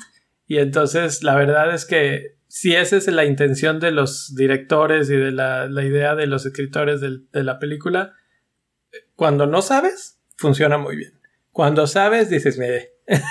Y 0.47 0.57
entonces 0.57 1.23
la 1.23 1.35
verdad 1.35 1.73
es 1.73 1.85
que 1.85 2.35
si 2.47 2.75
esa 2.75 2.97
es 2.97 3.07
la 3.07 3.23
intención 3.23 3.79
de 3.79 3.91
los 3.91 4.35
directores 4.35 5.09
y 5.09 5.15
de 5.15 5.31
la, 5.31 5.67
la 5.67 5.85
idea 5.85 6.15
de 6.15 6.27
los 6.27 6.45
escritores 6.45 6.99
del- 6.99 7.27
de 7.31 7.43
la 7.43 7.59
película, 7.59 8.13
cuando 9.15 9.45
no 9.47 9.61
sabes, 9.61 10.19
funciona 10.35 10.77
muy 10.77 10.97
bien. 10.97 11.13
Cuando 11.51 11.87
sabes, 11.87 12.29
dices, 12.29 12.57
me... 12.57 12.89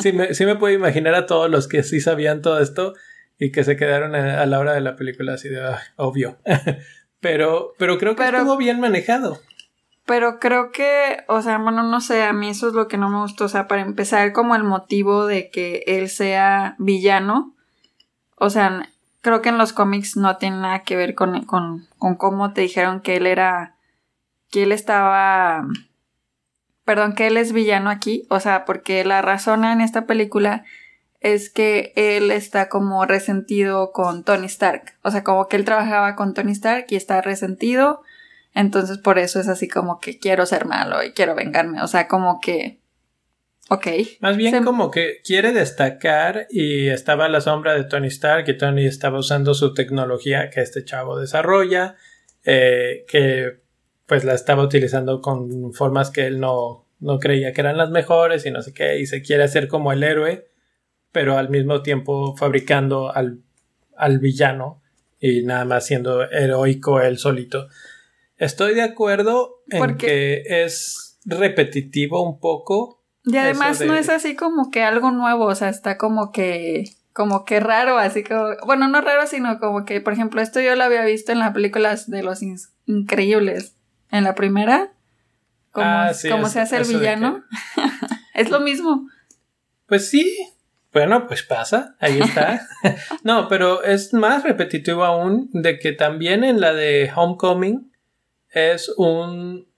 sí, 0.00 0.12
me, 0.12 0.34
sí 0.34 0.44
me 0.44 0.56
puedo 0.56 0.74
imaginar 0.74 1.14
a 1.14 1.24
todos 1.26 1.50
los 1.50 1.66
que 1.68 1.82
sí 1.82 2.00
sabían 2.00 2.42
todo 2.42 2.60
esto 2.60 2.94
y 3.38 3.52
que 3.52 3.64
se 3.64 3.76
quedaron 3.76 4.14
a, 4.14 4.42
a 4.42 4.46
la 4.46 4.58
hora 4.58 4.72
de 4.74 4.80
la 4.80 4.96
película 4.96 5.34
así 5.34 5.48
de, 5.48 5.60
"Ah, 5.64 5.78
obvio. 5.96 6.38
pero, 7.20 7.72
pero 7.78 7.98
creo 7.98 8.14
que 8.16 8.22
Pero- 8.24 8.38
estuvo 8.38 8.56
bien 8.56 8.80
manejado. 8.80 9.38
Pero 10.06 10.38
creo 10.38 10.72
que, 10.72 11.18
o 11.28 11.42
sea, 11.42 11.58
bueno, 11.58 11.82
no 11.82 12.00
sé, 12.00 12.22
a 12.22 12.32
mí 12.32 12.48
eso 12.48 12.68
es 12.68 12.72
lo 12.74 12.88
que 12.88 12.96
no 12.96 13.10
me 13.10 13.18
gustó. 13.18 13.44
O 13.44 13.48
sea, 13.48 13.68
para 13.68 13.82
empezar, 13.82 14.32
como 14.32 14.54
el 14.56 14.64
motivo 14.64 15.26
de 15.26 15.50
que 15.50 15.82
él 15.86 16.08
sea 16.08 16.76
villano. 16.78 17.54
O 18.36 18.48
sea, 18.48 18.88
creo 19.20 19.42
que 19.42 19.50
en 19.50 19.58
los 19.58 19.74
cómics 19.74 20.16
no 20.16 20.38
tiene 20.38 20.56
nada 20.60 20.82
que 20.82 20.96
ver 20.96 21.14
con, 21.14 21.44
con, 21.44 21.86
con 21.98 22.14
cómo 22.16 22.54
te 22.54 22.62
dijeron 22.62 23.00
que 23.02 23.16
él 23.16 23.26
era. 23.26 23.74
que 24.50 24.62
él 24.62 24.72
estaba. 24.72 25.66
Perdón, 26.86 27.12
que 27.14 27.26
él 27.26 27.36
es 27.36 27.52
villano 27.52 27.90
aquí. 27.90 28.24
O 28.30 28.40
sea, 28.40 28.64
porque 28.64 29.04
la 29.04 29.20
razón 29.20 29.62
en 29.66 29.82
esta 29.82 30.06
película 30.06 30.64
es 31.20 31.50
que 31.50 31.92
él 31.96 32.30
está 32.30 32.68
como 32.68 33.04
resentido 33.04 33.92
con 33.92 34.24
Tony 34.24 34.46
Stark. 34.46 34.94
O 35.02 35.10
sea, 35.10 35.24
como 35.24 35.48
que 35.48 35.56
él 35.56 35.64
trabajaba 35.64 36.14
con 36.16 36.34
Tony 36.34 36.52
Stark 36.52 36.86
y 36.90 36.96
está 36.96 37.20
resentido. 37.20 38.02
Entonces 38.54 38.98
por 38.98 39.18
eso 39.18 39.40
es 39.40 39.48
así 39.48 39.68
como 39.68 40.00
que 40.00 40.18
quiero 40.18 40.46
ser 40.46 40.64
malo 40.64 41.02
y 41.02 41.12
quiero 41.12 41.34
vengarme. 41.34 41.82
O 41.82 41.86
sea, 41.88 42.08
como 42.08 42.40
que... 42.40 42.78
Ok. 43.70 43.86
Más 44.20 44.36
bien 44.38 44.54
Se- 44.54 44.64
como 44.64 44.90
que 44.90 45.20
quiere 45.22 45.52
destacar 45.52 46.46
y 46.48 46.88
estaba 46.88 47.26
a 47.26 47.28
la 47.28 47.42
sombra 47.42 47.74
de 47.74 47.84
Tony 47.84 48.06
Stark 48.08 48.48
y 48.48 48.56
Tony 48.56 48.86
estaba 48.86 49.18
usando 49.18 49.52
su 49.52 49.74
tecnología 49.74 50.48
que 50.48 50.62
este 50.62 50.84
chavo 50.84 51.18
desarrolla, 51.20 51.96
eh, 52.44 53.04
que 53.08 53.60
pues 54.06 54.24
la 54.24 54.32
estaba 54.32 54.62
utilizando 54.62 55.20
con 55.20 55.74
formas 55.74 56.10
que 56.10 56.26
él 56.26 56.40
no, 56.40 56.86
no 56.98 57.18
creía 57.18 57.52
que 57.52 57.60
eran 57.60 57.76
las 57.76 57.90
mejores 57.90 58.46
y 58.46 58.50
no 58.50 58.62
sé 58.62 58.72
qué, 58.72 58.98
y 59.00 59.06
se 59.06 59.20
quiere 59.20 59.42
hacer 59.44 59.68
como 59.68 59.92
el 59.92 60.02
héroe, 60.02 60.47
pero 61.12 61.36
al 61.38 61.48
mismo 61.50 61.82
tiempo 61.82 62.36
fabricando 62.36 63.14
al, 63.14 63.40
al 63.96 64.18
villano 64.18 64.82
y 65.20 65.42
nada 65.42 65.64
más 65.64 65.86
siendo 65.86 66.30
heroico 66.30 67.00
él 67.00 67.18
solito. 67.18 67.68
Estoy 68.36 68.74
de 68.74 68.82
acuerdo 68.82 69.62
en 69.68 69.96
que 69.96 70.42
es 70.64 71.18
repetitivo 71.24 72.22
un 72.22 72.38
poco. 72.38 73.02
Y 73.24 73.36
además 73.36 73.78
de- 73.80 73.86
no 73.86 73.94
es 73.94 74.08
así 74.08 74.36
como 74.36 74.70
que 74.70 74.82
algo 74.84 75.10
nuevo. 75.10 75.46
O 75.46 75.54
sea, 75.54 75.68
está 75.68 75.98
como 75.98 76.30
que... 76.32 76.84
Como 77.12 77.44
que 77.44 77.58
raro, 77.58 77.98
así 77.98 78.22
como... 78.22 78.50
Bueno, 78.64 78.86
no 78.86 79.00
raro, 79.00 79.26
sino 79.26 79.58
como 79.58 79.84
que, 79.84 80.00
por 80.00 80.12
ejemplo, 80.12 80.40
esto 80.40 80.60
yo 80.60 80.76
lo 80.76 80.84
había 80.84 81.04
visto 81.04 81.32
en 81.32 81.40
las 81.40 81.52
películas 81.52 82.08
de 82.08 82.22
los 82.22 82.38
increíbles. 82.86 83.74
En 84.12 84.22
la 84.22 84.36
primera. 84.36 84.92
Como, 85.72 85.84
Ah, 85.88 86.14
sí, 86.14 86.28
como 86.30 86.46
es- 86.46 86.52
se 86.52 86.60
hace 86.60 86.76
el 86.76 86.84
villano. 86.84 87.42
es 88.34 88.50
lo 88.50 88.60
mismo. 88.60 89.08
Pues 89.86 90.08
sí. 90.08 90.32
Bueno, 90.92 91.26
pues 91.26 91.42
pasa, 91.42 91.96
ahí 92.00 92.18
está. 92.20 92.66
no, 93.22 93.48
pero 93.48 93.82
es 93.82 94.14
más 94.14 94.42
repetitivo 94.42 95.04
aún 95.04 95.50
de 95.52 95.78
que 95.78 95.92
también 95.92 96.44
en 96.44 96.60
la 96.60 96.72
de 96.72 97.10
Homecoming 97.14 97.92
es 98.50 98.88
un, 98.96 99.68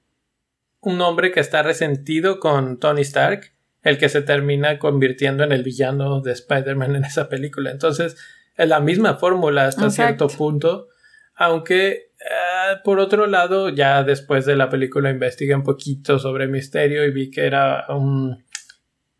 un 0.80 1.00
hombre 1.00 1.32
que 1.32 1.40
está 1.40 1.62
resentido 1.62 2.38
con 2.38 2.78
Tony 2.78 3.02
Stark, 3.02 3.52
el 3.82 3.98
que 3.98 4.08
se 4.08 4.22
termina 4.22 4.78
convirtiendo 4.78 5.42
en 5.42 5.52
el 5.52 5.64
villano 5.64 6.20
de 6.20 6.32
Spider-Man 6.32 6.96
en 6.96 7.04
esa 7.04 7.28
película. 7.28 7.70
Entonces, 7.70 8.16
es 8.56 8.68
la 8.68 8.80
misma 8.80 9.14
fórmula 9.16 9.66
hasta 9.66 9.86
Exacto. 9.86 10.28
cierto 10.28 10.38
punto, 10.38 10.88
aunque 11.34 12.10
eh, 12.20 12.76
por 12.84 13.00
otro 13.00 13.26
lado, 13.26 13.70
ya 13.70 14.04
después 14.04 14.44
de 14.44 14.54
la 14.54 14.68
película 14.68 15.10
investigué 15.10 15.54
un 15.54 15.62
poquito 15.62 16.18
sobre 16.18 16.46
Misterio 16.46 17.04
y 17.04 17.10
vi 17.10 17.30
que 17.30 17.46
era 17.46 17.86
un 17.88 18.44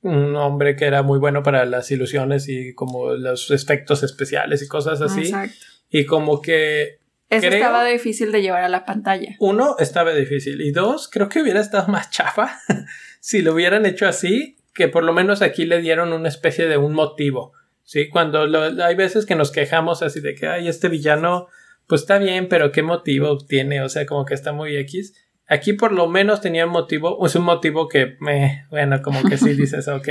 un 0.03 0.35
hombre 0.37 0.77
que 0.77 0.87
era 0.87 1.03
muy 1.03 1.19
bueno 1.19 1.43
para 1.43 1.65
las 1.67 1.91
ilusiones 1.91 2.49
y 2.49 2.75
como 2.75 3.11
los 3.15 3.51
efectos 3.51 4.03
especiales 4.03 4.63
y 4.63 4.69
cosas 4.69 5.01
así. 5.03 5.21
Exacto. 5.23 5.55
Y 5.91 6.07
como 6.07 6.41
que 6.41 6.99
Eso 7.29 7.43
Creo- 7.47 7.55
estaba 7.55 7.85
difícil 7.85 8.33
de 8.33 8.43
llevar 8.43 8.65
a 8.65 8.69
la 8.69 8.85
pantalla. 8.85 9.37
uno 9.41 9.77
estaba 9.79 10.13
difícil 10.15 10.61
y 10.63 10.73
dos 10.73 11.09
creo 11.09 11.29
que 11.29 11.43
hubiera 11.43 11.61
estado 11.61 11.89
más 11.89 12.11
chafa 12.11 12.59
si 13.21 13.43
lo 13.43 13.53
hubieran 13.55 13.87
hecho 13.87 14.07
así 14.09 14.57
que 14.75 14.89
por 14.89 15.05
lo 15.05 15.13
menos 15.13 15.43
aquí 15.43 15.65
le 15.67 15.81
dieron 15.81 16.13
una 16.13 16.29
especie 16.29 16.67
de 16.67 16.77
un 16.77 16.93
motivo. 16.95 17.53
Sí, 17.83 18.09
cuando 18.09 18.47
lo- 18.47 18.85
hay 18.85 18.95
veces 18.95 19.27
que 19.27 19.35
nos 19.35 19.51
quejamos 19.53 20.03
así 20.03 20.21
de 20.21 20.35
que 20.35 20.47
ay 20.47 20.69
este 20.69 20.89
villano 20.89 21.49
pues 21.87 22.03
está 22.03 22.19
bien 22.19 22.49
pero 22.49 22.71
qué 22.73 22.83
motivo 22.83 23.37
tiene 23.39 23.83
o 23.83 23.89
sea 23.89 24.07
como 24.07 24.25
que 24.25 24.35
está 24.35 24.53
muy 24.53 24.77
X. 24.77 25.15
Aquí 25.53 25.73
por 25.75 25.91
lo 25.93 26.09
menos 26.09 26.41
tenía 26.41 26.65
un 26.65 26.73
motivo, 26.73 27.27
es 27.27 27.35
un 27.35 27.43
motivo 27.43 27.89
que 27.89 28.17
me, 28.21 28.65
bueno, 28.71 29.03
como 29.03 29.23
que 29.25 29.37
sí 29.37 29.53
dices, 29.55 29.89
ok, 29.89 30.09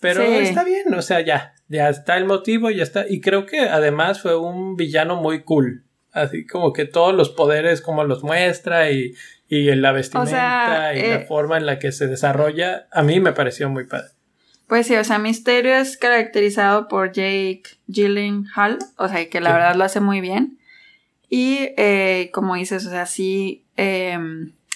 pero 0.00 0.22
Sí. 0.24 0.36
está 0.38 0.62
bien, 0.64 0.94
o 0.94 1.02
sea, 1.02 1.20
ya, 1.20 1.54
ya 1.68 1.88
está 1.88 2.16
el 2.16 2.24
motivo, 2.26 2.70
ya 2.70 2.82
está, 2.84 3.04
y 3.08 3.20
creo 3.20 3.44
que 3.44 3.60
además 3.60 4.22
fue 4.22 4.36
un 4.38 4.76
villano 4.76 5.16
muy 5.16 5.42
cool, 5.42 5.84
así 6.12 6.46
como 6.46 6.72
que 6.72 6.84
todos 6.84 7.12
los 7.14 7.28
poderes 7.30 7.80
como 7.82 8.04
los 8.04 8.22
muestra 8.22 8.90
y, 8.90 9.14
y 9.48 9.74
la 9.74 9.90
vestimenta 9.92 10.30
sea, 10.30 10.94
y 10.94 11.00
la 11.08 11.14
eh, 11.16 11.26
forma 11.26 11.56
en 11.56 11.66
la 11.66 11.78
que 11.78 11.90
se 11.92 12.06
desarrolla, 12.06 12.86
a 12.92 13.02
mí 13.02 13.18
me 13.20 13.32
pareció 13.32 13.68
muy 13.68 13.84
padre. 13.84 14.08
Pues 14.68 14.86
sí, 14.86 14.94
o 14.96 15.04
sea, 15.04 15.18
Misterio 15.18 15.74
es 15.74 15.98
caracterizado 15.98 16.88
por 16.88 17.08
Jake 17.12 17.64
Gyllenhaal, 17.88 18.78
o 18.96 19.08
sea, 19.08 19.28
que 19.28 19.40
la 19.40 19.50
Sí. 19.50 19.54
verdad 19.54 19.74
lo 19.74 19.84
hace 19.84 20.00
muy 20.00 20.20
bien. 20.20 20.58
Y 21.34 21.70
eh, 21.78 22.28
como 22.34 22.56
dices, 22.56 22.84
o 22.84 22.90
sea, 22.90 23.06
sí, 23.06 23.64
eh, 23.78 24.18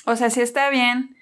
o 0.06 0.16
sea, 0.16 0.30
sí 0.30 0.40
está 0.40 0.70
bien 0.70 1.14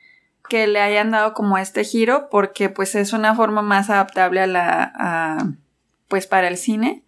que 0.49 0.68
le 0.68 0.78
hayan 0.80 1.11
dado 1.11 1.35
como 1.35 1.59
este 1.59 1.82
giro 1.82 2.28
porque 2.30 2.68
pues 2.68 2.95
es 2.95 3.12
una 3.12 3.35
forma 3.35 3.61
más 3.61 3.91
adaptable 3.91 4.43
a 4.43 4.47
la, 4.47 4.93
a, 4.95 5.39
pues 6.07 6.28
para 6.28 6.47
el 6.47 6.57
cine. 6.57 7.03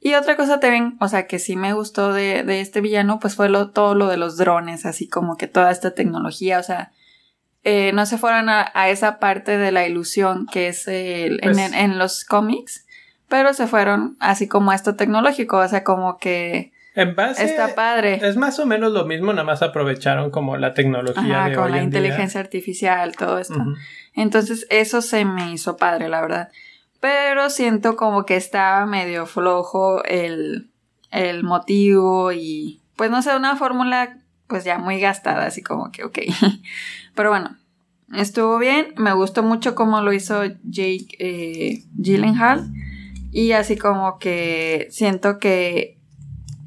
Y 0.00 0.14
otra 0.14 0.34
cosa 0.36 0.58
también, 0.58 0.96
o 0.98 1.06
sea, 1.06 1.28
que 1.28 1.38
sí 1.38 1.54
me 1.54 1.72
gustó 1.72 2.12
de, 2.12 2.42
de 2.42 2.60
este 2.60 2.80
villano, 2.80 3.20
pues 3.20 3.36
fue 3.36 3.48
lo, 3.48 3.70
todo 3.70 3.94
lo 3.94 4.08
de 4.08 4.16
los 4.16 4.36
drones, 4.36 4.84
así 4.84 5.06
como 5.08 5.36
que 5.36 5.46
toda 5.46 5.70
esta 5.70 5.94
tecnología, 5.94 6.58
o 6.58 6.64
sea, 6.64 6.90
eh, 7.62 7.92
no 7.92 8.06
se 8.06 8.18
fueron 8.18 8.48
a, 8.48 8.72
a 8.74 8.88
esa 8.88 9.20
parte 9.20 9.56
de 9.56 9.70
la 9.70 9.86
ilusión 9.86 10.46
que 10.50 10.66
es 10.66 10.88
el- 10.88 11.38
Pues- 11.40 11.56
en, 11.58 11.74
en 11.74 11.96
los 11.96 12.24
cómics, 12.24 12.86
pero 13.28 13.54
se 13.54 13.68
fueron 13.68 14.16
así 14.18 14.48
como 14.48 14.72
a 14.72 14.74
esto 14.74 14.96
tecnológico, 14.96 15.58
o 15.58 15.68
sea, 15.68 15.84
como 15.84 16.18
que 16.18 16.72
En 17.00 17.14
base, 17.14 17.44
está 17.44 17.74
padre. 17.74 18.20
es 18.22 18.36
más 18.36 18.58
o 18.58 18.66
menos 18.66 18.92
lo 18.92 19.04
mismo, 19.04 19.32
nada 19.32 19.44
más 19.44 19.62
aprovecharon 19.62 20.30
como 20.30 20.56
la 20.56 20.74
tecnología 20.74 21.40
Ajá, 21.40 21.48
de 21.50 21.54
con 21.54 21.64
hoy 21.64 21.70
la 21.72 21.82
en 21.82 21.90
día. 21.90 22.00
inteligencia 22.00 22.40
artificial, 22.40 23.16
todo 23.16 23.38
esto. 23.38 23.64
Entonces, 24.14 24.66
eso 24.70 25.00
se 25.00 25.24
me 25.24 25.52
hizo 25.52 25.76
padre, 25.76 26.08
la 26.08 26.20
verdad. 26.20 26.48
Pero 27.00 27.50
siento 27.50 27.96
como 27.96 28.26
que 28.26 28.36
estaba 28.36 28.84
medio 28.86 29.26
flojo 29.26 30.02
el, 30.04 30.70
el 31.10 31.44
motivo 31.44 32.32
y, 32.32 32.80
pues 32.96 33.10
no 33.10 33.22
sé, 33.22 33.36
una 33.36 33.56
fórmula 33.56 34.18
pues 34.48 34.64
ya 34.64 34.78
muy 34.78 34.98
gastada, 34.98 35.46
así 35.46 35.62
como 35.62 35.92
que, 35.92 36.04
ok. 36.04 36.18
Pero 37.14 37.30
bueno, 37.30 37.56
Estuvo 38.14 38.58
bien, 38.58 38.94
me 38.96 39.12
gustó 39.12 39.42
mucho 39.42 39.74
cómo 39.74 40.00
lo 40.00 40.14
hizo 40.14 40.42
Jake 40.64 41.08
eh, 41.18 41.84
Gyllenhaal 41.94 42.72
y 43.32 43.52
así 43.52 43.76
como 43.76 44.18
que 44.18 44.86
siento 44.90 45.38
que 45.38 45.97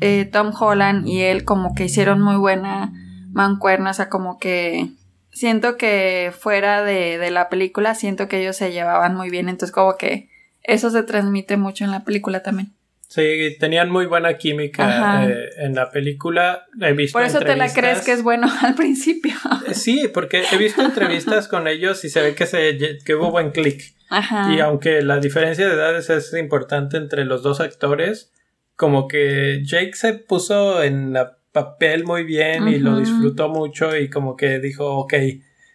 eh, 0.02 0.26
Tom 0.26 0.52
Holland 0.58 1.08
y 1.08 1.22
él 1.22 1.46
como 1.46 1.74
que 1.74 1.86
hicieron 1.86 2.22
muy 2.22 2.36
buena 2.36 2.92
mancuerna, 3.32 3.92
o 3.92 3.94
sea, 3.94 4.10
como 4.10 4.38
que 4.38 4.90
siento 5.32 5.78
que 5.78 6.34
fuera 6.38 6.84
de, 6.84 7.18
de 7.18 7.32
la 7.32 7.48
película, 7.48 7.96
siento 7.96 8.28
que 8.28 8.42
ellos 8.42 8.58
se 8.58 8.72
llevaban 8.72 9.16
muy 9.16 9.30
bien, 9.30 9.48
entonces 9.48 9.72
como 9.72 9.96
que 9.98 10.30
eso 10.64 10.90
se 10.90 11.04
transmite 11.04 11.58
mucho 11.58 11.86
en 11.86 11.92
la 11.92 12.04
película 12.04 12.44
también. 12.44 12.74
Sí, 13.12 13.58
tenían 13.60 13.90
muy 13.90 14.06
buena 14.06 14.38
química 14.38 15.28
eh, 15.28 15.50
en 15.58 15.76
la 15.76 15.92
película. 15.92 16.66
He 16.80 16.94
visto 16.94 17.20
Por 17.20 17.28
eso 17.28 17.40
te 17.40 17.58
la 17.58 17.68
crees 17.74 18.00
que 18.02 18.14
es 18.14 18.24
bueno 18.24 18.48
al 18.62 18.74
principio. 18.74 19.34
Eh, 19.68 19.74
Sí, 19.74 20.10
porque 20.14 20.44
he 20.50 20.58
visto 20.58 20.82
entrevistas 20.82 21.50
con 21.50 21.68
ellos 21.68 22.06
y 22.06 22.10
se 22.10 22.22
ve 22.22 22.36
que, 22.36 22.46
se, 22.46 22.78
que 23.04 23.16
hubo 23.16 23.30
buen 23.30 23.52
clic. 23.52 23.82
Ajá. 24.10 24.54
Y 24.54 24.62
aunque 24.62 25.02
la 25.02 25.20
diferencia 25.20 25.68
de 25.68 25.74
edades 25.74 26.10
es 26.10 26.34
importante 26.36 26.96
entre 26.96 27.26
los 27.26 27.44
dos 27.44 27.60
actores, 27.60 28.32
como 28.76 29.08
que 29.08 29.62
Jake 29.64 29.94
se 29.94 30.14
puso 30.14 30.82
en 30.84 31.14
la 31.14 31.38
papel 31.52 32.06
muy 32.06 32.24
bien 32.24 32.68
y 32.70 32.80
lo 32.80 32.96
disfrutó 32.98 33.50
mucho 33.50 33.98
y 33.98 34.10
como 34.10 34.36
que 34.38 34.60
dijo, 34.60 34.98
ok. 34.98 35.14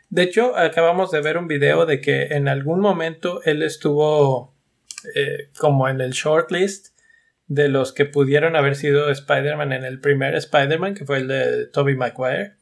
De 0.09 0.23
hecho, 0.23 0.57
acabamos 0.57 1.11
de 1.11 1.21
ver 1.21 1.37
un 1.37 1.49
video 1.49 1.85
de 1.85 2.01
que 2.01 2.27
en 2.29 2.49
algún 2.49 2.81
momento 2.81 3.43
él 3.45 3.63
estuvo 3.63 4.55
eh, 5.15 5.51
como 5.59 5.89
en 5.89 6.01
el 6.01 6.13
shortlist 6.13 6.97
de 7.49 7.69
los 7.69 7.93
que 7.93 8.07
pudieron 8.07 8.57
haber 8.57 8.75
sido 8.75 9.11
Spider-Man 9.11 9.73
en 9.73 9.85
el 9.85 10.01
primer 10.01 10.35
Spider-Man, 10.35 10.95
que 10.95 11.05
fue 11.05 11.19
el 11.19 11.29
de 11.29 11.67
Tobey 11.67 11.95
Maguire. 11.95 12.55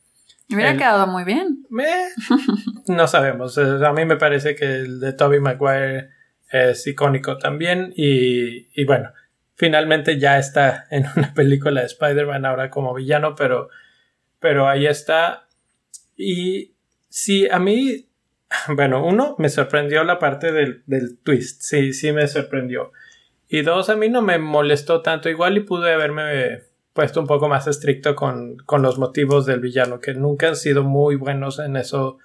Hubiera 0.51 0.73
el- 0.73 0.79
quedado 0.79 1.07
muy 1.07 1.25
bien. 1.25 1.65
Eh, 1.79 2.09
no 2.89 3.07
sabemos. 3.07 3.57
A 3.59 3.93
mí 3.93 4.05
me 4.05 4.17
parece 4.17 4.55
que 4.57 4.65
el 4.65 5.01
de 5.01 5.13
Tobey 5.13 5.41
Maguire 5.41 6.09
es 6.51 6.87
icónico 6.87 7.39
también. 7.39 7.93
Y, 7.97 8.69
y 8.79 8.85
bueno, 8.85 9.11
finalmente 9.55 10.19
ya 10.19 10.39
está 10.39 10.87
en 10.91 11.05
una 11.17 11.33
película 11.35 11.81
de 11.81 11.87
Spider-Man 11.87 12.45
ahora 12.45 12.71
como 12.71 12.95
villano, 12.95 13.35
pero, 13.35 13.69
pero 14.41 14.69
ahí 14.69 14.87
está. 14.87 15.47
Y 16.17 16.75
sí, 17.09 17.49
a 17.51 17.59
mí, 17.59 18.09
bueno, 18.75 19.05
uno, 19.05 19.35
me 19.39 19.49
sorprendió 19.49 20.05
la 20.05 20.19
parte 20.19 20.53
del, 20.53 20.83
del 20.87 21.19
twist. 21.19 21.63
Sí, 21.63 21.93
sí 21.93 22.13
me 22.13 22.27
sorprendió. 22.27 22.93
Y 23.49 23.63
dos, 23.63 23.89
a 23.89 23.97
mí 23.97 24.09
no 24.09 24.23
me 24.23 24.39
molestó 24.39 25.03
tanto. 25.03 25.29
Igual 25.29 25.57
y 25.57 25.61
pude 25.61 25.93
haberme 25.93 26.63
puesto 26.93 27.21
un 27.21 27.27
poco 27.27 27.49
más 27.49 27.67
estricto 27.67 28.15
con, 28.15 28.57
con 28.59 28.81
los 28.81 28.99
motivos 28.99 29.47
del 29.47 29.61
villano, 29.61 30.01
que 30.01 30.15
nunca 30.15 30.49
han 30.49 30.57
sido 30.57 30.85
muy 30.85 31.17
buenos 31.17 31.59
en 31.59 31.77
eso 31.77 32.19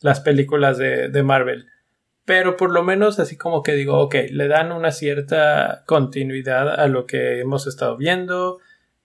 las 0.00 0.20
películas 0.20 0.78
de, 0.78 1.08
de 1.08 1.22
Marvel. 1.22 1.68
Pero 2.26 2.56
por 2.58 2.72
lo 2.72 2.82
menos 2.82 3.18
así 3.18 3.38
como 3.38 3.62
que 3.62 3.72
digo, 3.72 3.98
ok, 4.00 4.16
le 4.30 4.48
dan 4.48 4.72
una 4.72 4.90
cierta 4.90 5.84
continuidad 5.86 6.68
a 6.78 6.86
lo 6.88 7.06
que 7.06 7.40
hemos 7.40 7.66
estado 7.66 7.96
viendo. 7.96 8.58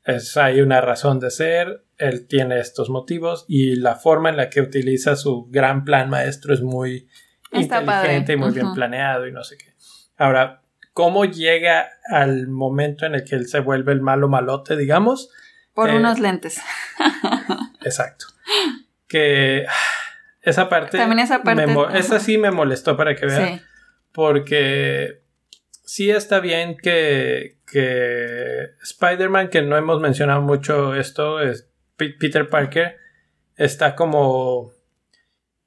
Es, 0.04 0.36
hay 0.36 0.60
una 0.62 0.82
razón 0.82 1.20
de 1.20 1.30
ser, 1.32 1.86
él 1.98 2.28
tiene 2.28 2.60
estos 2.60 2.90
motivos 2.90 3.46
y 3.48 3.76
la 3.76 3.96
forma 3.96 4.30
en 4.30 4.38
la 4.38 4.50
que 4.50 4.60
utiliza 4.62 5.16
su 5.16 5.46
gran 5.52 5.86
plan 5.86 6.10
maestro 6.10 6.54
es 6.54 6.62
muy 6.62 7.08
Está 7.52 7.82
inteligente 7.82 8.22
padre. 8.22 8.34
y 8.34 8.38
muy 8.38 8.52
bien 8.52 8.74
planeado 8.74 9.28
y 9.28 9.32
no 9.32 9.44
sé 9.44 9.58
qué. 9.60 9.76
Ahora, 10.18 10.64
¿cómo 10.94 11.26
llega 11.26 11.88
al 12.10 12.48
momento 12.48 13.06
en 13.06 13.14
el 13.14 13.24
que 13.24 13.36
él 13.36 13.48
se 13.48 13.60
vuelve 13.60 13.92
el 13.94 14.02
malo 14.02 14.28
malote, 14.28 14.76
digamos? 14.76 15.30
Por 15.76 15.92
Eh, 15.92 15.98
unos 15.98 16.20
lentes. 16.20 16.60
Exacto. 17.84 18.26
Que 19.08 19.66
ah, 19.70 19.72
esa 20.42 20.70
parte. 20.70 20.98
También 20.98 21.20
esa 21.20 21.44
parte, 21.44 21.68
me 21.68 22.00
esa 22.00 22.20
sí 22.20 22.38
me 22.38 22.52
molestó 22.52 22.98
para 22.98 23.16
que 23.16 23.26
vean. 23.26 23.60
Sí. 23.60 23.66
Porque 24.12 25.22
sí 25.84 26.10
está 26.10 26.40
bien 26.40 26.78
que, 26.78 27.58
que 27.66 28.70
Spider-Man, 28.82 29.50
que 29.50 29.62
no 29.62 29.78
hemos 29.78 30.02
mencionado 30.02 30.42
mucho 30.42 30.96
esto, 30.96 31.42
es 31.42 31.70
Peter 31.96 32.50
Parker, 32.50 32.98
está 33.56 33.96
como... 33.96 34.72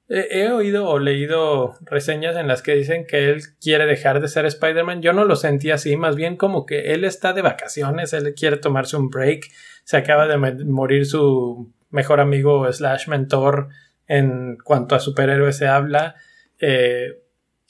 He, 0.07 0.41
he 0.41 0.51
oído 0.51 0.87
o 0.87 0.99
leído 0.99 1.73
reseñas 1.81 2.35
en 2.35 2.47
las 2.47 2.61
que 2.61 2.75
dicen 2.75 3.07
que 3.07 3.29
él 3.29 3.41
quiere 3.59 3.87
dejar 3.87 4.19
de 4.19 4.27
ser 4.27 4.45
Spider-Man. 4.45 5.01
Yo 5.01 5.13
no 5.13 5.25
lo 5.25 5.35
sentí 5.35 5.71
así, 5.71 5.95
más 5.95 6.15
bien 6.15 6.37
como 6.37 6.65
que 6.65 6.93
él 6.93 7.03
está 7.05 7.33
de 7.33 7.41
vacaciones, 7.41 8.13
él 8.13 8.33
quiere 8.35 8.57
tomarse 8.57 8.97
un 8.97 9.09
break. 9.09 9.45
Se 9.83 9.97
acaba 9.97 10.27
de 10.27 10.37
morir 10.37 11.05
su 11.05 11.73
mejor 11.89 12.19
amigo 12.19 12.71
slash 12.71 13.07
mentor 13.07 13.69
en 14.07 14.57
cuanto 14.63 14.95
a 14.95 14.99
superhéroes 14.99 15.57
se 15.57 15.67
habla. 15.67 16.15
Eh, 16.59 17.21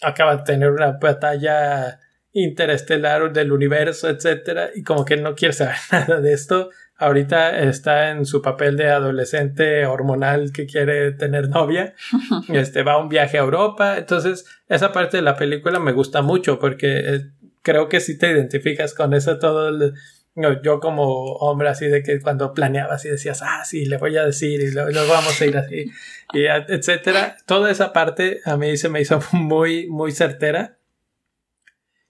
acaba 0.01 0.38
de 0.38 0.43
tener 0.43 0.71
una 0.71 0.91
batalla 0.93 1.99
interestelar 2.33 3.31
del 3.31 3.51
universo, 3.53 4.09
etcétera, 4.09 4.69
y 4.75 4.83
como 4.83 5.05
que 5.05 5.17
no 5.17 5.36
quiere 5.36 5.53
saber 5.53 5.75
nada 5.91 6.19
de 6.21 6.33
esto. 6.33 6.69
Ahorita 6.97 7.59
está 7.59 8.11
en 8.11 8.25
su 8.25 8.41
papel 8.41 8.77
de 8.77 8.89
adolescente 8.89 9.86
hormonal 9.86 10.51
que 10.53 10.65
quiere 10.65 11.11
tener 11.11 11.49
novia. 11.49 11.93
Este 12.49 12.83
va 12.83 12.93
a 12.93 12.97
un 12.97 13.09
viaje 13.09 13.38
a 13.38 13.41
Europa. 13.41 13.97
Entonces, 13.97 14.45
esa 14.69 14.91
parte 14.93 15.17
de 15.17 15.23
la 15.23 15.36
película 15.36 15.79
me 15.79 15.91
gusta 15.91 16.21
mucho 16.21 16.57
porque 16.59 16.99
eh, 16.99 17.21
creo 17.61 17.89
que 17.89 17.99
si 17.99 18.17
te 18.17 18.29
identificas 18.31 18.93
con 18.93 19.13
eso 19.13 19.39
todo 19.39 19.69
el- 19.69 19.93
no, 20.36 20.61
yo 20.61 20.81
como 20.81 21.33
hombre 21.38 21.69
así 21.69 21.88
de 21.88 22.03
que 22.03 22.19
cuando 22.19 22.53
planeabas 22.53 23.05
y 23.05 23.09
decías, 23.09 23.41
ah, 23.41 23.63
sí, 23.63 23.86
le 23.86 23.97
voy 23.97 24.17
a 24.17 24.25
decir 24.25 24.59
y 24.59 24.71
luego 24.71 25.07
vamos 25.07 25.39
a 25.41 25.45
ir 25.45 25.57
así, 25.57 25.86
y 26.33 26.45
etcétera. 26.45 27.38
Toda 27.45 27.71
esa 27.71 27.93
parte 27.93 28.41
a 28.43 28.57
mí 28.57 28.75
se 28.75 28.89
me 28.89 28.99
hizo 28.99 29.19
muy, 29.31 29.88
muy 29.88 30.11
certera. 30.11 30.77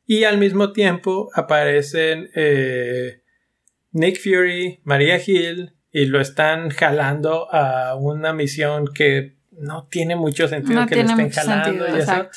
Y 0.07 0.23
al 0.23 0.37
mismo 0.37 0.71
tiempo 0.71 1.29
aparecen 1.33 2.29
eh, 2.35 3.21
Nick 3.91 4.19
Fury, 4.21 4.81
Maria 4.83 5.19
Hill, 5.23 5.75
y 5.91 6.05
lo 6.05 6.19
están 6.19 6.71
jalando 6.71 7.47
a 7.53 7.95
una 7.95 8.33
misión 8.33 8.87
que 8.93 9.37
no 9.51 9.87
tiene 9.87 10.15
mucho 10.15 10.47
sentido 10.47 10.81
No 10.81 10.87
que 10.87 10.95
tiene 10.95 11.11
estén 11.11 11.29
jalando 11.29 11.85
sentido, 11.85 11.97
y 11.97 12.01
eso. 12.01 12.29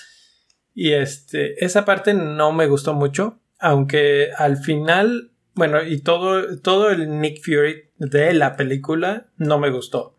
Y 0.75 0.93
este, 0.93 1.65
esa 1.65 1.85
parte 1.85 2.15
no 2.15 2.53
me 2.53 2.69
gustó 2.69 2.95
mucho, 2.95 3.41
aunque 3.59 4.31
al 4.37 4.59
final, 4.59 5.33
bueno, 5.59 5.83
y 5.83 6.01
todo, 6.03 6.57
todo 6.61 6.91
el 6.91 7.21
Nick 7.21 7.43
Fury 7.45 7.91
de 7.97 8.33
la 8.33 8.57
película 8.57 9.27
no 9.39 9.59
me 9.59 9.71
gustó. 9.71 10.15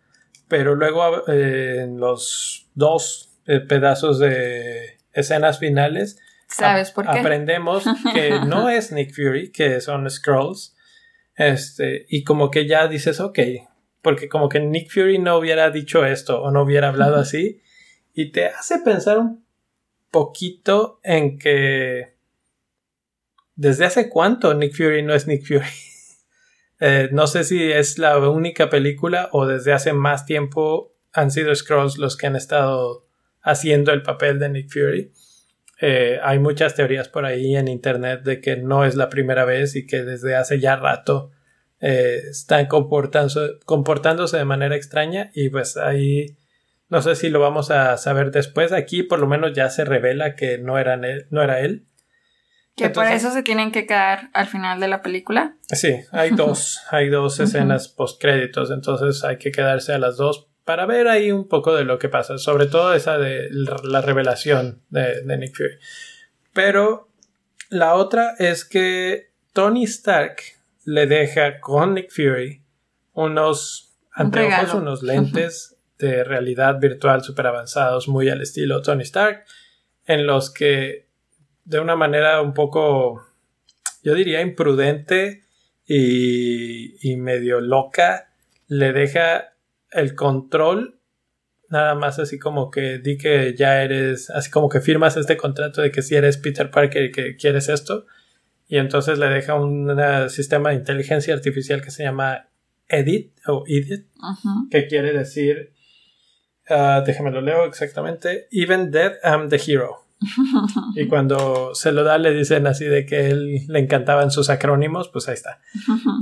Pero 0.49 0.75
luego 0.75 1.29
eh, 1.29 1.83
en 1.83 1.97
los 1.97 2.67
dos 2.75 3.31
eh, 3.47 3.61
pedazos 3.61 4.19
de 4.19 4.97
escenas 5.13 5.57
finales, 5.57 6.19
¿Sabes 6.49 6.91
por 6.91 7.09
qué? 7.09 7.19
aprendemos 7.19 7.85
que 8.13 8.31
no 8.45 8.67
es 8.67 8.91
Nick 8.91 9.15
Fury, 9.15 9.53
que 9.53 9.79
son 9.79 10.09
Scrolls. 10.09 10.75
Este, 11.37 12.05
y 12.09 12.25
como 12.25 12.51
que 12.51 12.67
ya 12.67 12.89
dices, 12.89 13.21
ok, 13.21 13.39
porque 14.01 14.27
como 14.27 14.49
que 14.49 14.59
Nick 14.59 14.91
Fury 14.91 15.19
no 15.19 15.37
hubiera 15.37 15.69
dicho 15.71 16.05
esto 16.05 16.41
o 16.41 16.51
no 16.51 16.63
hubiera 16.63 16.89
hablado 16.89 17.15
así, 17.15 17.61
y 18.13 18.33
te 18.33 18.47
hace 18.47 18.79
pensar 18.79 19.19
un 19.19 19.45
poquito 20.11 20.99
en 21.01 21.39
que 21.39 22.18
desde 23.59 23.83
hace 23.83 24.07
cuánto 24.07 24.53
Nick 24.53 24.73
Fury 24.73 25.03
no 25.03 25.13
es 25.13 25.27
Nick 25.27 25.45
Fury. 25.45 25.61
Eh, 26.81 27.09
no 27.11 27.27
sé 27.27 27.43
si 27.43 27.73
es 27.73 27.99
la 27.99 28.17
única 28.29 28.69
película 28.69 29.27
o 29.33 29.45
desde 29.45 29.73
hace 29.73 29.91
más 29.91 30.25
tiempo 30.25 30.95
han 31.11 31.29
sido 31.29 31.53
Scrolls 31.53 31.97
los 31.97 32.15
que 32.15 32.27
han 32.27 32.37
estado 32.37 33.05
haciendo 33.41 33.91
el 33.91 34.01
papel 34.01 34.39
de 34.39 34.47
Nick 34.47 34.71
Fury. 34.71 35.11
Eh, 35.81 36.21
hay 36.23 36.39
muchas 36.39 36.75
teorías 36.75 37.09
por 37.09 37.25
ahí 37.25 37.57
en 37.57 37.67
internet 37.67 38.21
de 38.23 38.39
que 38.39 38.55
no 38.55 38.85
es 38.85 38.95
la 38.95 39.09
primera 39.09 39.43
vez 39.43 39.75
y 39.75 39.85
que 39.85 40.05
desde 40.05 40.37
hace 40.37 40.61
ya 40.61 40.77
rato 40.77 41.31
eh, 41.81 42.21
están 42.29 42.67
comportándose, 42.67 44.37
de 44.37 44.45
manera 44.45 44.77
extraña 44.77 45.31
y 45.33 45.49
pues 45.49 45.75
ahí 45.75 46.37
no 46.87 47.01
sé 47.01 47.15
si 47.15 47.27
lo 47.27 47.41
vamos 47.41 47.71
a 47.71 47.97
saber 47.97 48.31
después. 48.31 48.71
Aquí 48.71 49.03
por 49.03 49.19
lo 49.19 49.27
menos 49.27 49.51
ya 49.51 49.69
se 49.69 49.83
revela 49.83 50.37
que 50.37 50.59
no 50.59 50.77
era 50.77 51.59
él. 51.59 51.88
Que 52.79 52.89
por 52.89 53.03
Entonces- 53.05 53.23
eso 53.27 53.33
se 53.33 53.43
tienen 53.43 53.71
que 53.71 53.85
quedar 53.85 54.29
al 54.33 54.47
final 54.47 54.79
de 54.79 54.87
la 54.87 55.01
película. 55.01 55.55
Sí, 55.67 55.95
hay 56.11 56.31
dos, 56.31 56.81
hay 56.91 57.09
dos 57.09 57.39
escenas 57.39 57.87
post 57.89 58.21
créditos, 58.21 58.71
entonces 58.71 59.23
hay 59.23 59.37
que 59.37 59.51
quedarse 59.51 59.93
a 59.93 59.99
las 59.99 60.17
dos 60.17 60.47
para 60.65 60.85
ver 60.85 61.07
ahí 61.07 61.31
un 61.31 61.47
poco 61.47 61.75
de 61.75 61.83
lo 61.83 61.97
que 61.99 62.09
pasa, 62.09 62.37
sobre 62.37 62.67
todo 62.67 62.93
esa 62.93 63.17
de 63.17 63.49
la 63.51 64.01
revelación 64.01 64.81
de, 64.89 65.21
de 65.23 65.37
Nick 65.37 65.55
Fury. 65.55 65.77
Pero 66.53 67.09
la 67.69 67.95
otra 67.95 68.35
es 68.39 68.65
que 68.65 69.31
Tony 69.51 69.83
Stark 69.83 70.37
le 70.85 71.05
deja 71.07 71.59
con 71.59 71.95
Nick 71.95 72.11
Fury 72.11 72.63
unos 73.13 73.97
Un 74.15 74.27
anteojos, 74.27 74.73
unos 74.75 75.03
lentes 75.03 75.75
de 75.97 76.23
realidad 76.23 76.79
virtual 76.79 77.23
super 77.23 77.47
avanzados, 77.47 78.07
muy 78.07 78.29
al 78.29 78.41
estilo 78.41 78.81
Tony 78.81 79.03
Stark, 79.03 79.43
en 80.05 80.25
los 80.25 80.49
que 80.53 81.08
de 81.69 81.79
una 81.79 81.95
manera 81.95 82.41
un 82.41 82.53
poco, 82.53 83.21
yo 84.03 84.15
diría, 84.15 84.41
imprudente 84.41 85.43
y, 85.85 87.09
y 87.09 87.15
medio 87.15 87.61
loca, 87.61 88.29
le 88.67 88.91
deja 88.91 89.53
el 89.91 90.15
control 90.15 90.99
nada 91.69 91.95
más 91.95 92.19
así 92.19 92.39
como 92.39 92.71
que 92.71 92.97
di 92.97 93.17
que 93.17 93.55
ya 93.55 93.83
eres, 93.83 94.29
así 94.29 94.49
como 94.49 94.69
que 94.69 94.81
firmas 94.81 95.17
este 95.17 95.37
contrato 95.37 95.81
de 95.81 95.91
que 95.91 96.01
si 96.01 96.15
eres 96.15 96.37
Peter 96.37 96.69
Parker 96.69 97.05
y 97.05 97.11
que 97.11 97.35
quieres 97.35 97.69
esto. 97.69 98.05
Y 98.67 98.77
entonces 98.77 99.17
le 99.17 99.27
deja 99.27 99.55
un 99.55 99.95
sistema 100.29 100.69
de 100.69 100.75
inteligencia 100.75 101.33
artificial 101.33 101.81
que 101.81 101.91
se 101.91 102.03
llama 102.03 102.49
Edit 102.87 103.31
o 103.47 103.63
Edit, 103.67 104.07
que 104.69 104.87
quiere 104.87 105.13
decir, 105.13 105.73
ah, 106.69 107.03
déjame 107.05 107.31
lo 107.31 107.41
leo 107.41 107.65
exactamente, 107.65 108.47
Even 108.51 108.91
Dead 108.91 109.13
I'm 109.23 109.49
the 109.49 109.57
Hero. 109.57 110.08
Y 110.95 111.07
cuando 111.07 111.73
se 111.73 111.91
lo 111.91 112.03
da 112.03 112.17
le 112.17 112.33
dicen 112.33 112.67
así 112.67 112.85
de 112.85 113.05
que 113.05 113.27
él 113.29 113.65
le 113.67 113.79
encantaban 113.79 114.31
sus 114.31 114.49
acrónimos, 114.49 115.09
pues 115.09 115.27
ahí 115.27 115.35
está. 115.35 115.61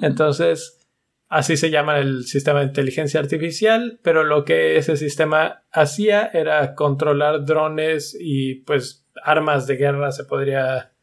Entonces, 0.01 0.87
así 1.29 1.57
se 1.57 1.71
llama 1.71 1.99
el 1.99 2.25
sistema 2.25 2.59
de 2.59 2.67
inteligencia 2.67 3.19
artificial, 3.19 3.99
pero 4.03 4.23
lo 4.23 4.45
que 4.45 4.77
ese 4.77 4.97
sistema 4.97 5.63
hacía 5.71 6.25
era 6.25 6.75
controlar 6.75 7.45
drones 7.45 8.15
y 8.19 8.55
pues 8.61 9.05
armas 9.23 9.67
de 9.67 9.77
guerra 9.77 10.11
se 10.11 10.25
podría 10.25 10.93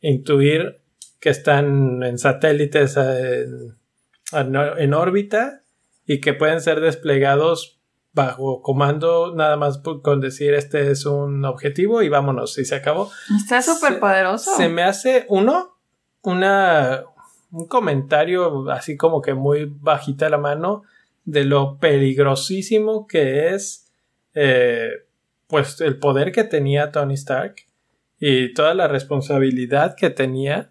intuir 0.00 0.82
que 1.20 1.30
están 1.30 2.02
en 2.02 2.18
satélites 2.18 2.96
eh, 2.96 3.46
en, 4.32 4.56
en 4.56 4.94
órbita 4.94 5.62
y 6.06 6.20
que 6.20 6.34
pueden 6.34 6.60
ser 6.60 6.80
desplegados 6.80 7.81
bajo 8.14 8.60
comando 8.62 9.34
nada 9.34 9.56
más 9.56 9.78
por- 9.78 10.02
con 10.02 10.20
decir 10.20 10.52
este 10.54 10.90
es 10.90 11.06
un 11.06 11.44
objetivo 11.44 12.02
y 12.02 12.08
vámonos 12.08 12.58
y 12.58 12.64
se 12.64 12.74
acabó. 12.74 13.10
Está 13.36 13.62
súper 13.62 13.98
poderoso. 14.00 14.54
Se 14.56 14.68
me 14.68 14.82
hace 14.82 15.24
uno, 15.28 15.78
una, 16.22 17.04
un 17.50 17.66
comentario 17.68 18.70
así 18.70 18.96
como 18.96 19.22
que 19.22 19.34
muy 19.34 19.64
bajita 19.80 20.28
la 20.28 20.38
mano 20.38 20.82
de 21.24 21.44
lo 21.44 21.78
peligrosísimo 21.78 23.06
que 23.06 23.54
es 23.54 23.90
eh, 24.34 24.90
pues 25.46 25.80
el 25.80 25.98
poder 25.98 26.32
que 26.32 26.44
tenía 26.44 26.90
Tony 26.92 27.14
Stark 27.14 27.56
y 28.18 28.52
toda 28.54 28.74
la 28.74 28.88
responsabilidad 28.88 29.94
que 29.96 30.10
tenía 30.10 30.70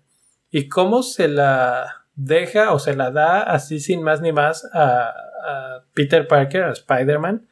y 0.49 0.67
cómo 0.69 1.03
se 1.03 1.27
la 1.27 2.05
deja 2.15 2.73
o 2.73 2.79
se 2.79 2.95
la 2.95 3.11
da 3.11 3.41
así 3.41 3.79
sin 3.79 4.03
más 4.03 4.21
ni 4.21 4.31
más 4.31 4.65
a, 4.73 5.11
a 5.45 5.85
Peter 5.93 6.27
Parker, 6.27 6.63
a 6.63 6.71
Spider-Man, 6.71 7.47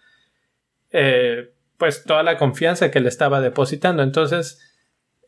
eh, 0.92 1.54
pues 1.78 2.04
toda 2.04 2.24
la 2.24 2.38
confianza 2.38 2.92
que 2.92 3.00
le 3.00 3.10
estaba 3.10 3.42
depositando. 3.42 4.04
Entonces, 4.04 4.60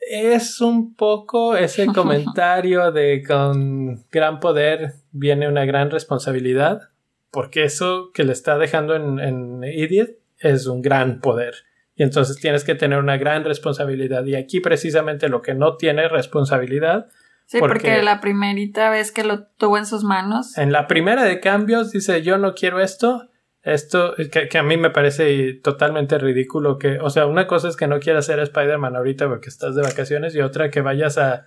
es 0.09 0.61
un 0.61 0.95
poco 0.95 1.55
ese 1.55 1.87
comentario 1.93 2.91
de 2.91 3.23
con 3.25 4.05
gran 4.11 4.39
poder 4.39 4.93
viene 5.11 5.47
una 5.47 5.65
gran 5.65 5.91
responsabilidad, 5.91 6.89
porque 7.31 7.63
eso 7.63 8.11
que 8.13 8.23
le 8.23 8.33
está 8.33 8.57
dejando 8.57 8.95
en, 8.95 9.19
en 9.19 9.63
Idiot 9.63 10.09
es 10.39 10.65
un 10.67 10.81
gran 10.81 11.21
poder. 11.21 11.55
Y 11.95 12.03
entonces 12.03 12.37
tienes 12.37 12.63
que 12.63 12.75
tener 12.75 12.99
una 12.99 13.17
gran 13.17 13.43
responsabilidad. 13.43 14.25
Y 14.25 14.35
aquí 14.35 14.59
precisamente 14.59 15.29
lo 15.29 15.41
que 15.41 15.53
no 15.53 15.77
tiene 15.77 16.07
responsabilidad, 16.07 17.09
sí, 17.51 17.59
porque... 17.59 17.73
porque- 17.73 18.01
la 18.01 18.21
primerita 18.21 18.89
vez 18.89 19.11
que 19.11 19.23
lo 19.23 19.43
tuvo 19.43 19.77
en 19.77 19.85
sus 19.85 20.03
manos. 20.03 20.57
en 20.57 20.71
la 20.71 20.87
primera 20.87 21.23
de 21.23 21.39
cambios 21.39 21.91
dice 21.91 22.21
yo 22.21 22.37
no 22.37 22.53
quiero 22.53 22.79
esto, 22.79 23.29
esto 23.61 24.15
que, 24.31 24.47
que 24.47 24.57
a 24.57 24.63
mí 24.63 24.77
me 24.77 24.89
parece 24.89 25.53
totalmente 25.53 26.17
ridículo 26.17 26.77
que, 26.77 26.99
o 26.99 27.09
sea, 27.09 27.25
una 27.25 27.45
cosa 27.47 27.67
es 27.67 27.75
que 27.75 27.87
no 27.87 27.99
quieras 27.99 28.25
ser 28.25 28.39
Spider-Man 28.39 28.95
ahorita 28.95 29.27
porque 29.27 29.49
estás 29.49 29.75
de 29.75 29.81
vacaciones 29.81 30.33
y 30.33 30.41
otra 30.41 30.69
que 30.69 30.81
vayas 30.81 31.17
a 31.17 31.45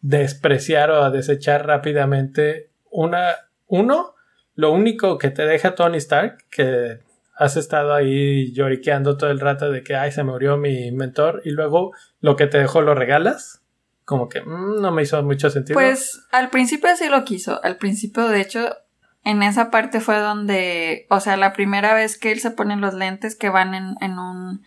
despreciar 0.00 0.90
o 0.90 1.02
a 1.02 1.10
desechar 1.10 1.66
rápidamente 1.66 2.70
una, 2.90 3.36
uno, 3.66 4.14
lo 4.54 4.72
único 4.72 5.18
que 5.18 5.30
te 5.30 5.46
deja 5.46 5.74
Tony 5.74 5.98
Stark, 5.98 6.38
que 6.50 7.00
has 7.36 7.56
estado 7.56 7.94
ahí 7.94 8.52
lloriqueando 8.52 9.16
todo 9.16 9.30
el 9.30 9.40
rato 9.40 9.70
de 9.70 9.82
que, 9.82 9.96
ay, 9.96 10.12
se 10.12 10.24
murió 10.24 10.56
mi 10.56 10.92
mentor, 10.92 11.40
y 11.44 11.50
luego 11.50 11.92
lo 12.20 12.36
que 12.36 12.46
te 12.46 12.58
dejó 12.58 12.82
lo 12.82 12.94
regalas, 12.94 13.59
como 14.10 14.28
que 14.28 14.40
mm, 14.40 14.80
no 14.80 14.90
me 14.90 15.02
hizo 15.04 15.22
mucho 15.22 15.50
sentido. 15.50 15.74
Pues 15.78 16.26
al 16.32 16.50
principio 16.50 16.88
sí 16.96 17.08
lo 17.08 17.22
quiso. 17.22 17.62
Al 17.62 17.76
principio, 17.76 18.26
de 18.26 18.40
hecho, 18.40 18.76
en 19.22 19.44
esa 19.44 19.70
parte 19.70 20.00
fue 20.00 20.18
donde, 20.18 21.06
o 21.10 21.20
sea, 21.20 21.36
la 21.36 21.52
primera 21.52 21.94
vez 21.94 22.18
que 22.18 22.32
él 22.32 22.40
se 22.40 22.50
pone 22.50 22.76
los 22.76 22.92
lentes 22.92 23.36
que 23.36 23.50
van 23.50 23.72
en, 23.72 23.94
en 24.00 24.18
un 24.18 24.64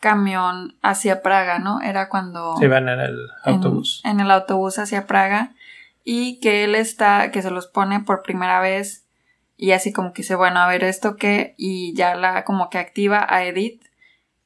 camión 0.00 0.76
hacia 0.82 1.22
Praga, 1.22 1.58
¿no? 1.60 1.80
Era 1.80 2.10
cuando... 2.10 2.58
si 2.58 2.66
van 2.66 2.90
en 2.90 3.00
el 3.00 3.26
autobús. 3.42 4.02
En, 4.04 4.20
el 4.20 4.30
autobús 4.30 4.78
hacia 4.78 5.06
Praga. 5.06 5.54
Y 6.04 6.38
que 6.40 6.64
él 6.64 6.74
está, 6.74 7.30
que 7.30 7.40
se 7.40 7.50
los 7.50 7.68
pone 7.68 8.00
por 8.00 8.22
primera 8.22 8.60
vez. 8.60 9.06
Y 9.56 9.70
así 9.70 9.94
como 9.94 10.12
que 10.12 10.20
dice, 10.20 10.34
bueno, 10.34 10.60
a 10.60 10.68
ver 10.68 10.84
esto 10.84 11.16
qué. 11.16 11.54
Y 11.56 11.94
ya 11.94 12.16
la 12.16 12.44
como 12.44 12.68
que 12.68 12.76
activa 12.76 13.26
a 13.26 13.46
Edith. 13.46 13.82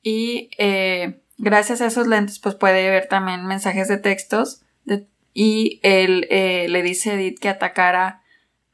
Y 0.01 0.51
eh, 0.59 1.22
gracias 1.39 1.80
a 1.80 1.86
esos 1.86 2.07
lentes, 2.07 2.39
pues 2.39 2.55
puede 2.55 2.89
ver 2.91 3.07
también 3.09 3.47
mensajes 3.47 3.89
de 3.89 3.97
textos. 3.99 4.62
de- 4.84 5.07
y 5.34 5.78
él 5.82 6.26
eh, 6.30 6.66
le 6.68 6.82
dice 6.82 7.11
a 7.11 7.14
Edith 7.14 7.39
que 7.39 7.49
atacara 7.49 8.22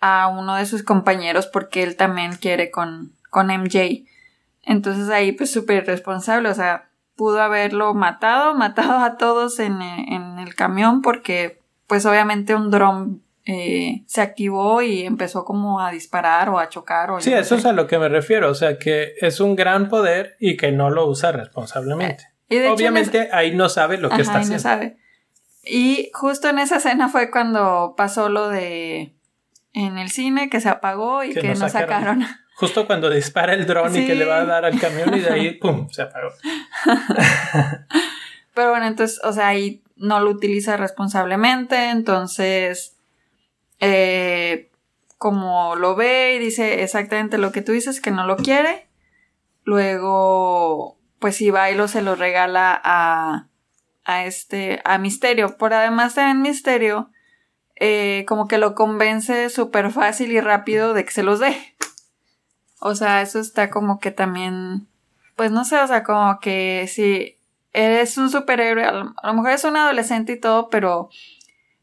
a 0.01 0.29
uno 0.29 0.55
de 0.57 0.65
sus 0.67 0.83
compañeros 0.83 1.47
porque 1.47 1.83
él 1.83 1.97
también 1.97 2.37
quiere 2.37 2.71
con, 2.71 3.13
con 3.31 3.49
MJ. 3.51 4.05
Entonces 4.63 5.09
ahí 5.11 5.33
pues 5.33 5.51
súper 5.53 5.87
responsable, 5.87 6.49
o 6.49 6.55
sea, 6.55 6.89
pudo 7.17 7.43
haberlo 7.43 7.93
matado, 7.95 8.55
matado 8.57 8.99
a 9.05 9.17
todos 9.17 9.59
en, 9.61 9.83
en 9.83 10.39
el 10.39 10.55
camión 10.55 11.03
porque 11.03 11.61
pues 11.87 12.07
obviamente 12.07 12.55
un 12.55 12.71
dron 12.71 13.23
eh, 13.47 14.03
se 14.07 14.23
activó 14.23 14.81
y 14.81 15.03
empezó 15.03 15.45
como 15.45 15.81
a 15.81 15.91
disparar 15.91 16.49
o 16.49 16.59
a 16.59 16.71
chocar 16.71 17.11
o 17.11 17.21
Sí, 17.21 17.33
eso 17.35 17.57
sé. 17.57 17.61
es 17.61 17.67
a 17.67 17.73
lo 17.75 17.87
que 17.87 17.99
me 17.99 18.09
refiero, 18.09 18.49
o 18.51 18.55
sea 18.55 18.79
que 18.79 19.13
es 19.21 19.39
un 19.41 19.55
gran 19.55 19.89
poder 19.91 20.37
y 20.41 20.57
que 20.57 20.73
no 20.73 20.89
lo 20.89 21.07
usa 21.07 21.31
responsablemente. 21.33 22.25
Y 22.49 22.57
de 22.57 22.65
hecho, 22.67 22.75
Obviamente 22.75 23.29
ahí 23.33 23.55
no 23.55 23.69
sabe 23.69 23.97
lo 23.99 24.09
que 24.09 24.15
Ajá, 24.17 24.23
está 24.23 24.33
y 24.33 24.37
no 24.37 24.41
haciendo. 24.41 24.63
sabe. 24.63 24.97
Y 25.65 26.11
justo 26.13 26.49
en 26.49 26.59
esa 26.59 26.77
escena 26.77 27.09
fue 27.09 27.31
cuando 27.31 27.95
pasó 27.97 28.29
lo 28.29 28.49
de 28.49 29.15
en 29.73 29.99
el 29.99 30.11
cine 30.11 30.51
que 30.51 30.61
se 30.61 30.69
apagó 30.69 31.25
y 31.25 31.33
Que 31.33 31.41
que, 31.41 31.49
nos 31.49 31.61
nos 31.61 31.73
sacaron. 31.73 32.21
sacaron. 32.21 32.27
Justo 32.57 32.87
cuando 32.87 33.11
dispara 33.11 33.53
el 33.55 33.67
dron 33.67 33.91
y 33.97 34.01
Sí. 34.01 34.07
que 34.07 34.15
le 34.15 34.25
va 34.27 34.39
a 34.41 34.45
dar 34.45 34.65
al 34.65 34.79
camión 34.79 35.13
y 35.15 35.19
de 35.21 35.29
ahí, 35.31 35.51
¡pum!, 35.61 35.89
se 35.91 36.03
apagó. 36.03 36.29
Pero 38.55 38.71
bueno, 38.71 38.87
entonces, 38.87 39.21
o 39.25 39.33
sea, 39.33 39.49
ahí 39.49 39.83
no 39.97 40.21
lo 40.21 40.31
utiliza 40.31 40.77
responsablemente, 40.77 41.91
entonces, 41.91 42.97
eh, 43.81 44.71
como 45.19 45.75
lo 45.75 45.97
ve 45.97 46.35
y 46.37 46.39
dice 46.39 46.83
exactamente 46.85 47.39
lo 47.39 47.51
que 47.51 47.63
tú 47.63 47.73
dices, 47.73 48.01
que 48.01 48.13
no 48.13 48.25
lo 48.27 48.37
quiere, 48.37 48.87
luego, 49.65 50.94
pues 51.25 51.37
si 51.37 51.49
va 51.49 51.71
y 51.71 51.75
lo 51.75 51.89
se 51.89 52.03
lo 52.03 52.17
regala 52.17 52.79
a, 52.85 53.47
a 54.05 54.27
este, 54.27 54.83
a 54.85 54.99
Misterio. 54.99 55.57
Por 55.57 55.73
además 55.73 56.17
también 56.17 56.43
Misterio, 56.43 57.09
eh, 57.77 58.27
como 58.29 58.47
que 58.47 58.59
lo 58.59 58.75
convence 58.75 59.49
súper 59.49 59.91
fácil 59.91 60.33
y 60.33 60.41
rápido 60.43 60.93
de 60.93 61.07
que 61.07 61.13
se 61.13 61.23
los 61.23 61.41
dé. 61.41 61.57
O 62.79 62.95
sea, 62.95 63.23
eso 63.23 63.41
está 63.41 63.71
como 63.71 64.01
que 64.01 64.11
también, 64.11 64.87
pues 65.35 65.51
no 65.51 65.65
sé, 65.65 65.79
o 65.79 65.87
sea, 65.87 66.05
como 66.05 66.41
que 66.41 66.91
si 66.93 67.39
eres 67.73 68.19
un 68.19 68.29
superhéroe, 68.29 68.85
a 68.85 68.93
lo, 68.93 69.15
a 69.17 69.27
lo 69.29 69.33
mejor 69.33 69.53
es 69.53 69.65
un 69.65 69.79
adolescente 69.79 70.35
y 70.35 70.41
todo, 70.41 70.69
pero 70.69 71.09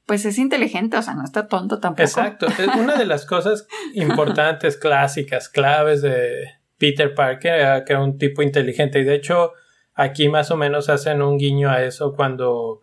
pues 0.06 0.24
es 0.26 0.38
inteligente, 0.38 0.98
o 0.98 1.02
sea, 1.02 1.16
no 1.16 1.24
está 1.24 1.48
tonto 1.48 1.80
tampoco. 1.80 2.04
Exacto. 2.04 2.46
Es 2.46 2.68
una 2.76 2.96
de 2.96 3.08
las 3.08 3.26
cosas 3.26 3.66
importantes, 3.96 4.78
clásicas, 4.80 5.50
claves 5.50 6.04
de 6.04 6.61
Peter 6.82 7.14
Parker, 7.14 7.84
que 7.84 7.94
era 7.94 8.04
un 8.04 8.18
tipo 8.18 8.42
inteligente. 8.42 8.98
Y 9.00 9.04
de 9.04 9.14
hecho, 9.14 9.54
aquí 9.94 10.30
más 10.30 10.50
o 10.50 10.58
menos 10.58 10.90
hacen 10.90 11.22
un 11.22 11.38
guiño 11.38 11.70
a 11.70 11.84
eso 11.84 12.16
cuando 12.16 12.82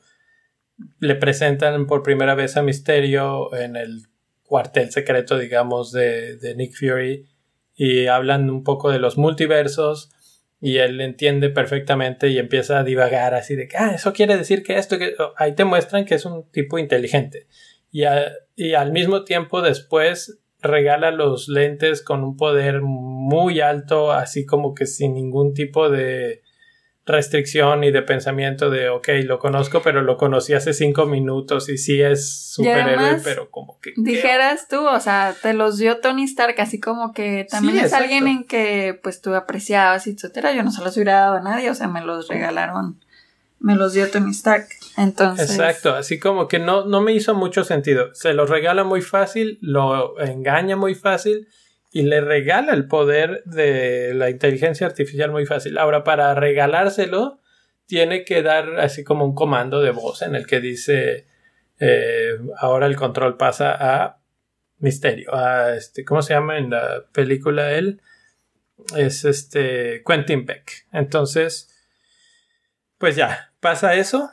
le 1.01 1.17
presentan 1.17 1.89
por 1.89 2.05
primera 2.05 2.37
vez 2.37 2.57
a 2.57 2.63
Misterio 2.63 3.53
en 3.53 3.75
el 3.75 4.03
cuartel 4.45 4.93
secreto, 4.93 5.37
digamos, 5.37 5.91
de, 5.91 6.37
de 6.37 6.55
Nick 6.55 6.77
Fury. 6.77 7.27
Y 7.75 8.07
hablan 8.07 8.49
un 8.51 8.63
poco 8.63 8.93
de 8.93 9.01
los 9.01 9.19
multiversos. 9.19 10.13
Y 10.61 10.77
él 10.77 11.01
entiende 11.01 11.51
perfectamente 11.51 12.29
y 12.29 12.39
empieza 12.39 12.79
a 12.79 12.85
divagar 12.85 13.35
así 13.35 13.57
de 13.57 13.67
que, 13.67 13.79
ah, 13.79 13.93
eso 13.97 14.13
quiere 14.13 14.37
decir 14.37 14.63
que 14.63 14.79
esto, 14.79 14.97
que... 14.97 15.17
ahí 15.37 15.57
te 15.57 15.65
muestran 15.65 16.05
que 16.05 16.15
es 16.15 16.25
un 16.25 16.49
tipo 16.53 16.79
inteligente. 16.79 17.49
Y 17.91 18.05
al 18.05 18.93
mismo 18.93 19.25
tiempo 19.25 19.61
después 19.61 20.39
regala 20.61 21.11
los 21.11 21.49
lentes 21.49 22.03
con 22.03 22.25
un 22.25 22.37
poder 22.37 22.81
muy 22.83 23.61
alto, 23.61 24.13
así 24.13 24.45
como 24.45 24.75
que 24.75 24.87
sin 24.87 25.15
ningún 25.15 25.55
tipo 25.55 25.89
de 25.89 26.43
restricción 27.09 27.85
y 27.85 27.91
de 27.91 28.03
pensamiento 28.03 28.69
de, 28.69 28.91
ok, 28.91 29.09
lo 29.25 29.39
conozco, 29.39 29.81
pero 29.83 30.03
lo 30.03 30.19
conocí 30.19 30.53
hace 30.53 30.75
cinco 30.75 31.07
minutos 31.07 31.71
y 31.71 31.79
sí 31.79 32.03
es 32.03 32.53
superhéroe, 32.53 33.21
pero 33.25 33.51
como 33.51 33.81
que... 33.81 33.95
Dijeras 33.97 34.69
tú, 34.69 34.87
o 34.87 35.01
sea, 35.01 35.35
te 35.41 35.55
los 35.55 35.79
dio 35.79 36.01
Tony 36.01 36.25
Stark, 36.25 36.61
así 36.61 36.79
como 36.79 37.15
que 37.15 37.47
también 37.51 37.75
Sí, 37.75 37.79
es 37.79 37.85
exacto. 37.87 38.05
alguien 38.05 38.29
en 38.29 38.45
que 38.45 38.99
pues 39.03 39.23
tú 39.23 39.35
apreciabas, 39.35 40.07
etcétera. 40.07 40.53
Yo 40.53 40.63
no 40.63 40.71
se 40.71 40.85
los 40.85 40.95
hubiera 40.97 41.15
dado 41.15 41.37
a 41.37 41.41
nadie, 41.41 41.71
o 41.71 41.75
sea, 41.75 41.89
me 41.89 42.03
los 42.03 42.29
regalaron, 42.29 43.01
me 43.61 43.77
los 43.77 43.93
dio 43.93 44.11
Tony 44.11 44.31
Stark. 44.31 44.69
Entonces, 44.97 45.51
Exacto, 45.51 45.95
así 45.95 46.19
como 46.19 46.49
que 46.49 46.59
no, 46.59 46.85
no 46.87 47.01
me 47.01 47.13
hizo 47.13 47.35
mucho 47.35 47.65
sentido. 47.65 48.15
Se 48.15 48.33
lo 48.33 48.47
regala 48.47 48.85
muy 48.85 49.01
fácil, 49.01 49.59
lo 49.61 50.19
engaña 50.21 50.77
muy 50.77 50.95
fácil 50.95 51.49
y 51.93 52.03
le 52.03 52.21
regala 52.21 52.73
el 52.75 52.87
poder 52.87 53.43
de 53.45 54.13
la 54.15 54.31
inteligencia 54.31 54.87
artificial 54.87 55.31
muy 55.31 55.47
fácil. 55.47 55.79
Ahora, 55.79 56.05
para 56.05 56.35
regalárselo, 56.35 57.41
tiene 57.87 58.25
que 58.25 58.43
dar 58.43 58.79
así 58.81 59.05
como 59.05 59.25
un 59.25 59.35
comando 59.35 59.81
de 59.81 59.91
voz 59.91 60.23
en 60.23 60.35
el 60.35 60.47
que 60.47 60.61
dice, 60.61 61.27
eh, 61.79 62.39
ahora 62.59 62.87
el 62.87 62.97
control 62.97 63.37
pasa 63.37 63.75
a 63.79 64.19
Misterio, 64.79 65.35
a 65.35 65.75
este, 65.75 66.05
¿cómo 66.05 66.23
se 66.23 66.35
llama 66.35 66.59
en 66.59 66.71
la 66.71 67.05
película 67.13 67.73
él? 67.73 68.01
Es 68.97 69.25
este 69.25 70.03
Quentin 70.07 70.45
Beck. 70.45 70.87
Entonces, 70.93 71.75
pues 72.99 73.17
ya, 73.17 73.48
pasa 73.61 73.95
eso, 73.95 74.31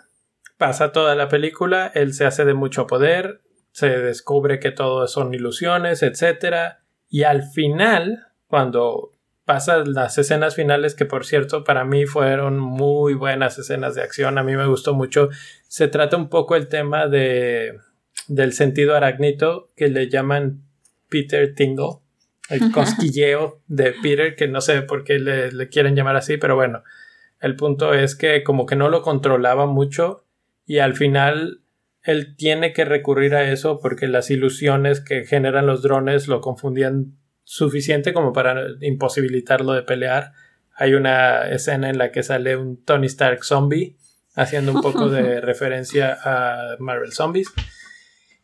pasa 0.57 0.91
toda 0.91 1.15
la 1.15 1.27
película, 1.27 1.91
él 1.93 2.13
se 2.13 2.25
hace 2.25 2.45
de 2.45 2.53
mucho 2.53 2.87
poder, 2.87 3.41
se 3.71 3.89
descubre 3.89 4.59
que 4.59 4.71
todo 4.71 5.07
son 5.07 5.33
ilusiones, 5.33 6.03
etcétera, 6.03 6.83
y 7.09 7.23
al 7.23 7.43
final, 7.43 8.27
cuando 8.47 9.11
pasan 9.45 9.93
las 9.93 10.17
escenas 10.17 10.55
finales, 10.55 10.95
que 10.95 11.05
por 11.05 11.25
cierto 11.25 11.63
para 11.63 11.85
mí 11.85 12.05
fueron 12.05 12.59
muy 12.59 13.13
buenas 13.13 13.57
escenas 13.59 13.95
de 13.95 14.01
acción, 14.01 14.37
a 14.37 14.43
mí 14.43 14.55
me 14.55 14.65
gustó 14.65 14.93
mucho, 14.93 15.29
se 15.67 15.87
trata 15.87 16.17
un 16.17 16.29
poco 16.29 16.55
el 16.55 16.67
tema 16.67 17.07
de 17.07 17.79
del 18.27 18.53
sentido 18.53 18.95
arácnido 18.95 19.69
que 19.75 19.87
le 19.87 20.09
llaman 20.09 20.63
Peter 21.09 21.53
Tingle, 21.53 21.99
el 22.49 22.71
cosquilleo 22.71 23.61
de 23.67 23.93
Peter, 24.01 24.35
que 24.35 24.47
no 24.47 24.61
sé 24.61 24.81
por 24.81 25.03
qué 25.03 25.19
le, 25.19 25.51
le 25.51 25.69
quieren 25.69 25.95
llamar 25.95 26.15
así, 26.15 26.37
pero 26.37 26.55
bueno, 26.55 26.83
el 27.39 27.55
punto 27.55 27.93
es 27.93 28.15
que 28.15 28.43
como 28.43 28.65
que 28.65 28.75
no 28.75 28.89
lo 28.89 29.01
controlaba 29.01 29.65
mucho 29.65 30.25
y 30.65 30.79
al 30.79 30.95
final 30.95 31.61
él 32.03 32.35
tiene 32.35 32.73
que 32.73 32.85
recurrir 32.85 33.35
a 33.35 33.51
eso 33.51 33.79
porque 33.79 34.07
las 34.07 34.29
ilusiones 34.29 35.01
que 35.01 35.25
generan 35.25 35.65
los 35.65 35.81
drones 35.81 36.27
lo 36.27 36.41
confundían 36.41 37.17
suficiente 37.43 38.13
como 38.13 38.33
para 38.33 38.67
imposibilitarlo 38.81 39.73
de 39.73 39.83
pelear. 39.83 40.33
Hay 40.75 40.93
una 40.93 41.49
escena 41.49 41.89
en 41.89 41.97
la 41.97 42.11
que 42.11 42.23
sale 42.23 42.57
un 42.57 42.83
Tony 42.83 43.07
Stark 43.07 43.43
zombie 43.43 43.97
haciendo 44.35 44.73
un 44.73 44.81
poco 44.81 45.09
de 45.09 45.41
referencia 45.41 46.17
a 46.23 46.75
Marvel 46.79 47.11
Zombies. 47.11 47.47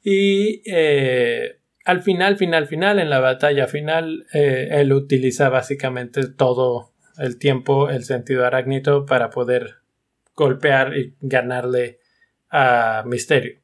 Y 0.04 0.64
eh, 0.66 1.60
al 1.86 2.02
final, 2.02 2.38
final, 2.38 2.68
final, 2.68 3.00
en 3.00 3.10
la 3.10 3.20
batalla 3.20 3.68
final, 3.68 4.26
eh, 4.34 4.70
él 4.72 4.94
utiliza 4.94 5.50
básicamente 5.50 6.28
todo 6.28 6.91
el 7.22 7.38
tiempo 7.38 7.90
el 7.90 8.04
sentido 8.04 8.46
arácnido 8.46 9.06
para 9.06 9.30
poder 9.30 9.78
golpear 10.36 10.98
y 10.98 11.16
ganarle 11.22 12.00
a 12.50 13.04
Misterio. 13.06 13.60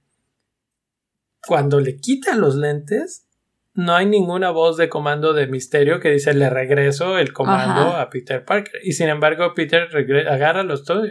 Cuando 1.46 1.80
le 1.80 1.98
quita 1.98 2.36
los 2.36 2.56
lentes, 2.56 3.28
no 3.74 3.96
hay 3.96 4.06
ninguna 4.06 4.52
voz 4.52 4.78
de 4.78 4.90
comando 4.90 5.34
de 5.34 5.48
Misterio 5.48 6.00
que 6.00 6.10
dice 6.10 6.34
le 6.34 6.50
regreso 6.50 7.18
el 7.18 7.34
comando 7.34 7.96
a 7.96 8.10
Peter 8.10 8.44
Parker. 8.44 8.82
Y 8.84 8.94
sin 8.94 9.08
embargo, 9.08 9.54
Peter 9.54 9.88
agarra 10.28 10.64
los 10.64 10.84
dos 10.86 11.08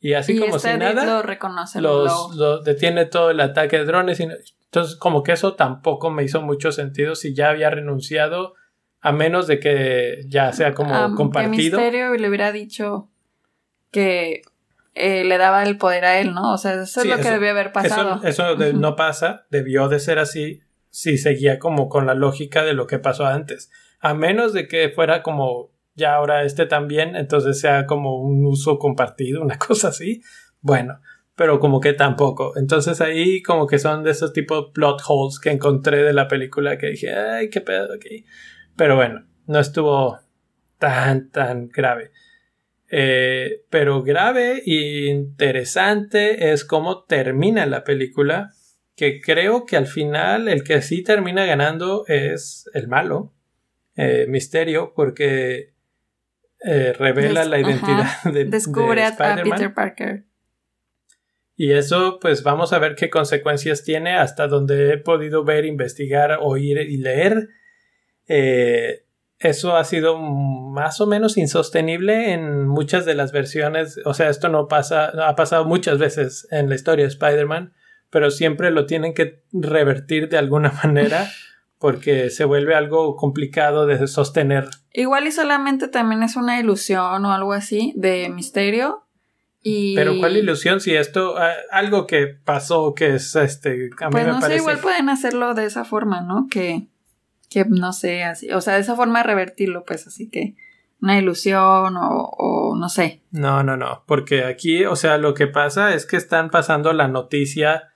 y 0.00 0.12
así 0.14 0.38
como 0.38 0.58
si 0.58 0.68
nada, 0.76 1.04
lo 1.04 1.22
reconoce, 1.22 1.80
los, 1.80 2.64
detiene 2.64 3.06
todo 3.06 3.30
el 3.30 3.40
ataque 3.40 3.78
de 3.78 3.84
drones. 3.84 4.20
Y, 4.20 4.24
entonces, 4.24 4.96
como 4.96 5.22
que 5.22 5.32
eso 5.32 5.54
tampoco 5.54 6.10
me 6.10 6.22
hizo 6.22 6.42
mucho 6.42 6.72
sentido 6.72 7.14
si 7.14 7.34
ya 7.34 7.50
había 7.50 7.70
renunciado, 7.70 8.54
a 9.00 9.12
menos 9.12 9.46
de 9.46 9.60
que 9.60 10.24
ya 10.26 10.52
sea 10.52 10.74
como 10.74 11.14
compartido. 11.14 11.78
Que 11.78 11.84
Misterio 11.84 12.14
le 12.14 12.28
hubiera 12.28 12.52
dicho 12.52 13.08
que 13.90 14.42
eh, 14.94 15.24
le 15.24 15.38
daba 15.38 15.62
el 15.62 15.78
poder 15.78 16.04
a 16.04 16.18
él, 16.18 16.34
¿no? 16.34 16.52
O 16.52 16.58
sea, 16.58 16.82
eso 16.82 17.00
es 17.00 17.06
lo 17.06 17.16
que 17.16 17.30
debió 17.30 17.50
haber 17.50 17.72
pasado. 17.72 18.20
Eso, 18.24 18.56
no 18.56 18.96
pasa, 18.96 19.46
debió 19.50 19.88
de 19.88 20.00
ser 20.00 20.18
así 20.18 20.60
si 20.90 21.18
seguía 21.18 21.58
como 21.58 21.88
con 21.88 22.06
la 22.06 22.14
lógica 22.14 22.64
de 22.64 22.74
lo 22.74 22.86
que 22.86 22.98
pasó 22.98 23.26
antes. 23.26 23.70
A 24.00 24.14
menos 24.14 24.52
de 24.52 24.66
que 24.66 24.88
fuera 24.88 25.22
como 25.22 25.70
ya 25.94 26.14
ahora 26.14 26.44
este 26.44 26.66
también, 26.66 27.16
entonces 27.16 27.60
sea 27.60 27.86
como 27.86 28.20
un 28.20 28.44
uso 28.46 28.78
compartido, 28.78 29.42
una 29.42 29.58
cosa 29.66 29.88
así. 29.88 30.22
Bueno, 30.60 31.00
pero 31.36 31.60
como 31.60 31.78
que 31.80 31.92
tampoco. 31.92 32.56
Entonces 32.56 33.00
ahí 33.00 33.42
como 33.42 33.68
que 33.68 33.78
son 33.78 34.02
de 34.02 34.10
esos 34.10 34.32
tipos 34.32 34.72
plot 34.72 35.00
holes 35.06 35.38
que 35.38 35.50
encontré 35.50 36.02
de 36.02 36.12
la 36.12 36.26
película 36.26 36.76
que 36.78 36.88
dije, 36.88 37.14
ay, 37.14 37.50
qué 37.50 37.60
pedo 37.60 37.94
aquí. 37.94 38.24
Pero 38.78 38.94
bueno, 38.94 39.26
no 39.48 39.58
estuvo 39.58 40.18
tan, 40.78 41.30
tan 41.30 41.68
grave. 41.68 42.12
Eh, 42.90 43.64
pero 43.68 44.02
grave 44.02 44.62
e 44.64 45.06
interesante 45.08 46.52
es 46.52 46.64
cómo 46.64 47.02
termina 47.02 47.66
la 47.66 47.82
película, 47.82 48.52
que 48.96 49.20
creo 49.20 49.66
que 49.66 49.76
al 49.76 49.88
final 49.88 50.48
el 50.48 50.62
que 50.62 50.80
sí 50.80 51.02
termina 51.02 51.44
ganando 51.44 52.06
es 52.06 52.70
el 52.72 52.86
malo, 52.86 53.34
eh, 53.96 54.26
Misterio, 54.28 54.92
porque 54.94 55.74
eh, 56.64 56.92
revela 56.92 57.44
la 57.44 57.58
identidad 57.58 58.22
de, 58.32 58.44
Descubre 58.44 59.04
a 59.04 59.16
Peter 59.42 59.74
Parker. 59.74 60.24
Y 61.56 61.72
eso, 61.72 62.20
pues 62.20 62.44
vamos 62.44 62.72
a 62.72 62.78
ver 62.78 62.94
qué 62.94 63.10
consecuencias 63.10 63.82
tiene 63.82 64.16
hasta 64.16 64.46
donde 64.46 64.92
he 64.92 64.98
podido 64.98 65.42
ver, 65.42 65.64
investigar, 65.64 66.38
oír 66.40 66.78
y 66.78 66.98
leer. 66.98 67.48
Eh, 68.28 69.04
eso 69.38 69.76
ha 69.76 69.84
sido 69.84 70.18
más 70.18 71.00
o 71.00 71.06
menos 71.06 71.36
insostenible 71.36 72.32
en 72.32 72.66
muchas 72.66 73.04
de 73.04 73.14
las 73.14 73.32
versiones. 73.32 74.00
O 74.04 74.14
sea, 74.14 74.28
esto 74.28 74.48
no 74.48 74.68
pasa, 74.68 75.12
ha 75.26 75.34
pasado 75.36 75.64
muchas 75.64 75.98
veces 75.98 76.46
en 76.50 76.68
la 76.68 76.74
historia 76.74 77.04
de 77.04 77.10
Spider-Man, 77.10 77.72
pero 78.10 78.30
siempre 78.30 78.70
lo 78.70 78.86
tienen 78.86 79.14
que 79.14 79.42
revertir 79.52 80.28
de 80.28 80.38
alguna 80.38 80.72
manera 80.84 81.30
porque 81.78 82.30
se 82.30 82.44
vuelve 82.44 82.74
algo 82.74 83.14
complicado 83.16 83.86
de 83.86 84.06
sostener. 84.08 84.68
Igual 84.92 85.28
y 85.28 85.32
solamente 85.32 85.86
también 85.86 86.24
es 86.24 86.34
una 86.34 86.58
ilusión 86.58 87.24
o 87.24 87.32
algo 87.32 87.52
así 87.52 87.92
de 87.96 88.28
misterio 88.28 89.08
pero 89.94 90.18
cuál 90.18 90.36
ilusión 90.36 90.80
si 90.80 90.94
esto, 90.94 91.34
algo 91.70 92.06
que 92.06 92.26
pasó 92.26 92.94
que 92.94 93.16
es 93.16 93.34
este, 93.36 93.90
a 94.00 94.06
mí 94.06 94.12
pues 94.12 94.26
me 94.26 94.32
no 94.32 94.40
parece... 94.40 94.58
sé, 94.58 94.62
igual 94.62 94.78
pueden 94.78 95.08
hacerlo 95.08 95.54
de 95.54 95.66
esa 95.66 95.84
forma, 95.84 96.20
¿no? 96.20 96.46
Que, 96.50 96.86
que 97.48 97.64
no 97.64 97.92
sé, 97.92 98.24
así, 98.24 98.50
o 98.50 98.60
sea, 98.60 98.74
de 98.74 98.80
esa 98.80 98.96
forma 98.96 99.20
de 99.20 99.28
revertirlo, 99.28 99.84
pues 99.84 100.06
así 100.06 100.28
que 100.28 100.56
una 101.00 101.18
ilusión 101.18 101.96
o, 101.96 102.30
o 102.36 102.76
no 102.76 102.88
sé. 102.88 103.22
No, 103.30 103.62
no, 103.62 103.76
no, 103.76 104.04
porque 104.06 104.44
aquí, 104.44 104.84
o 104.84 104.96
sea, 104.96 105.18
lo 105.18 105.34
que 105.34 105.46
pasa 105.46 105.94
es 105.94 106.06
que 106.06 106.16
están 106.16 106.50
pasando 106.50 106.92
la 106.92 107.08
noticia 107.08 107.92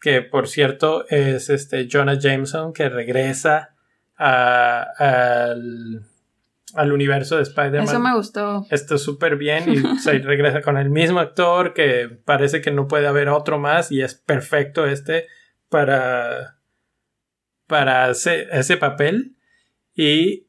que, 0.00 0.22
por 0.22 0.48
cierto, 0.48 1.06
es 1.08 1.50
este 1.50 1.88
Jonah 1.90 2.18
Jameson 2.18 2.72
que 2.72 2.88
regresa 2.88 3.74
al 4.16 6.02
al 6.74 6.92
universo 6.92 7.36
de 7.36 7.42
Spider-Man. 7.42 7.84
Eso 7.84 7.98
me 7.98 8.14
gustó. 8.14 8.66
Está 8.70 8.98
súper 8.98 9.36
bien 9.36 9.64
y 9.68 9.76
se 10.00 10.18
regresa 10.18 10.62
con 10.62 10.76
el 10.76 10.90
mismo 10.90 11.20
actor 11.20 11.72
que 11.74 12.08
parece 12.24 12.60
que 12.60 12.70
no 12.70 12.88
puede 12.88 13.06
haber 13.06 13.28
otro 13.28 13.58
más 13.58 13.90
y 13.90 14.02
es 14.02 14.14
perfecto 14.14 14.86
este 14.86 15.26
para 15.68 16.57
para 17.68 18.10
ese, 18.10 18.76
papel 18.78 19.36
y 19.94 20.48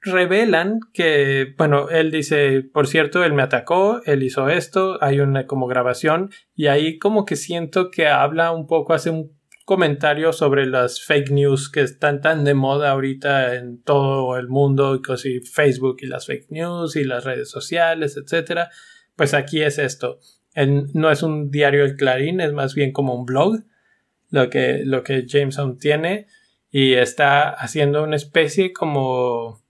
revelan 0.00 0.80
que, 0.92 1.54
bueno, 1.58 1.90
él 1.90 2.10
dice, 2.10 2.62
por 2.62 2.88
cierto, 2.88 3.22
él 3.22 3.34
me 3.34 3.42
atacó, 3.42 4.00
él 4.06 4.22
hizo 4.22 4.48
esto, 4.48 4.98
hay 5.02 5.20
una 5.20 5.46
como 5.46 5.66
grabación 5.66 6.30
y 6.56 6.66
ahí 6.66 6.98
como 6.98 7.24
que 7.24 7.36
siento 7.36 7.90
que 7.90 8.08
habla 8.08 8.50
un 8.50 8.66
poco, 8.66 8.94
hace 8.94 9.10
un 9.10 9.38
comentario 9.66 10.32
sobre 10.32 10.66
las 10.66 11.02
fake 11.04 11.30
news 11.30 11.70
que 11.70 11.82
están 11.82 12.20
tan 12.20 12.44
de 12.44 12.54
moda 12.54 12.90
ahorita 12.90 13.54
en 13.54 13.82
todo 13.82 14.36
el 14.36 14.48
mundo, 14.48 15.00
y 15.24 15.40
Facebook 15.46 15.98
y 16.00 16.06
las 16.06 16.26
fake 16.26 16.50
news 16.50 16.96
y 16.96 17.04
las 17.04 17.24
redes 17.24 17.50
sociales, 17.50 18.16
etcétera. 18.16 18.70
Pues 19.14 19.34
aquí 19.34 19.62
es 19.62 19.78
esto. 19.78 20.18
no 20.56 21.10
es 21.10 21.22
un 21.22 21.50
diario 21.50 21.84
El 21.84 21.94
Clarín, 21.94 22.40
es 22.40 22.52
más 22.52 22.74
bien 22.74 22.90
como 22.90 23.14
un 23.14 23.26
blog, 23.26 23.60
lo 24.30 24.48
que, 24.48 24.82
lo 24.84 25.02
que 25.02 25.26
Jameson 25.26 25.78
tiene, 25.78 26.26
y 26.70 26.94
está 26.94 27.50
haciendo 27.50 28.02
una 28.02 28.16
especie 28.16 28.72
como, 28.72 29.60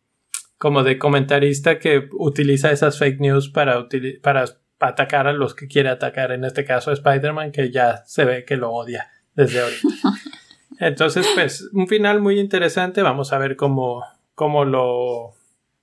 como 0.59 0.83
de 0.83 0.99
comentarista 0.99 1.79
que 1.79 2.09
utiliza 2.13 2.71
esas 2.71 2.99
fake 2.99 3.21
news 3.21 3.49
para, 3.49 3.89
para 4.23 4.45
atacar 4.79 5.27
a 5.27 5.33
los 5.33 5.55
que 5.55 5.69
quiere 5.69 5.89
atacar, 5.89 6.33
en 6.33 6.45
este 6.45 6.65
caso 6.65 6.93
Spider-Man, 6.93 7.53
que 7.53 7.71
ya 7.71 8.03
se 8.07 8.25
ve 8.25 8.45
que 8.45 8.57
lo 8.57 8.71
odia 8.73 9.11
desde 9.35 9.63
hoy. 9.63 9.73
Entonces, 10.81 11.27
pues, 11.35 11.69
un 11.73 11.87
final 11.87 12.21
muy 12.21 12.41
interesante. 12.41 13.03
Vamos 13.03 13.33
a 13.33 13.39
ver 13.39 13.57
cómo, 13.57 14.03
cómo 14.35 14.65
lo 14.65 15.35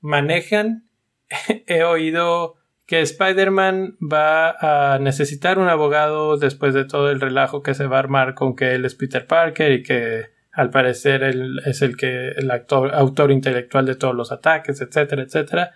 manejan. 0.01 0.89
He 1.67 1.83
oído 1.83 2.56
que 2.87 3.01
Spider-Man 3.01 3.97
va 4.01 4.93
a 4.93 4.97
necesitar 4.97 5.59
un 5.59 5.67
abogado 5.67 6.37
después 6.37 6.73
de 6.73 6.85
todo 6.85 7.11
el 7.11 7.19
relajo 7.19 7.61
que 7.61 7.73
se 7.73 7.85
va 7.85 7.97
a 7.97 7.99
armar 7.99 8.33
con 8.33 8.55
que 8.55 8.73
él 8.73 8.85
es 8.85 8.95
Peter 8.95 9.27
Parker 9.27 9.73
y 9.73 9.83
que 9.83 10.27
al 10.53 10.69
parecer 10.69 11.21
él 11.21 11.59
es 11.65 11.81
el 11.81 11.97
que 11.97 12.29
el 12.29 12.49
actor, 12.49 12.95
autor 12.95 13.31
intelectual 13.31 13.85
de 13.85 13.95
todos 13.95 14.15
los 14.15 14.31
ataques, 14.31 14.79
etcétera, 14.79 15.23
etcétera, 15.23 15.73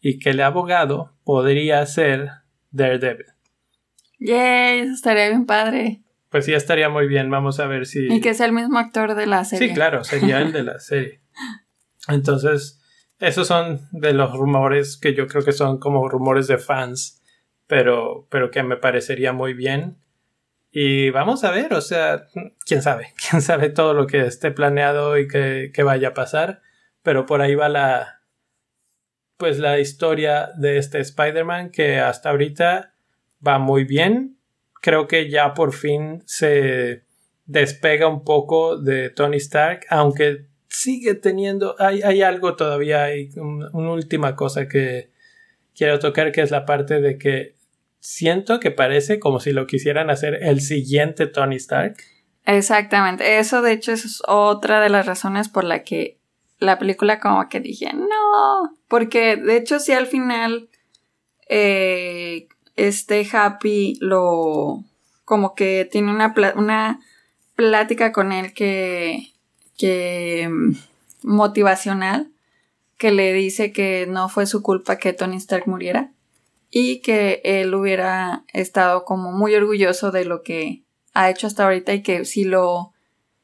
y 0.00 0.18
que 0.18 0.30
el 0.30 0.40
abogado 0.40 1.12
podría 1.24 1.84
ser 1.84 2.30
Daredevil. 2.70 3.26
Yay, 4.18 4.80
eso 4.80 4.94
estaría 4.94 5.28
bien 5.28 5.44
padre. 5.44 6.00
Pues 6.30 6.46
sí, 6.46 6.54
estaría 6.54 6.88
muy 6.88 7.06
bien. 7.06 7.30
Vamos 7.30 7.60
a 7.60 7.66
ver 7.66 7.86
si. 7.86 8.10
Y 8.10 8.20
que 8.22 8.32
sea 8.32 8.46
el 8.46 8.52
mismo 8.52 8.78
actor 8.78 9.14
de 9.14 9.26
la 9.26 9.44
serie. 9.44 9.68
Sí, 9.68 9.74
claro, 9.74 10.04
sería 10.04 10.40
el 10.40 10.52
de 10.52 10.62
la 10.62 10.80
serie. 10.80 11.20
Entonces, 12.08 12.80
esos 13.18 13.48
son 13.48 13.88
de 13.92 14.12
los 14.12 14.32
rumores 14.32 14.98
que 14.98 15.14
yo 15.14 15.26
creo 15.26 15.44
que 15.44 15.52
son 15.52 15.78
como 15.78 16.08
rumores 16.08 16.46
de 16.46 16.58
fans, 16.58 17.22
pero, 17.66 18.26
pero 18.30 18.50
que 18.50 18.62
me 18.62 18.76
parecería 18.76 19.32
muy 19.32 19.54
bien. 19.54 19.98
Y 20.70 21.10
vamos 21.10 21.42
a 21.44 21.50
ver, 21.50 21.72
o 21.72 21.80
sea, 21.80 22.26
quién 22.66 22.82
sabe, 22.82 23.14
quién 23.30 23.40
sabe 23.40 23.70
todo 23.70 23.94
lo 23.94 24.06
que 24.06 24.26
esté 24.26 24.50
planeado 24.50 25.18
y 25.18 25.28
que, 25.28 25.70
que 25.72 25.82
vaya 25.82 26.08
a 26.08 26.14
pasar, 26.14 26.60
pero 27.02 27.24
por 27.24 27.40
ahí 27.40 27.54
va 27.54 27.68
la, 27.68 28.20
pues 29.36 29.58
la 29.58 29.78
historia 29.78 30.50
de 30.56 30.78
este 30.78 31.00
Spider-Man 31.00 31.70
que 31.70 32.00
hasta 32.00 32.30
ahorita 32.30 32.94
va 33.46 33.58
muy 33.58 33.84
bien. 33.84 34.38
Creo 34.82 35.06
que 35.06 35.30
ya 35.30 35.54
por 35.54 35.72
fin 35.72 36.22
se 36.26 37.04
despega 37.44 38.08
un 38.08 38.24
poco 38.24 38.76
de 38.76 39.10
Tony 39.10 39.36
Stark, 39.36 39.86
aunque 39.88 40.45
sigue 40.68 41.14
teniendo, 41.14 41.76
hay, 41.78 42.02
hay 42.02 42.22
algo 42.22 42.56
todavía, 42.56 43.04
hay 43.04 43.30
una 43.36 43.92
última 43.92 44.36
cosa 44.36 44.68
que 44.68 45.10
quiero 45.74 45.98
tocar, 45.98 46.32
que 46.32 46.42
es 46.42 46.50
la 46.50 46.64
parte 46.64 47.00
de 47.00 47.18
que 47.18 47.54
siento 48.00 48.60
que 48.60 48.70
parece 48.70 49.18
como 49.18 49.40
si 49.40 49.52
lo 49.52 49.66
quisieran 49.66 50.10
hacer 50.10 50.38
el 50.42 50.60
siguiente 50.60 51.26
Tony 51.26 51.56
Stark. 51.56 51.96
Exactamente, 52.44 53.38
eso 53.38 53.62
de 53.62 53.72
hecho 53.72 53.92
es 53.92 54.22
otra 54.26 54.80
de 54.80 54.88
las 54.88 55.06
razones 55.06 55.48
por 55.48 55.64
la 55.64 55.82
que 55.82 56.18
la 56.58 56.78
película 56.78 57.18
como 57.20 57.48
que 57.48 57.60
dije, 57.60 57.92
no, 57.92 58.76
porque 58.88 59.36
de 59.36 59.56
hecho 59.56 59.78
si 59.78 59.92
al 59.92 60.06
final 60.06 60.68
eh, 61.48 62.48
este 62.76 63.26
Happy 63.30 63.98
lo 64.00 64.84
como 65.24 65.54
que 65.54 65.88
tiene 65.90 66.12
una, 66.12 66.32
una 66.54 67.00
plática 67.56 68.12
con 68.12 68.32
él 68.32 68.54
que, 68.54 69.32
que 69.76 70.50
motivacional 71.22 72.30
que 72.98 73.12
le 73.12 73.32
dice 73.32 73.72
que 73.72 74.06
no 74.08 74.28
fue 74.28 74.46
su 74.46 74.62
culpa 74.62 74.96
que 74.96 75.12
Tony 75.12 75.36
Stark 75.36 75.66
muriera 75.66 76.12
y 76.70 77.00
que 77.00 77.40
él 77.44 77.74
hubiera 77.74 78.44
estado 78.52 79.04
como 79.04 79.32
muy 79.32 79.54
orgulloso 79.54 80.10
de 80.10 80.24
lo 80.24 80.42
que 80.42 80.82
ha 81.14 81.30
hecho 81.30 81.46
hasta 81.46 81.64
ahorita 81.64 81.94
y 81.94 82.02
que 82.02 82.24
si 82.24 82.44
lo 82.44 82.92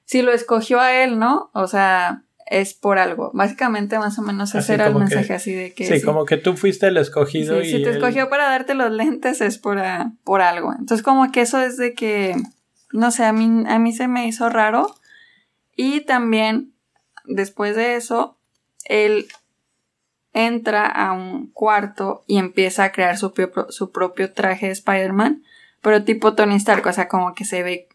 si 0.05 0.23
lo 0.23 0.33
escogió 0.33 0.81
a 0.81 1.03
él, 1.03 1.19
¿no? 1.19 1.51
O 1.55 1.67
sea, 1.67 2.25
es 2.47 2.75
por 2.75 2.99
algo. 2.99 3.31
Básicamente, 3.33 3.99
más 3.99 4.19
o 4.19 4.23
menos, 4.23 4.55
ese 4.55 4.75
era 4.75 4.89
el 4.89 4.95
mensaje 4.95 5.33
así 5.33 5.53
de 5.53 5.73
que. 5.73 5.87
Sí, 5.87 6.05
como 6.05 6.27
que 6.27 6.37
tú 6.37 6.55
fuiste 6.55 6.89
el 6.89 6.99
escogido 6.99 7.63
y. 7.63 7.71
Si 7.71 7.83
te 7.83 7.91
escogió 7.91 8.29
para 8.29 8.51
darte 8.51 8.75
los 8.75 8.91
lentes 8.93 9.41
es 9.41 9.59
por, 9.59 9.81
por 10.23 10.43
algo. 10.43 10.73
Entonces, 10.73 11.03
como 11.03 11.33
que 11.33 11.41
eso 11.41 11.61
es 11.61 11.79
de 11.79 11.95
que. 11.95 12.37
No 12.93 13.11
sé, 13.11 13.25
a 13.25 13.33
mí, 13.33 13.65
a 13.67 13.79
mí 13.79 13.93
se 13.93 14.07
me 14.07 14.27
hizo 14.29 14.51
raro. 14.51 14.95
Y 15.77 16.01
también, 16.03 16.73
después 17.25 17.77
de 17.77 17.97
eso, 17.97 18.39
él 18.85 19.27
entra 20.33 20.87
a 20.87 21.13
un 21.13 21.51
cuarto 21.53 22.25
y 22.27 22.39
empieza 22.39 22.85
a 22.85 22.93
crear 22.93 23.19
su, 23.19 23.33
propio, 23.33 23.67
su 23.71 23.93
propio 23.93 24.33
traje 24.33 24.67
de 24.67 24.73
Spider-Man. 24.73 25.43
Pero 25.81 26.05
tipo 26.05 26.35
Tony 26.35 26.57
Stark, 26.57 26.87
o 26.87 26.93
sea, 26.93 27.09
como 27.09 27.35
que 27.35 27.45
se 27.45 27.63
ve 27.63 27.89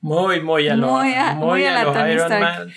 muy, 0.00 0.40
muy 0.40 0.66
a 0.68 0.76
lo, 0.76 0.86
muy 0.86 1.14
muy 1.36 1.64
a, 1.66 2.10
Iron 2.10 2.40
Man. 2.40 2.72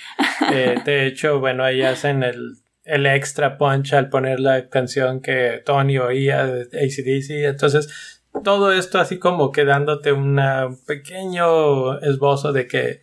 Eh, 0.52 0.76
de 0.84 1.08
hecho, 1.08 1.40
bueno, 1.40 1.64
ahí 1.64 1.82
hacen 1.82 2.22
el, 2.22 2.58
el 2.84 3.06
extra 3.06 3.58
punch 3.58 3.94
al 3.94 4.10
poner 4.10 4.40
la 4.40 4.68
canción 4.68 5.22
que 5.22 5.62
Tony 5.66 5.98
oía 5.98 6.46
de 6.46 6.64
ACDC. 6.64 7.46
Entonces, 7.50 8.22
todo 8.44 8.74
esto 8.74 9.00
así 9.00 9.20
como 9.20 9.52
quedándote 9.52 10.12
un 10.12 10.40
pequeño 10.86 12.00
esbozo 12.00 12.52
de 12.52 12.68
que 12.68 13.02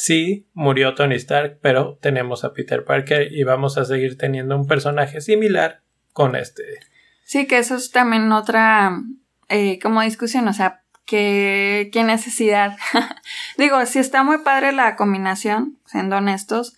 sí 0.00 0.48
murió 0.54 0.94
Tony 0.94 1.16
Stark, 1.16 1.58
pero 1.60 1.98
tenemos 2.00 2.42
a 2.44 2.54
Peter 2.54 2.84
Parker 2.84 3.30
y 3.30 3.44
vamos 3.44 3.76
a 3.76 3.84
seguir 3.84 4.16
teniendo 4.16 4.56
un 4.56 4.66
personaje 4.66 5.20
similar 5.20 5.82
con 6.14 6.36
este. 6.36 6.62
Sí, 7.24 7.46
que 7.46 7.58
eso 7.58 7.76
es 7.76 7.90
también 7.90 8.32
otra 8.32 8.98
eh, 9.50 9.78
como 9.78 10.00
discusión, 10.00 10.48
o 10.48 10.54
sea, 10.54 10.82
qué, 11.04 11.90
qué 11.92 12.02
necesidad. 12.02 12.78
Digo, 13.58 13.84
sí 13.84 13.98
está 13.98 14.22
muy 14.22 14.38
padre 14.38 14.72
la 14.72 14.96
combinación, 14.96 15.78
siendo 15.84 16.16
honestos, 16.16 16.74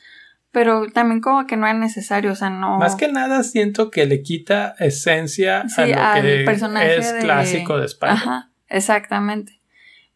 pero 0.50 0.90
también 0.90 1.20
como 1.20 1.46
que 1.46 1.56
no 1.56 1.68
es 1.68 1.76
necesario, 1.76 2.32
o 2.32 2.34
sea, 2.34 2.50
no... 2.50 2.78
Más 2.78 2.96
que 2.96 3.06
nada 3.06 3.44
siento 3.44 3.92
que 3.92 4.04
le 4.04 4.22
quita 4.22 4.74
esencia 4.80 5.60
a 5.76 5.86
lo 5.86 6.22
que 6.22 6.42
personaje 6.44 6.96
es 6.96 7.12
clásico 7.20 7.78
de 7.78 7.86
Spider. 7.86 8.14
Ajá, 8.14 8.50
exactamente. 8.68 9.60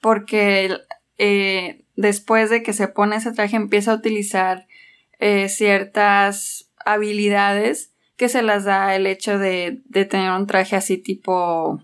Porque 0.00 0.76
eh, 1.18 1.85
después 1.96 2.50
de 2.50 2.62
que 2.62 2.72
se 2.72 2.88
pone 2.88 3.16
ese 3.16 3.32
traje 3.32 3.56
empieza 3.56 3.92
a 3.92 3.96
utilizar 3.96 4.66
eh, 5.18 5.48
ciertas 5.48 6.70
habilidades 6.84 7.92
que 8.16 8.28
se 8.28 8.42
las 8.42 8.64
da 8.64 8.94
el 8.94 9.06
hecho 9.06 9.38
de, 9.38 9.82
de 9.86 10.04
tener 10.04 10.30
un 10.30 10.46
traje 10.46 10.76
así 10.76 10.98
tipo 10.98 11.82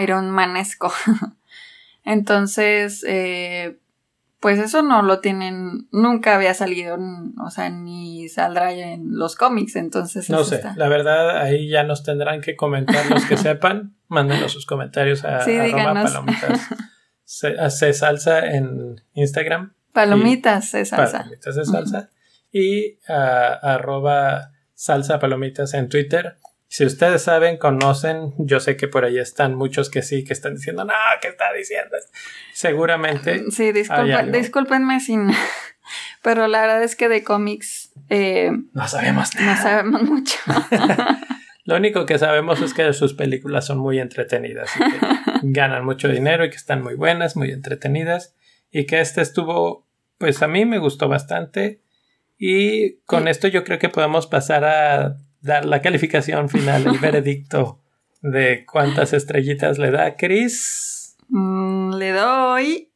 Iron 0.00 0.30
Manesco. 0.30 0.92
Entonces, 2.04 3.04
eh, 3.06 3.78
pues 4.40 4.60
eso 4.60 4.82
no 4.82 5.02
lo 5.02 5.18
tienen, 5.18 5.88
nunca 5.90 6.36
había 6.36 6.54
salido, 6.54 6.96
o 7.44 7.50
sea, 7.50 7.68
ni 7.68 8.28
saldrá 8.28 8.72
en 8.72 9.18
los 9.18 9.34
cómics, 9.34 9.74
entonces. 9.74 10.30
No 10.30 10.44
sé, 10.44 10.62
la 10.76 10.88
verdad, 10.88 11.38
ahí 11.38 11.68
ya 11.68 11.82
nos 11.82 12.04
tendrán 12.04 12.42
que 12.42 12.54
comentar 12.54 13.10
los 13.10 13.24
que 13.24 13.36
sepan, 13.36 13.96
mándenos 14.06 14.52
sus 14.52 14.64
comentarios 14.64 15.24
a, 15.24 15.40
sí, 15.40 15.56
palomitas. 15.58 16.60
Se, 17.26 17.92
salsa 17.92 18.46
en 18.46 19.02
Instagram. 19.14 19.74
Palomitas 19.92 20.70
se 20.70 20.84
salsa. 20.84 21.18
Palomitas 21.18 21.68
salsa. 21.68 22.10
Y 22.52 22.98
a, 23.08 23.52
arroba 23.74 24.52
salsa 24.74 25.18
palomitas 25.18 25.74
en 25.74 25.88
Twitter. 25.88 26.36
Si 26.68 26.84
ustedes 26.84 27.22
saben, 27.22 27.58
conocen, 27.58 28.32
yo 28.38 28.60
sé 28.60 28.76
que 28.76 28.88
por 28.88 29.04
ahí 29.04 29.18
están 29.18 29.54
muchos 29.54 29.90
que 29.90 30.02
sí, 30.02 30.24
que 30.24 30.32
están 30.32 30.54
diciendo, 30.54 30.84
no, 30.84 30.94
¿qué 31.20 31.28
está 31.28 31.52
diciendo? 31.52 31.96
Seguramente. 32.52 33.44
Sí, 33.50 33.72
discúlpenme 33.72 35.00
sin... 35.00 35.30
Pero 36.22 36.48
la 36.48 36.62
verdad 36.62 36.82
es 36.82 36.96
que 36.96 37.08
de 37.08 37.22
cómics... 37.22 37.92
Eh, 38.08 38.50
no 38.72 38.88
sabemos 38.88 39.34
nada. 39.36 39.54
No 39.54 39.62
sabemos 39.62 40.02
mucho. 40.02 40.38
Lo 41.66 41.74
único 41.76 42.06
que 42.06 42.16
sabemos 42.18 42.60
es 42.62 42.72
que 42.74 42.92
sus 42.92 43.14
películas 43.14 43.66
son 43.66 43.78
muy 43.78 43.98
entretenidas 43.98 44.70
y 44.76 44.78
que 44.78 45.06
ganan 45.42 45.84
mucho 45.84 46.08
dinero 46.08 46.44
y 46.44 46.50
que 46.50 46.56
están 46.56 46.82
muy 46.82 46.94
buenas, 46.94 47.36
muy 47.36 47.50
entretenidas. 47.50 48.34
Y 48.70 48.86
que 48.86 49.00
este 49.00 49.22
estuvo, 49.22 49.86
pues 50.18 50.42
a 50.42 50.48
mí 50.48 50.64
me 50.64 50.78
gustó 50.78 51.08
bastante. 51.08 51.80
Y 52.38 52.96
con 53.06 53.28
esto 53.28 53.48
yo 53.48 53.64
creo 53.64 53.78
que 53.78 53.88
podemos 53.88 54.26
pasar 54.26 54.64
a 54.64 55.16
dar 55.40 55.64
la 55.64 55.80
calificación 55.80 56.48
final, 56.48 56.86
el 56.86 56.98
veredicto 57.00 57.80
de 58.20 58.66
cuántas 58.66 59.12
estrellitas 59.12 59.78
le 59.78 59.90
da 59.90 60.16
Chris. 60.16 61.16
Mm, 61.28 61.94
le 61.94 62.10
doy 62.12 62.90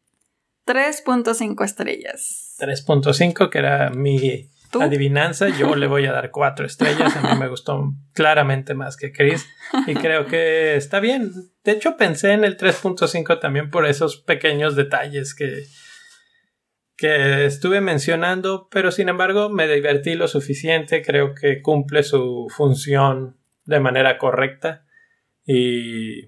3.5 0.67 1.65
estrellas. 1.65 2.57
3.5, 2.61 3.49
que 3.49 3.59
era 3.59 3.91
mi 3.91 4.50
adivinanza. 4.81 5.49
Yo 5.49 5.75
le 5.75 5.87
voy 5.87 6.07
a 6.07 6.13
dar 6.13 6.31
4 6.31 6.67
estrellas. 6.67 7.17
A 7.17 7.35
mí 7.35 7.41
me 7.41 7.49
gustó 7.49 7.93
claramente 8.13 8.75
más 8.75 8.97
que 8.97 9.13
Chris. 9.13 9.49
Y 9.87 9.95
creo 9.95 10.27
que 10.27 10.77
está 10.77 11.01
bien. 11.01 11.33
De 11.65 11.73
hecho, 11.73 11.97
pensé 11.97 12.33
en 12.33 12.45
el 12.45 12.57
3.5 12.57 13.41
también 13.41 13.71
por 13.71 13.87
esos 13.87 14.19
pequeños 14.19 14.77
detalles 14.77 15.35
que, 15.35 15.65
que 16.97 17.47
estuve 17.47 17.81
mencionando, 17.81 18.69
pero 18.71 18.91
sin 18.93 19.09
embargo 19.09 19.49
me 19.49 19.67
divertí 19.67 20.15
lo 20.15 20.29
suficiente, 20.29 21.01
creo 21.01 21.35
que 21.35 21.63
cumple 21.63 22.03
su 22.03 22.47
función 22.55 23.39
de 23.65 23.81
manera 23.81 24.19
correcta 24.19 24.85
y, 25.47 26.27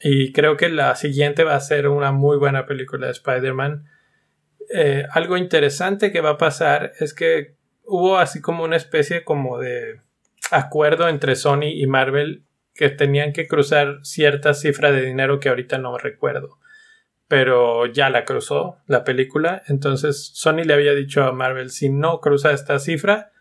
y 0.00 0.32
creo 0.32 0.56
que 0.56 0.68
la 0.68 0.96
siguiente 0.96 1.44
va 1.44 1.54
a 1.54 1.60
ser 1.60 1.86
una 1.86 2.10
muy 2.10 2.36
buena 2.36 2.66
película 2.66 3.06
de 3.06 3.12
Spider-Man. 3.12 3.84
Eh, 4.74 5.04
algo 5.12 5.36
interesante 5.36 6.10
que 6.10 6.20
va 6.20 6.30
a 6.30 6.38
pasar 6.38 6.92
es 6.98 7.14
que 7.14 7.56
hubo 7.84 8.18
así 8.18 8.40
como 8.40 8.64
una 8.64 8.76
especie 8.76 9.24
como 9.24 9.58
de 9.58 10.00
acuerdo 10.50 11.08
entre 11.08 11.36
Sony 11.36 11.70
y 11.74 11.86
Marvel 11.86 12.44
que 12.74 12.88
tenían 12.88 13.32
que 13.32 13.46
cruzar 13.46 14.00
cierta 14.02 14.54
cifra 14.54 14.92
de 14.92 15.02
dinero 15.02 15.40
que 15.40 15.48
ahorita 15.48 15.78
no 15.78 15.98
recuerdo 15.98 16.58
pero 17.32 17.86
ya 17.86 18.10
la 18.10 18.26
cruzó 18.26 18.76
la 18.86 19.04
película. 19.04 19.62
Entonces 19.66 20.32
Sony 20.34 20.64
le 20.66 20.74
había 20.74 20.92
dicho 20.92 21.24
a 21.24 21.32
Marvel, 21.32 21.70
si 21.70 21.88
no 21.88 22.20
cruza 22.20 22.52
esta 22.52 22.78
cifra, 22.78 23.32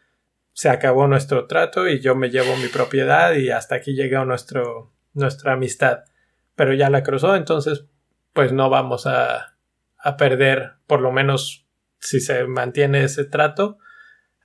se 0.54 0.70
acabó 0.70 1.10
nuestro 1.10 1.46
trato 1.46 1.90
y 1.90 2.00
yo 2.00 2.16
me 2.16 2.30
llevo 2.30 2.56
mi 2.56 2.70
propiedad 2.70 3.34
y 3.34 3.50
hasta 3.50 3.76
aquí 3.76 3.94
llega 3.94 4.24
nuestra 4.24 5.52
amistad. 5.52 6.06
Pero 6.56 6.74
ya 6.74 6.90
la 6.90 7.04
cruzó, 7.04 7.36
entonces 7.36 7.84
pues 8.32 8.54
no 8.54 8.70
vamos 8.70 9.08
a, 9.08 9.58
a 9.98 10.16
perder, 10.16 10.76
por 10.88 11.02
lo 11.02 11.12
menos 11.12 11.66
si 12.00 12.22
se 12.22 12.46
mantiene 12.46 13.04
ese 13.04 13.26
trato, 13.26 13.78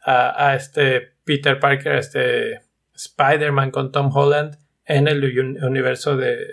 a, 0.07 0.49
a 0.49 0.55
este 0.55 1.17
Peter 1.25 1.61
Parker, 1.61 1.93
a 1.93 1.99
este 1.99 2.63
Spider-Man 2.95 3.71
con 3.71 3.93
Tom 3.93 4.11
Holland 4.15 4.57
en 4.87 5.09
el 5.09 5.23
universo 5.63 6.17
de, 6.17 6.47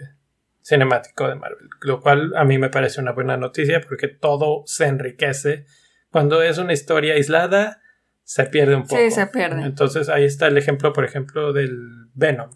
cinemático 0.64 1.28
de 1.28 1.36
Marvel, 1.36 1.70
lo 1.82 2.00
cual 2.00 2.34
a 2.36 2.46
mí 2.46 2.58
me 2.58 2.70
parece 2.70 3.02
una 3.02 3.12
buena 3.12 3.38
noticia 3.38 3.82
porque 3.82 4.08
todo 4.08 4.64
se 4.66 4.88
enriquece. 4.88 5.66
Cuando 6.10 6.42
es 6.42 6.58
una 6.58 6.74
historia 6.74 7.16
aislada, 7.16 7.82
se 8.24 8.46
pierde 8.46 8.76
un 8.76 8.84
poco. 8.84 8.98
Sí, 8.98 9.12
se 9.12 9.28
pierde. 9.28 9.64
Entonces 9.64 10.10
ahí 10.10 10.24
está 10.24 10.48
el 10.48 10.58
ejemplo, 10.58 10.94
por 10.94 11.04
ejemplo, 11.04 11.52
del 11.52 12.10
Venom, 12.14 12.50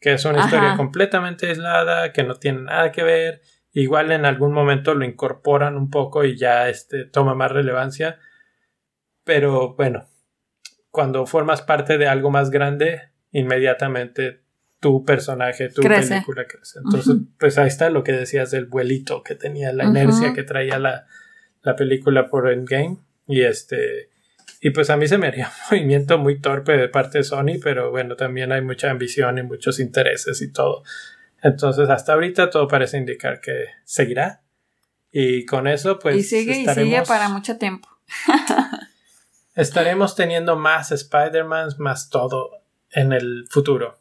que 0.00 0.14
es 0.14 0.24
una 0.24 0.44
historia 0.44 0.76
completamente 0.76 1.48
aislada, 1.48 2.12
que 2.12 2.24
no 2.24 2.34
tiene 2.36 2.62
nada 2.62 2.92
que 2.92 3.02
ver. 3.02 3.42
Igual 3.72 4.12
en 4.12 4.24
algún 4.24 4.52
momento 4.52 4.94
lo 4.94 5.04
incorporan 5.04 5.76
un 5.76 5.90
poco 5.90 6.24
y 6.24 6.36
ya 6.36 6.68
este, 6.68 7.04
toma 7.04 7.34
más 7.34 7.52
relevancia. 7.52 8.18
Pero 9.24 9.74
bueno, 9.74 10.06
cuando 10.94 11.26
formas 11.26 11.60
parte 11.60 11.98
de 11.98 12.06
algo 12.06 12.30
más 12.30 12.50
grande, 12.50 13.00
inmediatamente 13.32 14.42
tu 14.78 15.04
personaje, 15.04 15.68
tu 15.70 15.82
Crece. 15.82 16.08
película 16.14 16.46
crece. 16.46 16.78
Entonces, 16.84 17.16
pues 17.36 17.58
ahí 17.58 17.66
está 17.66 17.90
lo 17.90 18.04
que 18.04 18.12
decías 18.12 18.52
del 18.52 18.66
vuelito 18.66 19.24
que 19.24 19.34
tenía, 19.34 19.72
la 19.72 19.84
inercia 19.86 20.32
que 20.34 20.44
traía 20.44 20.78
la, 20.78 21.06
la 21.62 21.74
película 21.74 22.28
por 22.28 22.48
Endgame. 22.48 22.98
Y 23.26 23.42
este. 23.42 24.10
Y 24.60 24.70
pues 24.70 24.88
a 24.90 24.96
mí 24.96 25.08
se 25.08 25.18
me 25.18 25.26
haría 25.26 25.48
un 25.48 25.52
movimiento 25.78 26.16
muy 26.18 26.40
torpe 26.40 26.76
de 26.76 26.88
parte 26.88 27.18
de 27.18 27.24
Sony, 27.24 27.58
pero 27.60 27.90
bueno, 27.90 28.14
también 28.14 28.52
hay 28.52 28.60
mucha 28.62 28.88
ambición 28.90 29.38
y 29.38 29.42
muchos 29.42 29.80
intereses 29.80 30.40
y 30.42 30.52
todo. 30.52 30.84
Entonces, 31.42 31.90
hasta 31.90 32.12
ahorita 32.12 32.50
todo 32.50 32.68
parece 32.68 32.98
indicar 32.98 33.40
que 33.40 33.64
seguirá. 33.84 34.42
Y 35.10 35.44
con 35.44 35.66
eso, 35.66 35.98
pues. 35.98 36.16
y 36.16 36.22
sigue 36.22 36.52
y 36.52 36.54
sigue 36.54 36.60
estaremos- 36.70 37.08
para 37.08 37.28
mucho 37.30 37.58
tiempo. 37.58 37.88
Estaremos 39.54 40.16
teniendo 40.16 40.56
más 40.56 40.90
Spider-Man, 40.90 41.70
más 41.78 42.10
todo 42.10 42.50
en 42.90 43.12
el 43.12 43.46
futuro. 43.48 43.98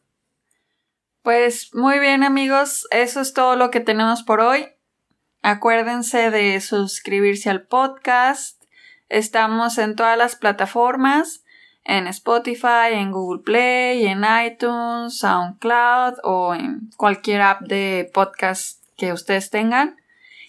Pues 1.22 1.74
muy 1.74 2.00
bien 2.00 2.24
amigos, 2.24 2.88
eso 2.92 3.22
es 3.22 3.34
todo 3.34 3.56
lo 3.56 3.70
que 3.70 3.80
tenemos 3.80 4.24
por 4.24 4.42
hoy. 4.42 4.68
Acuérdense 5.42 6.32
de 6.32 6.60
suscribirse 6.60 7.50
al 7.50 7.62
podcast. 7.62 8.64
Estamos 9.10 9.78
en 9.78 9.96
todas 9.96 10.18
las 10.18 10.36
plataformas, 10.36 11.44
en 11.84 12.08
Spotify, 12.08 12.94
en 12.94 13.12
Google 13.12 13.44
Play, 13.44 14.08
en 14.08 14.24
iTunes, 14.46 15.18
SoundCloud 15.20 16.16
o 16.24 16.56
en 16.56 16.90
cualquier 16.98 17.42
app 17.42 17.62
de 17.62 18.10
podcast 18.14 18.82
que 18.98 19.14
ustedes 19.14 19.50
tengan. 19.50 19.98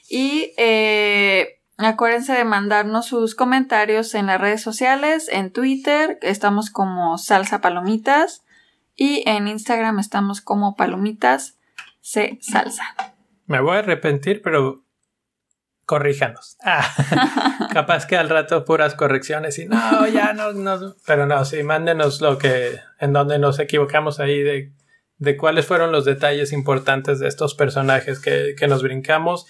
Y 0.09 0.53
eh, 0.57 1.61
acuérdense 1.79 2.33
de 2.33 2.45
mandarnos 2.45 3.07
sus 3.07 3.35
comentarios 3.35 4.15
en 4.15 4.27
las 4.27 4.41
redes 4.41 4.63
sociales, 4.63 5.29
en 5.31 5.53
Twitter, 5.53 6.19
estamos 6.23 6.71
como 6.71 7.19
Salsa 7.19 7.61
Palomitas. 7.61 8.45
Y 8.97 9.29
en 9.29 9.49
Instagram 9.49 9.99
estamos 9.99 10.41
como 10.41 10.77
palomitas 10.77 11.59
C 12.01 12.39
salsa. 12.41 12.85
Me 13.47 13.61
voy 13.61 13.77
a 13.77 13.79
arrepentir, 13.81 14.41
pero 14.43 14.85
corríjanos. 15.85 16.57
Ah, 16.67 17.69
capaz 17.73 18.07
que 18.07 18.17
al 18.17 18.29
rato 18.29 18.65
puras 18.65 18.95
correcciones 18.95 19.59
y 19.59 19.67
no, 19.67 20.07
ya 20.07 20.33
no, 20.33 20.53
no. 20.53 20.95
Pero 21.07 21.27
no, 21.27 21.45
sí, 21.45 21.63
mándenos 21.63 22.21
lo 22.21 22.39
que, 22.39 22.79
en 23.01 23.13
donde 23.13 23.39
nos 23.39 23.59
equivocamos 23.59 24.21
ahí 24.21 24.43
de, 24.43 24.73
de 25.19 25.37
cuáles 25.37 25.67
fueron 25.67 25.93
los 25.93 26.05
detalles 26.05 26.53
importantes 26.53 27.19
de 27.19 27.29
estos 27.29 27.55
personajes 27.55 28.21
que, 28.21 28.55
que 28.57 28.69
nos 28.69 28.83
brincamos. 28.83 29.47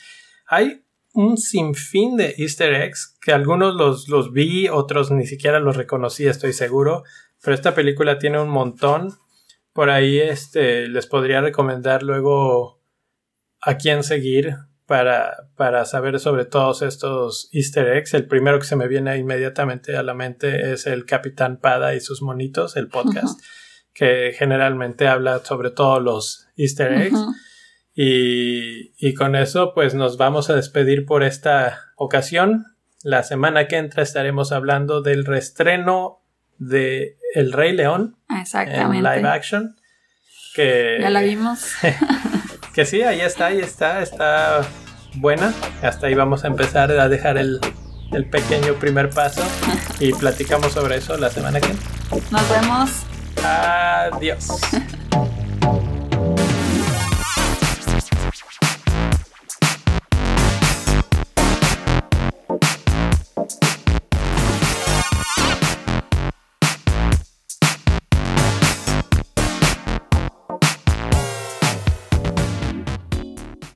Hay 0.46 0.83
un 1.14 1.38
sinfín 1.38 2.16
de 2.16 2.34
easter 2.38 2.74
eggs 2.74 3.16
que 3.20 3.32
algunos 3.32 3.74
los, 3.74 4.08
los 4.08 4.32
vi, 4.32 4.68
otros 4.68 5.10
ni 5.10 5.26
siquiera 5.26 5.60
los 5.60 5.76
reconocí, 5.76 6.26
estoy 6.26 6.52
seguro. 6.52 7.04
Pero 7.40 7.54
esta 7.54 7.74
película 7.74 8.18
tiene 8.18 8.40
un 8.40 8.48
montón. 8.48 9.14
Por 9.72 9.90
ahí 9.90 10.18
este, 10.18 10.88
les 10.88 11.06
podría 11.06 11.40
recomendar 11.40 12.02
luego 12.02 12.82
a 13.60 13.76
quién 13.76 14.02
seguir 14.02 14.56
para, 14.86 15.48
para 15.56 15.84
saber 15.84 16.18
sobre 16.18 16.46
todos 16.46 16.82
estos 16.82 17.48
easter 17.52 17.96
eggs. 17.96 18.12
El 18.14 18.26
primero 18.26 18.58
que 18.58 18.66
se 18.66 18.76
me 18.76 18.88
viene 18.88 19.16
inmediatamente 19.16 19.96
a 19.96 20.02
la 20.02 20.14
mente 20.14 20.72
es 20.72 20.86
el 20.86 21.06
Capitán 21.06 21.58
Pada 21.58 21.94
y 21.94 22.00
sus 22.00 22.22
monitos, 22.22 22.76
el 22.76 22.88
podcast, 22.88 23.40
que 23.92 24.34
generalmente 24.36 25.06
habla 25.06 25.44
sobre 25.44 25.70
todos 25.70 26.02
los 26.02 26.46
easter 26.56 26.92
eggs. 26.92 27.20
Y, 27.94 28.92
y 28.98 29.14
con 29.14 29.36
eso, 29.36 29.72
pues 29.74 29.94
nos 29.94 30.16
vamos 30.16 30.50
a 30.50 30.54
despedir 30.54 31.06
por 31.06 31.22
esta 31.22 31.92
ocasión. 31.96 32.66
La 33.02 33.22
semana 33.22 33.68
que 33.68 33.76
entra 33.76 34.02
estaremos 34.02 34.50
hablando 34.50 35.00
del 35.02 35.24
reestreno 35.24 36.20
de 36.58 37.18
El 37.34 37.52
Rey 37.52 37.72
León 37.72 38.16
en 38.30 38.38
Exactamente. 38.38 39.08
live 39.16 39.28
action. 39.28 39.76
Que, 40.54 40.98
Ya 41.00 41.10
la 41.10 41.20
vimos. 41.22 41.72
que 42.74 42.84
sí, 42.84 43.02
ahí 43.02 43.20
está, 43.20 43.46
ahí 43.46 43.60
está, 43.60 44.02
está 44.02 44.62
buena. 45.16 45.52
Hasta 45.82 46.06
ahí 46.08 46.14
vamos 46.14 46.44
a 46.44 46.48
empezar 46.48 46.90
a 46.92 47.08
dejar 47.08 47.38
el, 47.38 47.60
el 48.12 48.28
pequeño 48.28 48.74
primer 48.74 49.10
paso 49.10 49.42
y 50.00 50.12
platicamos 50.12 50.72
sobre 50.72 50.96
eso 50.96 51.16
la 51.16 51.30
semana 51.30 51.60
que 51.60 51.68
viene. 51.68 51.82
Nos 52.30 52.50
vemos. 52.50 52.90
Adiós. 53.44 54.48